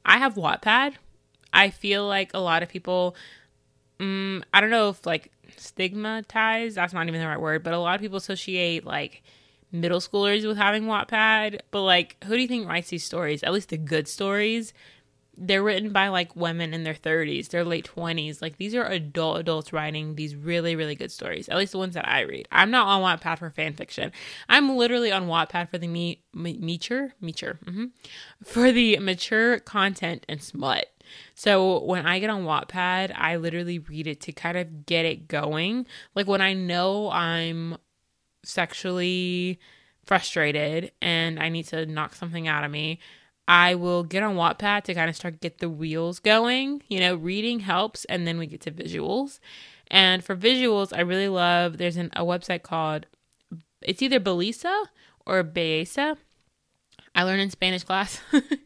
I 0.06 0.18
have 0.18 0.36
Wattpad. 0.36 0.94
I 1.52 1.70
feel 1.70 2.08
like 2.08 2.32
a 2.34 2.40
lot 2.40 2.64
of 2.64 2.70
people, 2.70 3.16
um, 4.00 4.44
I 4.54 4.62
don't 4.62 4.72
know 4.72 4.90
if 4.90 5.06
like 5.06 5.32
stigmatized. 5.64 6.76
That's 6.76 6.94
not 6.94 7.08
even 7.08 7.20
the 7.20 7.28
right 7.28 7.40
word, 7.40 7.64
but 7.64 7.74
a 7.74 7.80
lot 7.80 7.96
of 7.96 8.02
people 8.02 8.18
associate 8.18 8.86
like 8.86 9.24
middle 9.72 10.00
schoolers 10.00 10.46
with 10.48 10.58
having 10.58 10.84
Wattpad. 10.84 11.60
But 11.72 11.82
like, 11.82 12.24
who 12.24 12.36
do 12.36 12.42
you 12.42 12.48
think 12.48 12.68
writes 12.68 12.90
these 12.90 13.04
stories? 13.04 13.44
At 13.44 13.52
least 13.52 13.70
the 13.70 13.78
good 13.78 14.08
stories. 14.08 14.74
They're 15.36 15.64
written 15.64 15.92
by 15.92 16.10
like 16.10 16.36
women 16.36 16.76
in 16.76 16.84
their 16.84 16.94
30s, 16.94 17.50
their 17.50 17.66
late 17.66 17.90
20s. 17.96 18.40
Like 18.40 18.58
these 18.58 18.76
are 18.76 18.86
adult 18.86 19.40
adults 19.40 19.74
writing 19.74 20.14
these 20.14 20.36
really 20.36 20.76
really 20.76 20.94
good 20.94 21.12
stories. 21.12 21.50
At 21.50 21.58
least 21.58 21.72
the 21.72 21.80
ones 21.80 21.96
that 21.96 22.08
I 22.08 22.22
read. 22.22 22.48
I'm 22.52 22.70
not 22.70 22.86
on 22.86 23.02
Wattpad 23.02 23.40
for 23.40 23.50
fan 23.50 23.74
fiction. 23.74 24.12
I'm 24.48 24.78
literally 24.78 25.12
on 25.12 25.26
Wattpad 25.26 25.70
for 25.70 25.80
the 25.80 25.88
me 25.88 26.22
mature 26.34 27.16
mature 27.20 27.60
mm-hmm. 27.66 27.86
for 28.44 28.72
the 28.72 29.00
mature 29.00 29.58
content 29.60 30.24
and 30.30 30.40
smut. 30.40 30.93
So 31.36 31.84
when 31.84 32.06
I 32.06 32.20
get 32.20 32.30
on 32.30 32.44
Wattpad, 32.44 33.14
I 33.16 33.36
literally 33.38 33.80
read 33.80 34.08
it 34.08 34.22
to 34.22 34.32
kind 34.32 34.58
of 34.58 34.86
get 34.86 35.06
it 35.06 35.28
going. 35.28 35.88
Like 36.16 36.28
when 36.28 36.42
I 36.42 36.54
know 36.54 37.10
I'm 37.12 37.78
sexually 38.44 39.60
frustrated 40.06 40.92
and 41.02 41.40
I 41.40 41.50
need 41.50 41.68
to 41.68 41.86
knock 41.86 42.16
something 42.16 42.48
out 42.48 42.64
of 42.64 42.72
me, 42.72 43.00
I 43.48 43.76
will 43.76 44.04
get 44.04 44.24
on 44.24 44.36
Wattpad 44.36 44.84
to 44.84 44.94
kind 44.94 45.10
of 45.10 45.16
start 45.16 45.42
get 45.42 45.60
the 45.60 45.70
wheels 45.70 46.20
going. 46.20 46.82
You 46.88 47.00
know, 47.00 47.16
reading 47.16 47.60
helps, 47.62 48.06
and 48.06 48.26
then 48.26 48.38
we 48.38 48.48
get 48.48 48.62
to 48.62 48.72
visuals. 48.72 49.40
And 49.88 50.24
for 50.24 50.36
visuals, 50.36 50.96
I 50.96 51.02
really 51.02 51.28
love. 51.28 51.78
There's 51.78 51.98
an, 51.98 52.10
a 52.16 52.24
website 52.24 52.64
called 52.64 53.06
it's 53.82 54.02
either 54.02 54.20
Belisa 54.20 54.86
or 55.26 55.44
Beesa. 55.44 56.18
I 57.16 57.24
learned 57.24 57.42
in 57.42 57.50
Spanish 57.52 57.84
class 57.84 58.20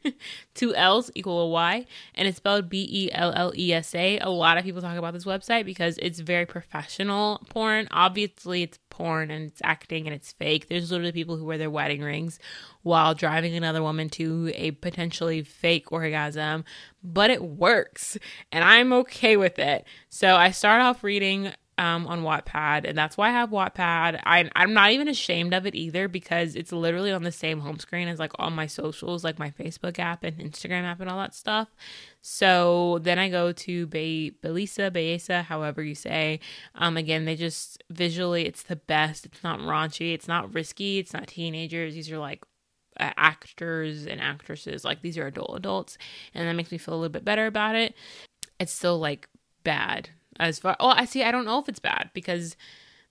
two 0.54 0.74
L's 0.74 1.12
equal 1.16 1.42
a 1.42 1.50
Y, 1.50 1.86
and 2.16 2.28
it's 2.28 2.38
spelled 2.38 2.70
B 2.70 2.88
E 2.90 3.12
L 3.12 3.34
L 3.36 3.54
E 3.56 3.74
S 3.74 3.94
A. 3.94 4.20
A 4.20 4.30
lot 4.30 4.58
of 4.58 4.64
people 4.64 4.82
talk 4.82 4.98
about 4.98 5.14
this 5.14 5.26
website 5.26 5.66
because 5.66 5.98
it's 5.98 6.20
very 6.20 6.46
professional 6.46 7.46
porn. 7.50 7.90
Obviously, 7.92 8.64
it's 8.64 8.80
porn 8.90 9.32
and 9.32 9.46
it's 9.48 9.62
acting 9.64 10.08
and 10.08 10.16
it's 10.16 10.32
fake. 10.32 10.70
There's 10.70 10.92
literally 10.92 11.12
people 11.12 11.36
who 11.36 11.44
wear 11.44 11.58
their 11.58 11.70
wedding 11.70 12.02
rings 12.02 12.40
while 12.84 13.14
driving 13.14 13.56
another 13.56 13.84
woman 13.84 14.10
to 14.12 14.52
a 14.56 14.72
potentially 14.72 15.44
fake 15.44 15.92
orgasm, 15.92 16.64
but 17.04 17.30
it 17.30 17.44
works, 17.44 18.18
and 18.52 18.64
I'm 18.64 18.94
okay 18.94 19.36
with 19.36 19.60
it. 19.60 19.86
So 20.10 20.36
I 20.36 20.52
start 20.52 20.82
off 20.82 21.04
reading 21.04 21.52
um, 21.78 22.08
on 22.08 22.24
Wattpad, 22.24 22.86
and 22.86 22.98
that's 22.98 23.18
why 23.18 23.30
I 23.30 23.32
have 23.32 23.52
Wattpad. 23.52 24.22
I, 24.26 24.50
I'm 24.56 24.74
not 24.74 24.92
even 24.92 25.08
ashamed 25.08 25.54
of 25.54 25.68
it 25.68 25.76
either 25.76 26.08
because 26.08 26.56
it's 26.56 26.72
literally 26.72 27.12
on 27.12 27.24
the 27.24 27.32
same 27.32 27.60
home 27.60 27.78
screen 27.78 28.08
as 28.08 28.18
like 28.18 28.32
all 28.40 28.50
my 28.50 28.66
socials, 28.66 29.24
like 29.24 29.38
my 29.38 29.52
Facebook 29.52 30.00
app 30.00 30.24
and 30.24 30.38
Instagram 30.40 30.84
app 30.84 31.00
and 31.00 31.10
all 31.10 31.20
that 31.20 31.36
stuff. 31.36 31.68
So 32.22 33.00
then 33.04 33.20
I 33.20 33.30
go 33.30 33.52
to 33.52 33.86
Be- 33.88 34.36
Belisa, 34.44 34.90
Beesa, 34.92 35.44
however 35.44 35.84
you 35.84 35.94
say. 35.94 36.40
Um, 36.76 36.98
again, 36.98 37.26
they 37.26 37.36
just 37.36 37.84
visually, 37.92 38.46
it's 38.48 38.64
the 38.64 38.76
best. 38.76 39.26
It's 39.26 39.44
not 39.44 39.60
raunchy, 39.60 40.14
it's 40.14 40.28
not 40.28 40.54
risky, 40.54 40.98
it's 40.98 41.14
not 41.14 41.28
teenagers. 41.28 41.94
These 41.94 42.12
are 42.12 42.18
like 42.18 42.44
uh, 43.00 43.12
actors 43.18 44.08
and 44.08 44.20
actresses. 44.20 44.84
Like 44.84 45.02
these 45.04 45.18
are 45.18 45.28
adult 45.28 45.56
adults, 45.56 46.00
and 46.34 46.48
that 46.48 46.54
makes 46.54 46.72
me 46.72 46.80
feel 46.80 46.96
a 46.96 46.98
little 46.98 47.14
bit 47.14 47.26
better 47.26 47.46
about 47.46 47.76
it. 47.76 47.94
It's 48.60 48.74
still 48.74 48.98
like 48.98 49.30
bad 49.64 50.10
as 50.40 50.60
far 50.60 50.76
oh 50.80 50.90
i 50.90 51.06
see 51.06 51.24
i 51.24 51.32
don't 51.32 51.46
know 51.46 51.60
if 51.60 51.70
it's 51.70 51.80
bad 51.80 52.10
because 52.14 52.56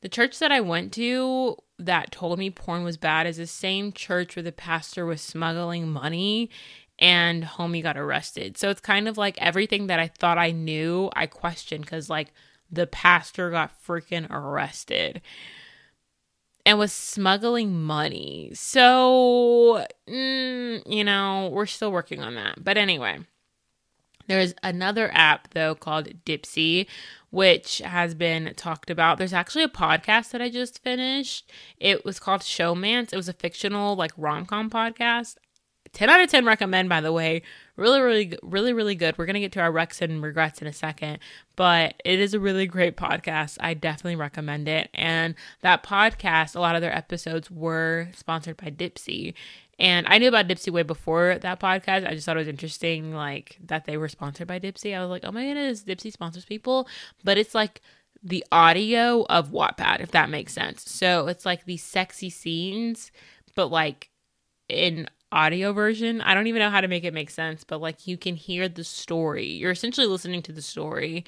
the 0.00 0.08
church 0.08 0.38
that 0.38 0.52
i 0.52 0.60
went 0.60 0.92
to 0.92 1.56
that 1.78 2.10
told 2.10 2.38
me 2.38 2.50
porn 2.50 2.84
was 2.84 2.96
bad 2.96 3.26
is 3.26 3.36
the 3.36 3.46
same 3.46 3.92
church 3.92 4.36
where 4.36 4.42
the 4.42 4.52
pastor 4.52 5.04
was 5.04 5.20
smuggling 5.20 5.88
money 5.88 6.50
and 6.98 7.44
homie 7.44 7.82
got 7.82 7.98
arrested. 7.98 8.56
So 8.56 8.70
it's 8.70 8.80
kind 8.80 9.08
of 9.08 9.18
like 9.18 9.36
everything 9.38 9.86
that 9.88 10.00
i 10.00 10.08
thought 10.08 10.38
i 10.38 10.50
knew 10.50 11.10
i 11.14 11.26
questioned 11.26 11.84
because 11.84 12.08
like 12.08 12.32
the 12.70 12.86
pastor 12.86 13.50
got 13.50 13.72
freaking 13.86 14.28
arrested 14.30 15.20
and 16.64 16.78
was 16.78 16.92
smuggling 16.92 17.80
money. 17.80 18.50
So 18.54 19.86
mm, 20.08 20.82
you 20.86 21.04
know 21.04 21.50
we're 21.52 21.66
still 21.66 21.92
working 21.92 22.22
on 22.22 22.34
that. 22.36 22.62
But 22.62 22.78
anyway 22.78 23.18
there's 24.26 24.54
another 24.62 25.10
app 25.12 25.52
though 25.54 25.74
called 25.74 26.08
Dipsea, 26.24 26.86
which 27.30 27.78
has 27.78 28.14
been 28.14 28.52
talked 28.56 28.90
about. 28.90 29.18
There's 29.18 29.32
actually 29.32 29.64
a 29.64 29.68
podcast 29.68 30.30
that 30.30 30.42
I 30.42 30.48
just 30.48 30.82
finished. 30.82 31.50
It 31.78 32.04
was 32.04 32.18
called 32.18 32.42
Showmance. 32.42 33.12
It 33.12 33.16
was 33.16 33.28
a 33.28 33.32
fictional 33.32 33.96
like 33.96 34.12
rom-com 34.16 34.70
podcast. 34.70 35.36
10 35.92 36.10
out 36.10 36.20
of 36.20 36.28
10 36.28 36.44
recommend 36.44 36.88
by 36.88 37.00
the 37.00 37.12
way. 37.12 37.42
Really 37.76 38.00
really 38.00 38.38
really 38.42 38.72
really 38.72 38.94
good. 38.94 39.16
We're 39.16 39.26
going 39.26 39.34
to 39.34 39.40
get 39.40 39.52
to 39.52 39.60
our 39.60 39.72
recs 39.72 40.02
and 40.02 40.22
regrets 40.22 40.60
in 40.60 40.66
a 40.66 40.72
second, 40.72 41.18
but 41.56 41.94
it 42.04 42.20
is 42.20 42.34
a 42.34 42.40
really 42.40 42.66
great 42.66 42.96
podcast. 42.96 43.56
I 43.60 43.74
definitely 43.74 44.16
recommend 44.16 44.68
it. 44.68 44.90
And 44.94 45.34
that 45.62 45.82
podcast, 45.82 46.54
a 46.54 46.60
lot 46.60 46.74
of 46.74 46.82
their 46.82 46.94
episodes 46.94 47.50
were 47.50 48.08
sponsored 48.14 48.56
by 48.56 48.70
Dipsea. 48.70 49.34
And 49.78 50.06
I 50.08 50.18
knew 50.18 50.28
about 50.28 50.48
Dipsea 50.48 50.72
way 50.72 50.82
before 50.82 51.38
that 51.38 51.60
podcast. 51.60 52.06
I 52.06 52.14
just 52.14 52.24
thought 52.24 52.36
it 52.36 52.40
was 52.40 52.48
interesting, 52.48 53.12
like 53.12 53.58
that 53.64 53.84
they 53.84 53.96
were 53.96 54.08
sponsored 54.08 54.48
by 54.48 54.58
Dipsea. 54.58 54.96
I 54.96 55.00
was 55.00 55.10
like, 55.10 55.24
oh 55.24 55.32
my 55.32 55.44
goodness, 55.44 55.84
Dipsea 55.84 56.12
sponsors 56.12 56.44
people. 56.44 56.88
But 57.24 57.36
it's 57.36 57.54
like 57.54 57.82
the 58.22 58.44
audio 58.50 59.26
of 59.28 59.50
Wattpad, 59.50 60.00
if 60.00 60.12
that 60.12 60.30
makes 60.30 60.52
sense. 60.52 60.90
So 60.90 61.28
it's 61.28 61.44
like 61.44 61.64
these 61.64 61.82
sexy 61.82 62.30
scenes, 62.30 63.12
but 63.54 63.66
like 63.66 64.10
in 64.68 65.08
audio 65.32 65.72
version. 65.72 66.20
I 66.20 66.34
don't 66.34 66.46
even 66.46 66.60
know 66.60 66.70
how 66.70 66.80
to 66.80 66.88
make 66.88 67.04
it 67.04 67.14
make 67.14 67.30
sense, 67.30 67.64
but 67.64 67.80
like 67.80 68.06
you 68.06 68.16
can 68.16 68.36
hear 68.36 68.68
the 68.68 68.84
story. 68.84 69.46
You're 69.46 69.72
essentially 69.72 70.06
listening 70.06 70.42
to 70.42 70.52
the 70.52 70.62
story 70.62 71.24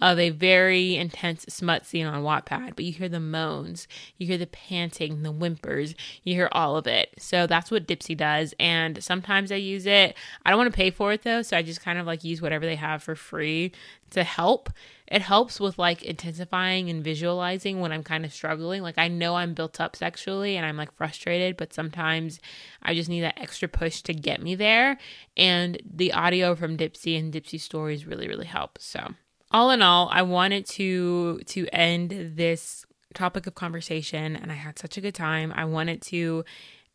of 0.00 0.18
a 0.18 0.30
very 0.30 0.96
intense 0.96 1.44
smut 1.48 1.86
scene 1.86 2.06
on 2.06 2.24
Wattpad, 2.24 2.74
but 2.74 2.84
you 2.84 2.92
hear 2.92 3.08
the 3.08 3.20
moans, 3.20 3.86
you 4.16 4.26
hear 4.26 4.38
the 4.38 4.46
panting, 4.46 5.22
the 5.22 5.30
whimpers, 5.30 5.94
you 6.24 6.34
hear 6.34 6.48
all 6.50 6.76
of 6.76 6.86
it. 6.86 7.10
So 7.18 7.46
that's 7.46 7.70
what 7.70 7.86
Dipsea 7.86 8.16
does. 8.16 8.54
And 8.58 9.02
sometimes 9.04 9.52
I 9.52 9.56
use 9.56 9.86
it. 9.86 10.16
I 10.44 10.50
don't 10.50 10.58
want 10.58 10.72
to 10.72 10.76
pay 10.76 10.90
for 10.90 11.12
it 11.12 11.22
though, 11.22 11.42
so 11.42 11.56
I 11.56 11.62
just 11.62 11.82
kind 11.82 11.98
of 11.98 12.06
like 12.06 12.24
use 12.24 12.42
whatever 12.42 12.66
they 12.66 12.76
have 12.76 13.02
for 13.02 13.14
free 13.14 13.72
to 14.12 14.24
help. 14.24 14.70
It 15.06 15.20
helps 15.20 15.60
with 15.60 15.78
like 15.78 16.02
intensifying 16.02 16.88
and 16.88 17.04
visualizing 17.04 17.80
when 17.80 17.92
I'm 17.92 18.02
kind 18.02 18.24
of 18.24 18.32
struggling. 18.32 18.82
Like 18.82 18.98
I 18.98 19.08
know 19.08 19.34
I'm 19.34 19.54
built 19.54 19.80
up 19.80 19.94
sexually 19.96 20.56
and 20.56 20.64
I'm 20.64 20.76
like 20.76 20.92
frustrated, 20.94 21.56
but 21.56 21.74
sometimes 21.74 22.40
I 22.82 22.94
just 22.94 23.10
need 23.10 23.20
that 23.22 23.38
extra 23.38 23.68
push 23.68 24.00
to 24.02 24.14
get 24.14 24.42
me 24.42 24.54
there. 24.54 24.98
And 25.36 25.80
the 25.84 26.12
audio 26.12 26.54
from 26.54 26.76
Dipsea 26.76 27.18
and 27.18 27.32
Dipsea 27.32 27.60
stories 27.60 28.06
really, 28.06 28.28
really 28.28 28.46
help. 28.46 28.78
So 28.80 29.14
all 29.50 29.70
in 29.70 29.82
all, 29.82 30.08
I 30.10 30.22
wanted 30.22 30.66
to 30.66 31.40
to 31.46 31.66
end 31.72 32.32
this 32.36 32.86
topic 33.14 33.46
of 33.46 33.54
conversation 33.54 34.36
and 34.36 34.50
I 34.50 34.54
had 34.54 34.78
such 34.78 34.96
a 34.96 35.00
good 35.00 35.14
time. 35.14 35.52
I 35.54 35.66
wanted 35.66 36.00
to 36.02 36.44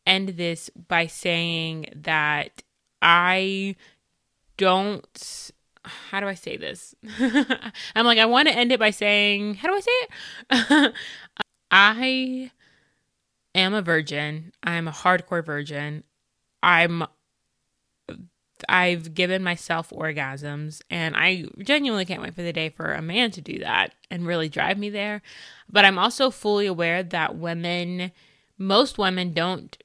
end 0.07 0.29
this 0.29 0.69
by 0.87 1.05
saying 1.05 1.87
that 1.93 2.63
I 3.01 3.75
don't 4.57 5.51
how 5.87 6.19
do 6.19 6.27
I 6.27 6.33
say 6.33 6.57
this? 6.57 6.95
I'm 7.95 8.05
like 8.05 8.19
I 8.19 8.25
want 8.25 8.47
to 8.47 8.55
end 8.55 8.71
it 8.71 8.79
by 8.79 8.91
saying, 8.91 9.55
how 9.55 9.67
do 9.67 9.75
I 9.75 9.79
say 9.79 9.91
it? 10.01 10.93
I 11.71 12.51
am 13.55 13.73
a 13.73 13.81
virgin. 13.81 14.53
I'm 14.63 14.87
a 14.87 14.91
hardcore 14.91 15.45
virgin. 15.45 16.03
I'm 16.63 17.05
I've 18.67 19.13
given 19.13 19.43
myself 19.43 19.91
orgasms 19.91 20.81
and 20.89 21.15
I 21.15 21.45
genuinely 21.59 22.05
can't 22.05 22.21
wait 22.21 22.33
for 22.33 22.41
the 22.41 22.53
day 22.53 22.69
for 22.69 22.93
a 22.93 23.01
man 23.01 23.29
to 23.31 23.41
do 23.41 23.59
that 23.59 23.93
and 24.09 24.25
really 24.25 24.49
drive 24.49 24.77
me 24.77 24.89
there. 24.89 25.21
But 25.69 25.85
I'm 25.85 25.99
also 25.99 26.31
fully 26.31 26.65
aware 26.65 27.03
that 27.03 27.37
women, 27.37 28.11
most 28.57 28.97
women 28.97 29.33
don't 29.33 29.77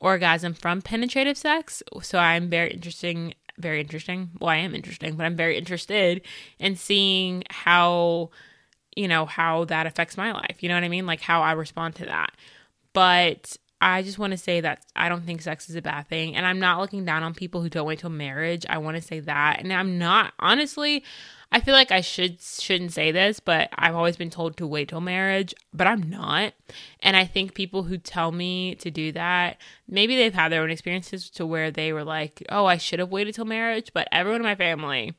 orgasm 0.00 0.54
from 0.54 0.82
penetrative 0.82 1.36
sex. 1.36 1.82
So 2.02 2.18
I'm 2.18 2.48
very 2.48 2.70
interesting, 2.70 3.34
very 3.58 3.80
interesting. 3.80 4.30
Well, 4.40 4.50
I 4.50 4.56
am 4.56 4.74
interesting, 4.74 5.16
but 5.16 5.24
I'm 5.24 5.36
very 5.36 5.56
interested 5.56 6.22
in 6.58 6.76
seeing 6.76 7.44
how, 7.50 8.30
you 8.96 9.08
know, 9.08 9.26
how 9.26 9.64
that 9.66 9.86
affects 9.86 10.16
my 10.16 10.32
life. 10.32 10.62
You 10.62 10.68
know 10.68 10.74
what 10.74 10.84
I 10.84 10.88
mean? 10.88 11.06
Like 11.06 11.20
how 11.20 11.42
I 11.42 11.52
respond 11.52 11.94
to 11.96 12.06
that. 12.06 12.32
But 12.92 13.56
I 13.84 14.00
just 14.00 14.18
want 14.18 14.30
to 14.30 14.38
say 14.38 14.62
that 14.62 14.82
I 14.96 15.10
don't 15.10 15.26
think 15.26 15.42
sex 15.42 15.68
is 15.68 15.76
a 15.76 15.82
bad 15.82 16.08
thing. 16.08 16.34
And 16.34 16.46
I'm 16.46 16.58
not 16.58 16.80
looking 16.80 17.04
down 17.04 17.22
on 17.22 17.34
people 17.34 17.60
who 17.60 17.68
don't 17.68 17.86
wait 17.86 17.98
till 17.98 18.08
marriage. 18.08 18.64
I 18.66 18.78
want 18.78 18.96
to 18.96 19.02
say 19.02 19.20
that. 19.20 19.60
And 19.60 19.70
I'm 19.70 19.98
not, 19.98 20.32
honestly, 20.38 21.04
I 21.52 21.60
feel 21.60 21.74
like 21.74 21.92
I 21.92 22.00
should 22.00 22.40
shouldn't 22.40 22.92
say 22.92 23.12
this, 23.12 23.40
but 23.40 23.68
I've 23.76 23.94
always 23.94 24.16
been 24.16 24.30
told 24.30 24.56
to 24.56 24.66
wait 24.66 24.88
till 24.88 25.02
marriage, 25.02 25.54
but 25.74 25.86
I'm 25.86 26.08
not. 26.08 26.54
And 27.00 27.14
I 27.14 27.26
think 27.26 27.52
people 27.52 27.82
who 27.82 27.98
tell 27.98 28.32
me 28.32 28.74
to 28.76 28.90
do 28.90 29.12
that, 29.12 29.60
maybe 29.86 30.16
they've 30.16 30.32
had 30.32 30.50
their 30.50 30.62
own 30.62 30.70
experiences 30.70 31.28
to 31.30 31.44
where 31.44 31.70
they 31.70 31.92
were 31.92 32.04
like, 32.04 32.42
"Oh, 32.48 32.64
I 32.64 32.78
should 32.78 33.00
have 33.00 33.10
waited 33.10 33.34
till 33.34 33.44
marriage," 33.44 33.90
but 33.92 34.08
everyone 34.10 34.40
in 34.40 34.46
my 34.46 34.54
family 34.54 35.12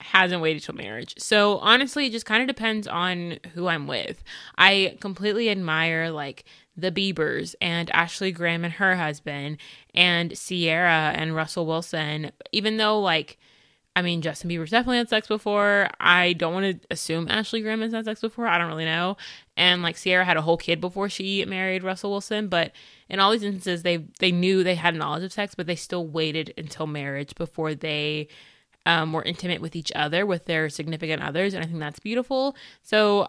hasn't 0.00 0.42
waited 0.42 0.62
till 0.62 0.74
marriage. 0.74 1.14
So 1.18 1.58
honestly, 1.58 2.06
it 2.06 2.12
just 2.12 2.26
kind 2.26 2.42
of 2.42 2.48
depends 2.48 2.88
on 2.88 3.38
who 3.54 3.68
I'm 3.68 3.86
with. 3.86 4.22
I 4.58 4.96
completely 5.00 5.48
admire 5.50 6.10
like 6.10 6.44
the 6.76 6.90
Biebers 6.90 7.54
and 7.60 7.90
Ashley 7.90 8.32
Graham 8.32 8.64
and 8.64 8.74
her 8.74 8.96
husband 8.96 9.58
and 9.94 10.36
Ciara 10.36 11.12
and 11.14 11.34
Russell 11.34 11.66
Wilson, 11.66 12.32
even 12.52 12.76
though 12.76 13.00
like 13.00 13.38
I 13.96 14.02
mean 14.02 14.22
Justin 14.22 14.50
Bieber's 14.50 14.70
definitely 14.70 14.98
had 14.98 15.08
sex 15.08 15.28
before. 15.28 15.88
I 16.00 16.32
don't 16.32 16.54
want 16.54 16.82
to 16.82 16.86
assume 16.90 17.28
Ashley 17.28 17.60
Graham 17.60 17.80
has 17.82 17.92
had 17.92 18.04
sex 18.04 18.20
before. 18.20 18.46
I 18.46 18.58
don't 18.58 18.68
really 18.68 18.84
know. 18.84 19.16
And 19.56 19.82
like 19.82 19.96
Ciara 19.96 20.24
had 20.24 20.36
a 20.36 20.42
whole 20.42 20.56
kid 20.56 20.80
before 20.80 21.08
she 21.08 21.44
married 21.44 21.84
Russell 21.84 22.10
Wilson, 22.10 22.48
but 22.48 22.72
in 23.08 23.20
all 23.20 23.30
these 23.30 23.44
instances 23.44 23.82
they 23.82 23.98
they 24.18 24.32
knew 24.32 24.64
they 24.64 24.74
had 24.74 24.94
knowledge 24.96 25.22
of 25.24 25.32
sex, 25.32 25.54
but 25.54 25.66
they 25.66 25.76
still 25.76 26.06
waited 26.06 26.52
until 26.58 26.86
marriage 26.86 27.34
before 27.36 27.74
they 27.74 28.28
um, 28.86 29.12
were 29.12 29.22
intimate 29.22 29.60
with 29.60 29.76
each 29.76 29.92
other, 29.94 30.26
with 30.26 30.44
their 30.44 30.68
significant 30.68 31.22
others, 31.22 31.54
and 31.54 31.64
I 31.64 31.66
think 31.66 31.78
that's 31.78 32.00
beautiful. 32.00 32.54
So 32.82 33.26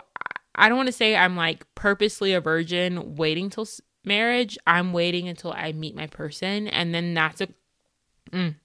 I 0.55 0.69
don't 0.69 0.77
want 0.77 0.87
to 0.87 0.93
say 0.93 1.15
I'm 1.15 1.35
like 1.35 1.65
purposely 1.75 2.33
a 2.33 2.41
virgin 2.41 3.15
waiting 3.15 3.49
till 3.49 3.67
marriage. 4.03 4.57
I'm 4.65 4.93
waiting 4.93 5.27
until 5.27 5.51
I 5.53 5.71
meet 5.71 5.95
my 5.95 6.07
person. 6.07 6.67
And 6.67 6.93
then 6.93 7.13
that's 7.13 7.41
a. 7.41 7.47
Mm, 8.31 8.55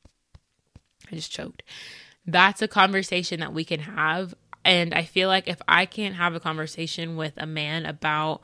I 1.10 1.14
just 1.14 1.32
choked. 1.32 1.62
That's 2.26 2.62
a 2.62 2.68
conversation 2.68 3.40
that 3.40 3.52
we 3.52 3.64
can 3.64 3.80
have. 3.80 4.34
And 4.64 4.94
I 4.94 5.04
feel 5.04 5.28
like 5.28 5.48
if 5.48 5.60
I 5.66 5.86
can't 5.86 6.14
have 6.14 6.34
a 6.34 6.40
conversation 6.40 7.16
with 7.16 7.32
a 7.36 7.46
man 7.46 7.86
about 7.86 8.42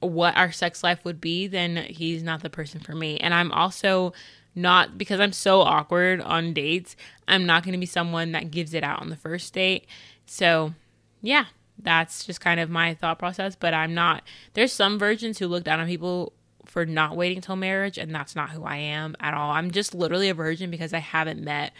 what 0.00 0.36
our 0.36 0.50
sex 0.50 0.82
life 0.82 1.04
would 1.04 1.20
be, 1.20 1.46
then 1.46 1.76
he's 1.76 2.22
not 2.22 2.42
the 2.42 2.50
person 2.50 2.80
for 2.80 2.94
me. 2.94 3.18
And 3.18 3.32
I'm 3.32 3.52
also 3.52 4.12
not 4.54 4.98
because 4.98 5.20
I'm 5.20 5.32
so 5.32 5.60
awkward 5.60 6.20
on 6.20 6.52
dates. 6.52 6.96
I'm 7.28 7.46
not 7.46 7.62
going 7.62 7.72
to 7.72 7.78
be 7.78 7.86
someone 7.86 8.32
that 8.32 8.50
gives 8.50 8.74
it 8.74 8.82
out 8.82 9.00
on 9.00 9.10
the 9.10 9.16
first 9.16 9.52
date. 9.54 9.86
So, 10.26 10.74
yeah, 11.20 11.46
that's 11.82 12.24
just 12.24 12.40
kind 12.40 12.60
of 12.60 12.70
my 12.70 12.94
thought 12.94 13.18
process. 13.18 13.56
But 13.56 13.74
I'm 13.74 13.94
not, 13.94 14.22
there's 14.54 14.72
some 14.72 14.98
virgins 14.98 15.38
who 15.38 15.46
look 15.46 15.64
down 15.64 15.80
on 15.80 15.86
people 15.86 16.32
for 16.64 16.86
not 16.86 17.16
waiting 17.16 17.40
till 17.40 17.56
marriage, 17.56 17.98
and 17.98 18.14
that's 18.14 18.36
not 18.36 18.50
who 18.50 18.64
I 18.64 18.76
am 18.76 19.16
at 19.20 19.34
all. 19.34 19.50
I'm 19.50 19.70
just 19.70 19.94
literally 19.94 20.28
a 20.28 20.34
virgin 20.34 20.70
because 20.70 20.92
I 20.94 20.98
haven't 20.98 21.42
met 21.42 21.72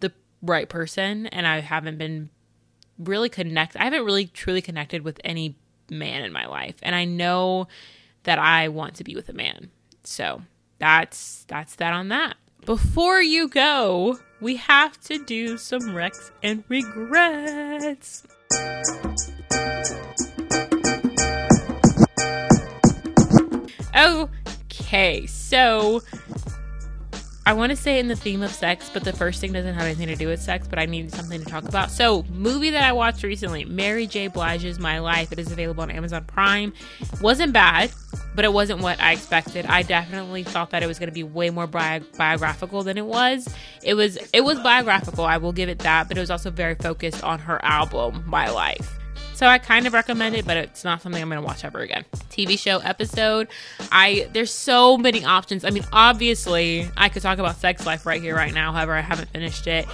the 0.00 0.12
right 0.42 0.68
person 0.68 1.26
and 1.26 1.46
I 1.46 1.60
haven't 1.60 1.98
been 1.98 2.30
really 2.98 3.28
connect 3.28 3.76
I 3.76 3.84
haven't 3.84 4.04
really 4.04 4.26
truly 4.26 4.60
connected 4.60 5.02
with 5.02 5.20
any 5.24 5.56
man 5.90 6.22
in 6.22 6.32
my 6.32 6.46
life. 6.46 6.76
And 6.82 6.94
I 6.94 7.04
know 7.04 7.68
that 8.24 8.38
I 8.38 8.68
want 8.68 8.94
to 8.96 9.04
be 9.04 9.14
with 9.14 9.28
a 9.28 9.32
man. 9.32 9.70
So, 10.04 10.42
that's 10.78 11.44
that's 11.48 11.74
that 11.76 11.92
on 11.92 12.08
that. 12.08 12.36
Before 12.64 13.20
you 13.22 13.48
go, 13.48 14.18
we 14.40 14.56
have 14.56 15.00
to 15.02 15.24
do 15.24 15.56
some 15.58 15.80
Recs 15.80 16.30
and 16.42 16.64
regrets. 16.68 18.24
Okay, 23.98 25.26
so 25.26 26.02
I 27.44 27.52
want 27.52 27.70
to 27.70 27.76
say 27.76 27.98
in 27.98 28.06
the 28.06 28.14
theme 28.14 28.42
of 28.42 28.52
sex, 28.52 28.90
but 28.92 29.02
the 29.02 29.12
first 29.12 29.40
thing 29.40 29.52
doesn't 29.52 29.74
have 29.74 29.82
anything 29.82 30.06
to 30.06 30.14
do 30.14 30.28
with 30.28 30.40
sex, 30.40 30.68
but 30.68 30.78
I 30.78 30.86
need 30.86 31.12
something 31.12 31.42
to 31.42 31.46
talk 31.46 31.64
about. 31.64 31.90
So, 31.90 32.22
movie 32.24 32.70
that 32.70 32.84
I 32.84 32.92
watched 32.92 33.24
recently, 33.24 33.64
Mary 33.64 34.06
J. 34.06 34.28
Blige's 34.28 34.78
My 34.78 35.00
Life. 35.00 35.32
It 35.32 35.40
is 35.40 35.50
available 35.50 35.82
on 35.82 35.90
Amazon 35.90 36.24
Prime. 36.26 36.72
Wasn't 37.20 37.52
bad, 37.52 37.90
but 38.36 38.44
it 38.44 38.52
wasn't 38.52 38.82
what 38.82 39.00
I 39.00 39.14
expected. 39.14 39.66
I 39.66 39.82
definitely 39.82 40.44
thought 40.44 40.70
that 40.70 40.84
it 40.84 40.86
was 40.86 41.00
going 41.00 41.08
to 41.08 41.14
be 41.14 41.24
way 41.24 41.50
more 41.50 41.66
bi- 41.66 42.02
biographical 42.16 42.84
than 42.84 42.98
it 42.98 43.06
was. 43.06 43.52
It 43.82 43.94
was 43.94 44.16
it 44.32 44.42
was 44.42 44.60
biographical, 44.60 45.24
I 45.24 45.38
will 45.38 45.52
give 45.52 45.70
it 45.70 45.80
that, 45.80 46.06
but 46.06 46.16
it 46.16 46.20
was 46.20 46.30
also 46.30 46.50
very 46.50 46.76
focused 46.76 47.24
on 47.24 47.40
her 47.40 47.64
album, 47.64 48.22
My 48.26 48.48
Life. 48.48 48.97
So 49.38 49.46
I 49.46 49.58
kind 49.58 49.86
of 49.86 49.92
recommend 49.92 50.34
it, 50.34 50.44
but 50.44 50.56
it's 50.56 50.82
not 50.82 51.00
something 51.00 51.22
I'm 51.22 51.28
going 51.28 51.40
to 51.40 51.46
watch 51.46 51.64
ever 51.64 51.78
again. 51.78 52.04
TV 52.28 52.58
show 52.58 52.78
episode. 52.78 53.46
I 53.92 54.28
there's 54.32 54.52
so 54.52 54.98
many 54.98 55.24
options. 55.24 55.64
I 55.64 55.70
mean, 55.70 55.84
obviously, 55.92 56.90
I 56.96 57.08
could 57.08 57.22
talk 57.22 57.38
about 57.38 57.54
Sex 57.54 57.86
Life 57.86 58.04
right 58.04 58.20
here 58.20 58.34
right 58.34 58.52
now. 58.52 58.72
However, 58.72 58.94
I 58.94 59.00
haven't 59.00 59.28
finished 59.28 59.68
it, 59.68 59.86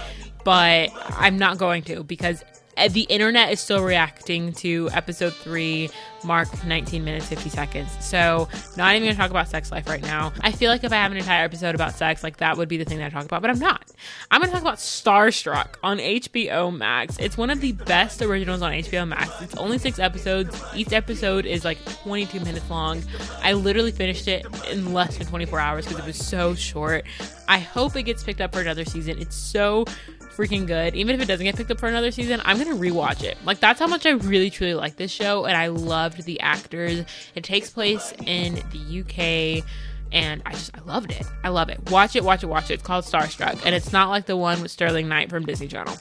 but 0.43 0.89
I'm 1.09 1.37
not 1.37 1.59
going 1.59 1.83
to 1.83 2.03
because 2.03 2.43
Uh, 2.77 2.87
the 2.89 3.01
internet 3.03 3.51
is 3.51 3.59
still 3.59 3.83
reacting 3.83 4.51
to 4.53 4.89
episode 4.91 5.33
three, 5.33 5.89
mark 6.23 6.47
19 6.65 7.03
minutes 7.03 7.27
50 7.27 7.49
seconds. 7.49 7.89
So, 7.99 8.49
not 8.75 8.95
even 8.95 9.07
gonna 9.07 9.17
talk 9.17 9.31
about 9.31 9.47
sex 9.47 9.71
life 9.71 9.87
right 9.87 10.01
now. 10.01 10.33
I 10.41 10.51
feel 10.51 10.69
like 10.69 10.83
if 10.83 10.91
I 10.91 10.95
have 10.95 11.11
an 11.11 11.17
entire 11.17 11.45
episode 11.45 11.75
about 11.75 11.93
sex, 11.95 12.23
like 12.23 12.37
that 12.37 12.57
would 12.57 12.67
be 12.67 12.77
the 12.77 12.85
thing 12.85 12.97
that 12.97 13.05
I 13.05 13.09
talk 13.09 13.25
about, 13.25 13.41
but 13.41 13.49
I'm 13.49 13.59
not. 13.59 13.91
I'm 14.31 14.41
gonna 14.41 14.51
talk 14.51 14.61
about 14.61 14.77
Starstruck 14.77 15.75
on 15.83 15.99
HBO 15.99 16.75
Max. 16.75 17.17
It's 17.19 17.37
one 17.37 17.49
of 17.49 17.61
the 17.61 17.71
best 17.73 18.21
originals 18.21 18.61
on 18.61 18.71
HBO 18.71 19.07
Max. 19.07 19.41
It's 19.41 19.55
only 19.55 19.77
six 19.77 19.99
episodes. 19.99 20.61
Each 20.75 20.93
episode 20.93 21.45
is 21.45 21.63
like 21.63 21.83
22 22.03 22.39
minutes 22.41 22.69
long. 22.69 23.01
I 23.41 23.53
literally 23.53 23.91
finished 23.91 24.27
it 24.27 24.45
in 24.69 24.93
less 24.93 25.17
than 25.17 25.27
24 25.27 25.59
hours 25.59 25.85
because 25.85 25.99
it 25.99 26.05
was 26.05 26.17
so 26.17 26.55
short. 26.55 27.05
I 27.47 27.59
hope 27.59 27.95
it 27.95 28.03
gets 28.03 28.23
picked 28.23 28.41
up 28.41 28.53
for 28.53 28.61
another 28.61 28.85
season. 28.85 29.19
It's 29.19 29.35
so 29.35 29.85
freaking 30.35 30.67
good. 30.67 30.95
Even 30.95 31.15
if 31.15 31.21
it 31.21 31.25
doesn't 31.27 31.43
get 31.43 31.55
picked 31.55 31.71
up 31.71 31.79
for 31.79 31.87
another 31.87 32.11
season, 32.11 32.41
I'm 32.45 32.57
gonna 32.57 32.75
rewatch 32.75 33.23
it. 33.23 33.37
Like 33.45 33.59
that's 33.59 33.79
how 33.79 33.87
much 33.87 34.05
I 34.05 34.11
really 34.11 34.49
truly 34.49 34.73
like 34.73 34.97
this 34.97 35.11
show, 35.11 35.45
and 35.45 35.55
I 35.55 35.67
loved 35.67 36.23
the 36.23 36.39
actors. 36.41 37.05
It 37.35 37.43
takes 37.43 37.69
place 37.69 38.13
in 38.25 38.55
the 38.71 39.01
UK. 39.01 39.65
And 40.11 40.43
I 40.45 40.51
just, 40.51 40.71
I 40.77 40.81
loved 40.81 41.11
it. 41.11 41.25
I 41.43 41.49
love 41.49 41.67
it. 41.67 41.89
Watch 41.89 42.15
it, 42.15 42.23
watch 42.23 42.43
it, 42.43 42.45
watch 42.45 42.69
it. 42.69 42.75
It's 42.75 42.83
called 42.83 43.03
Starstruck. 43.03 43.65
And 43.65 43.75
it's 43.75 43.91
not 43.91 44.09
like 44.09 44.27
the 44.27 44.37
one 44.37 44.61
with 44.61 44.71
Sterling 44.71 45.09
Knight 45.09 45.29
from 45.29 45.45
Disney 45.45 45.67
Channel 45.67 45.97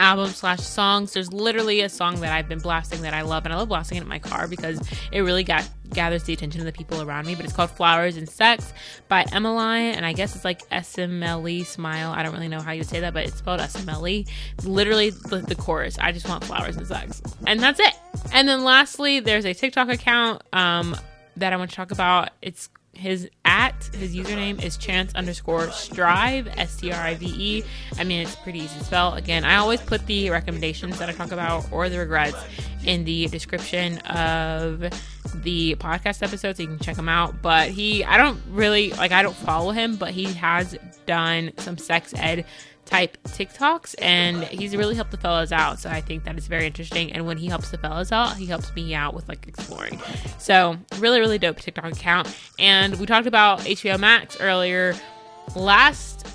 album 0.00 0.28
slash 0.28 0.60
songs. 0.60 1.12
There's 1.12 1.32
literally 1.32 1.82
a 1.82 1.88
song 1.88 2.20
that 2.20 2.32
I've 2.32 2.48
been 2.48 2.58
blasting 2.58 3.02
that 3.02 3.14
I 3.14 3.22
love, 3.22 3.44
and 3.44 3.52
I 3.52 3.56
love 3.58 3.68
blasting 3.68 3.98
it 3.98 4.02
in 4.02 4.08
my 4.08 4.18
car 4.18 4.48
because 4.48 4.80
it 5.12 5.20
really 5.20 5.44
got 5.44 5.68
gathers 5.90 6.22
the 6.24 6.32
attention 6.32 6.60
of 6.60 6.64
the 6.64 6.72
people 6.72 7.02
around 7.02 7.26
me. 7.26 7.34
But 7.34 7.44
it's 7.44 7.54
called 7.54 7.70
Flowers 7.70 8.16
and 8.16 8.28
Sex 8.28 8.72
by 9.08 9.24
EMELINE, 9.32 9.94
and 9.94 10.06
I 10.06 10.12
guess 10.12 10.34
it's 10.34 10.44
like 10.44 10.68
SMLE 10.70 11.66
Smile. 11.66 12.10
I 12.10 12.22
don't 12.22 12.32
really 12.32 12.48
know 12.48 12.60
how 12.60 12.72
you 12.72 12.82
say 12.82 13.00
that, 13.00 13.12
but 13.12 13.24
it's 13.24 13.36
spelled 13.36 13.60
SMLE. 13.60 14.28
Literally 14.64 15.10
the, 15.10 15.38
the 15.38 15.54
chorus. 15.54 15.98
I 15.98 16.12
just 16.12 16.28
want 16.28 16.44
flowers 16.44 16.76
and 16.76 16.86
sex, 16.86 17.22
and 17.46 17.60
that's 17.60 17.78
it. 17.78 17.94
And 18.32 18.48
then 18.48 18.64
lastly, 18.64 19.20
there's 19.20 19.44
a 19.44 19.54
TikTok 19.54 19.90
account 19.90 20.42
um, 20.52 20.96
that 21.36 21.52
I 21.52 21.56
want 21.56 21.70
to 21.70 21.76
talk 21.76 21.90
about. 21.90 22.30
It's 22.40 22.70
his 23.00 23.28
at 23.46 23.90
his 23.94 24.14
username 24.14 24.62
is 24.62 24.76
chance 24.76 25.14
underscore 25.14 25.70
strive 25.70 26.46
s-t-r-i-v-e 26.58 27.64
i 27.98 28.04
mean 28.04 28.20
it's 28.20 28.36
pretty 28.36 28.60
easy 28.60 28.78
to 28.78 28.84
spell. 28.84 29.14
Again 29.14 29.42
i 29.44 29.56
always 29.56 29.80
put 29.80 30.04
the 30.06 30.28
recommendations 30.30 30.98
that 30.98 31.08
i 31.08 31.12
talk 31.12 31.32
about 31.32 31.70
or 31.72 31.88
the 31.88 31.98
regrets 31.98 32.36
in 32.84 33.04
the 33.04 33.26
description 33.28 33.98
of 34.00 34.80
the 35.42 35.74
podcast 35.76 36.22
episode 36.22 36.56
so 36.56 36.62
you 36.62 36.68
can 36.68 36.78
check 36.78 36.96
him 36.96 37.08
out. 37.08 37.40
But 37.40 37.70
he 37.70 38.04
i 38.04 38.16
don't 38.18 38.38
really 38.50 38.90
like 38.92 39.12
i 39.12 39.22
don't 39.22 39.36
follow 39.36 39.72
him 39.72 39.96
but 39.96 40.10
he 40.10 40.24
has 40.34 40.76
done 41.06 41.52
some 41.56 41.78
sex 41.78 42.12
ed 42.16 42.44
type 42.90 43.16
TikToks, 43.24 43.94
and 44.00 44.42
he's 44.44 44.76
really 44.76 44.94
helped 44.94 45.12
the 45.12 45.16
fellas 45.16 45.52
out. 45.52 45.78
So 45.78 45.88
I 45.88 46.00
think 46.00 46.24
that 46.24 46.36
is 46.36 46.48
very 46.48 46.66
interesting. 46.66 47.12
And 47.12 47.24
when 47.26 47.38
he 47.38 47.46
helps 47.46 47.70
the 47.70 47.78
fellas 47.78 48.10
out, 48.10 48.36
he 48.36 48.46
helps 48.46 48.74
me 48.74 48.94
out 48.94 49.14
with 49.14 49.28
like 49.28 49.46
exploring. 49.46 50.00
So 50.38 50.76
really, 50.98 51.20
really 51.20 51.38
dope 51.38 51.60
TikTok 51.60 51.92
account. 51.92 52.36
And 52.58 52.98
we 52.98 53.06
talked 53.06 53.26
about 53.26 53.60
HBO 53.60 53.98
Max 53.98 54.40
earlier. 54.40 54.94
Last 55.54 56.26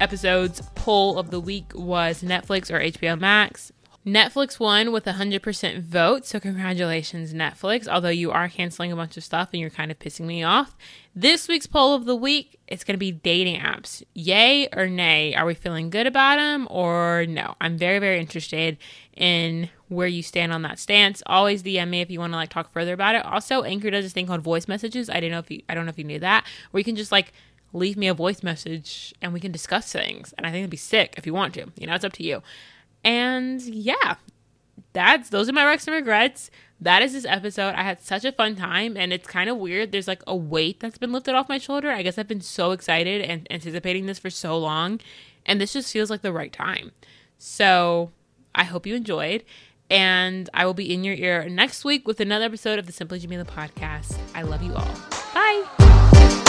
episode's 0.00 0.62
poll 0.74 1.18
of 1.18 1.30
the 1.30 1.40
week 1.40 1.72
was 1.74 2.22
Netflix 2.22 2.70
or 2.70 2.80
HBO 2.80 3.18
Max. 3.18 3.72
Netflix 4.06 4.58
won 4.58 4.90
with 4.90 5.04
100% 5.04 5.82
vote, 5.82 6.24
so 6.24 6.40
congratulations, 6.40 7.34
Netflix. 7.34 7.86
Although 7.86 8.08
you 8.08 8.30
are 8.30 8.48
canceling 8.48 8.90
a 8.90 8.96
bunch 8.96 9.18
of 9.18 9.24
stuff 9.24 9.50
and 9.52 9.60
you're 9.60 9.68
kind 9.68 9.90
of 9.90 9.98
pissing 9.98 10.24
me 10.24 10.42
off. 10.42 10.74
This 11.20 11.48
week's 11.48 11.66
poll 11.66 11.94
of 11.94 12.04
the 12.04 12.14
week, 12.14 12.60
it's 12.68 12.84
going 12.84 12.94
to 12.94 12.98
be 12.98 13.10
dating 13.10 13.60
apps. 13.60 14.04
Yay 14.14 14.68
or 14.68 14.86
nay? 14.86 15.34
Are 15.34 15.46
we 15.46 15.54
feeling 15.54 15.90
good 15.90 16.06
about 16.06 16.36
them 16.36 16.68
or 16.70 17.26
no? 17.28 17.56
I'm 17.60 17.76
very, 17.76 17.98
very 17.98 18.20
interested 18.20 18.78
in 19.16 19.68
where 19.88 20.06
you 20.06 20.22
stand 20.22 20.52
on 20.52 20.62
that 20.62 20.78
stance. 20.78 21.20
Always 21.26 21.64
DM 21.64 21.88
me 21.88 22.02
if 22.02 22.08
you 22.08 22.20
want 22.20 22.34
to 22.34 22.36
like 22.36 22.50
talk 22.50 22.70
further 22.70 22.92
about 22.92 23.16
it. 23.16 23.24
Also, 23.24 23.64
Anchor 23.64 23.90
does 23.90 24.04
this 24.04 24.12
thing 24.12 24.28
called 24.28 24.42
voice 24.42 24.68
messages. 24.68 25.10
I 25.10 25.14
didn't 25.14 25.32
know 25.32 25.40
if 25.40 25.50
you, 25.50 25.60
I 25.68 25.74
don't 25.74 25.86
know 25.86 25.90
if 25.90 25.98
you 25.98 26.04
knew 26.04 26.20
that, 26.20 26.46
where 26.70 26.78
you 26.78 26.84
can 26.84 26.94
just 26.94 27.10
like 27.10 27.32
leave 27.72 27.96
me 27.96 28.06
a 28.06 28.14
voice 28.14 28.44
message 28.44 29.12
and 29.20 29.32
we 29.32 29.40
can 29.40 29.50
discuss 29.50 29.92
things. 29.92 30.32
And 30.38 30.46
I 30.46 30.52
think 30.52 30.60
it'd 30.60 30.70
be 30.70 30.76
sick 30.76 31.14
if 31.16 31.26
you 31.26 31.34
want 31.34 31.52
to. 31.54 31.66
You 31.76 31.88
know, 31.88 31.96
it's 31.96 32.04
up 32.04 32.12
to 32.12 32.22
you. 32.22 32.44
And 33.02 33.60
yeah, 33.62 34.14
that's 34.92 35.30
those 35.30 35.48
are 35.48 35.52
my 35.52 35.62
recs 35.64 35.86
and 35.86 35.94
regrets. 35.96 36.50
That 36.80 37.02
is 37.02 37.12
this 37.12 37.24
episode. 37.24 37.74
I 37.74 37.82
had 37.82 38.00
such 38.00 38.24
a 38.24 38.30
fun 38.30 38.54
time, 38.54 38.96
and 38.96 39.12
it's 39.12 39.26
kind 39.26 39.50
of 39.50 39.56
weird. 39.56 39.90
There's 39.90 40.06
like 40.06 40.22
a 40.26 40.36
weight 40.36 40.80
that's 40.80 40.98
been 40.98 41.12
lifted 41.12 41.34
off 41.34 41.48
my 41.48 41.58
shoulder. 41.58 41.90
I 41.90 42.02
guess 42.02 42.18
I've 42.18 42.28
been 42.28 42.40
so 42.40 42.70
excited 42.70 43.20
and 43.22 43.46
anticipating 43.50 44.06
this 44.06 44.18
for 44.18 44.30
so 44.30 44.56
long, 44.56 45.00
and 45.44 45.60
this 45.60 45.72
just 45.72 45.92
feels 45.92 46.10
like 46.10 46.22
the 46.22 46.32
right 46.32 46.52
time. 46.52 46.92
So 47.36 48.12
I 48.54 48.64
hope 48.64 48.86
you 48.86 48.94
enjoyed, 48.94 49.44
and 49.90 50.48
I 50.54 50.66
will 50.66 50.74
be 50.74 50.92
in 50.92 51.02
your 51.02 51.14
ear 51.14 51.48
next 51.48 51.84
week 51.84 52.06
with 52.06 52.20
another 52.20 52.44
episode 52.44 52.78
of 52.78 52.86
the 52.86 52.92
Simply 52.92 53.18
Jamilah 53.18 53.46
podcast. 53.46 54.16
I 54.34 54.42
love 54.42 54.62
you 54.62 54.74
all. 54.74 54.94
Bye. 55.34 56.44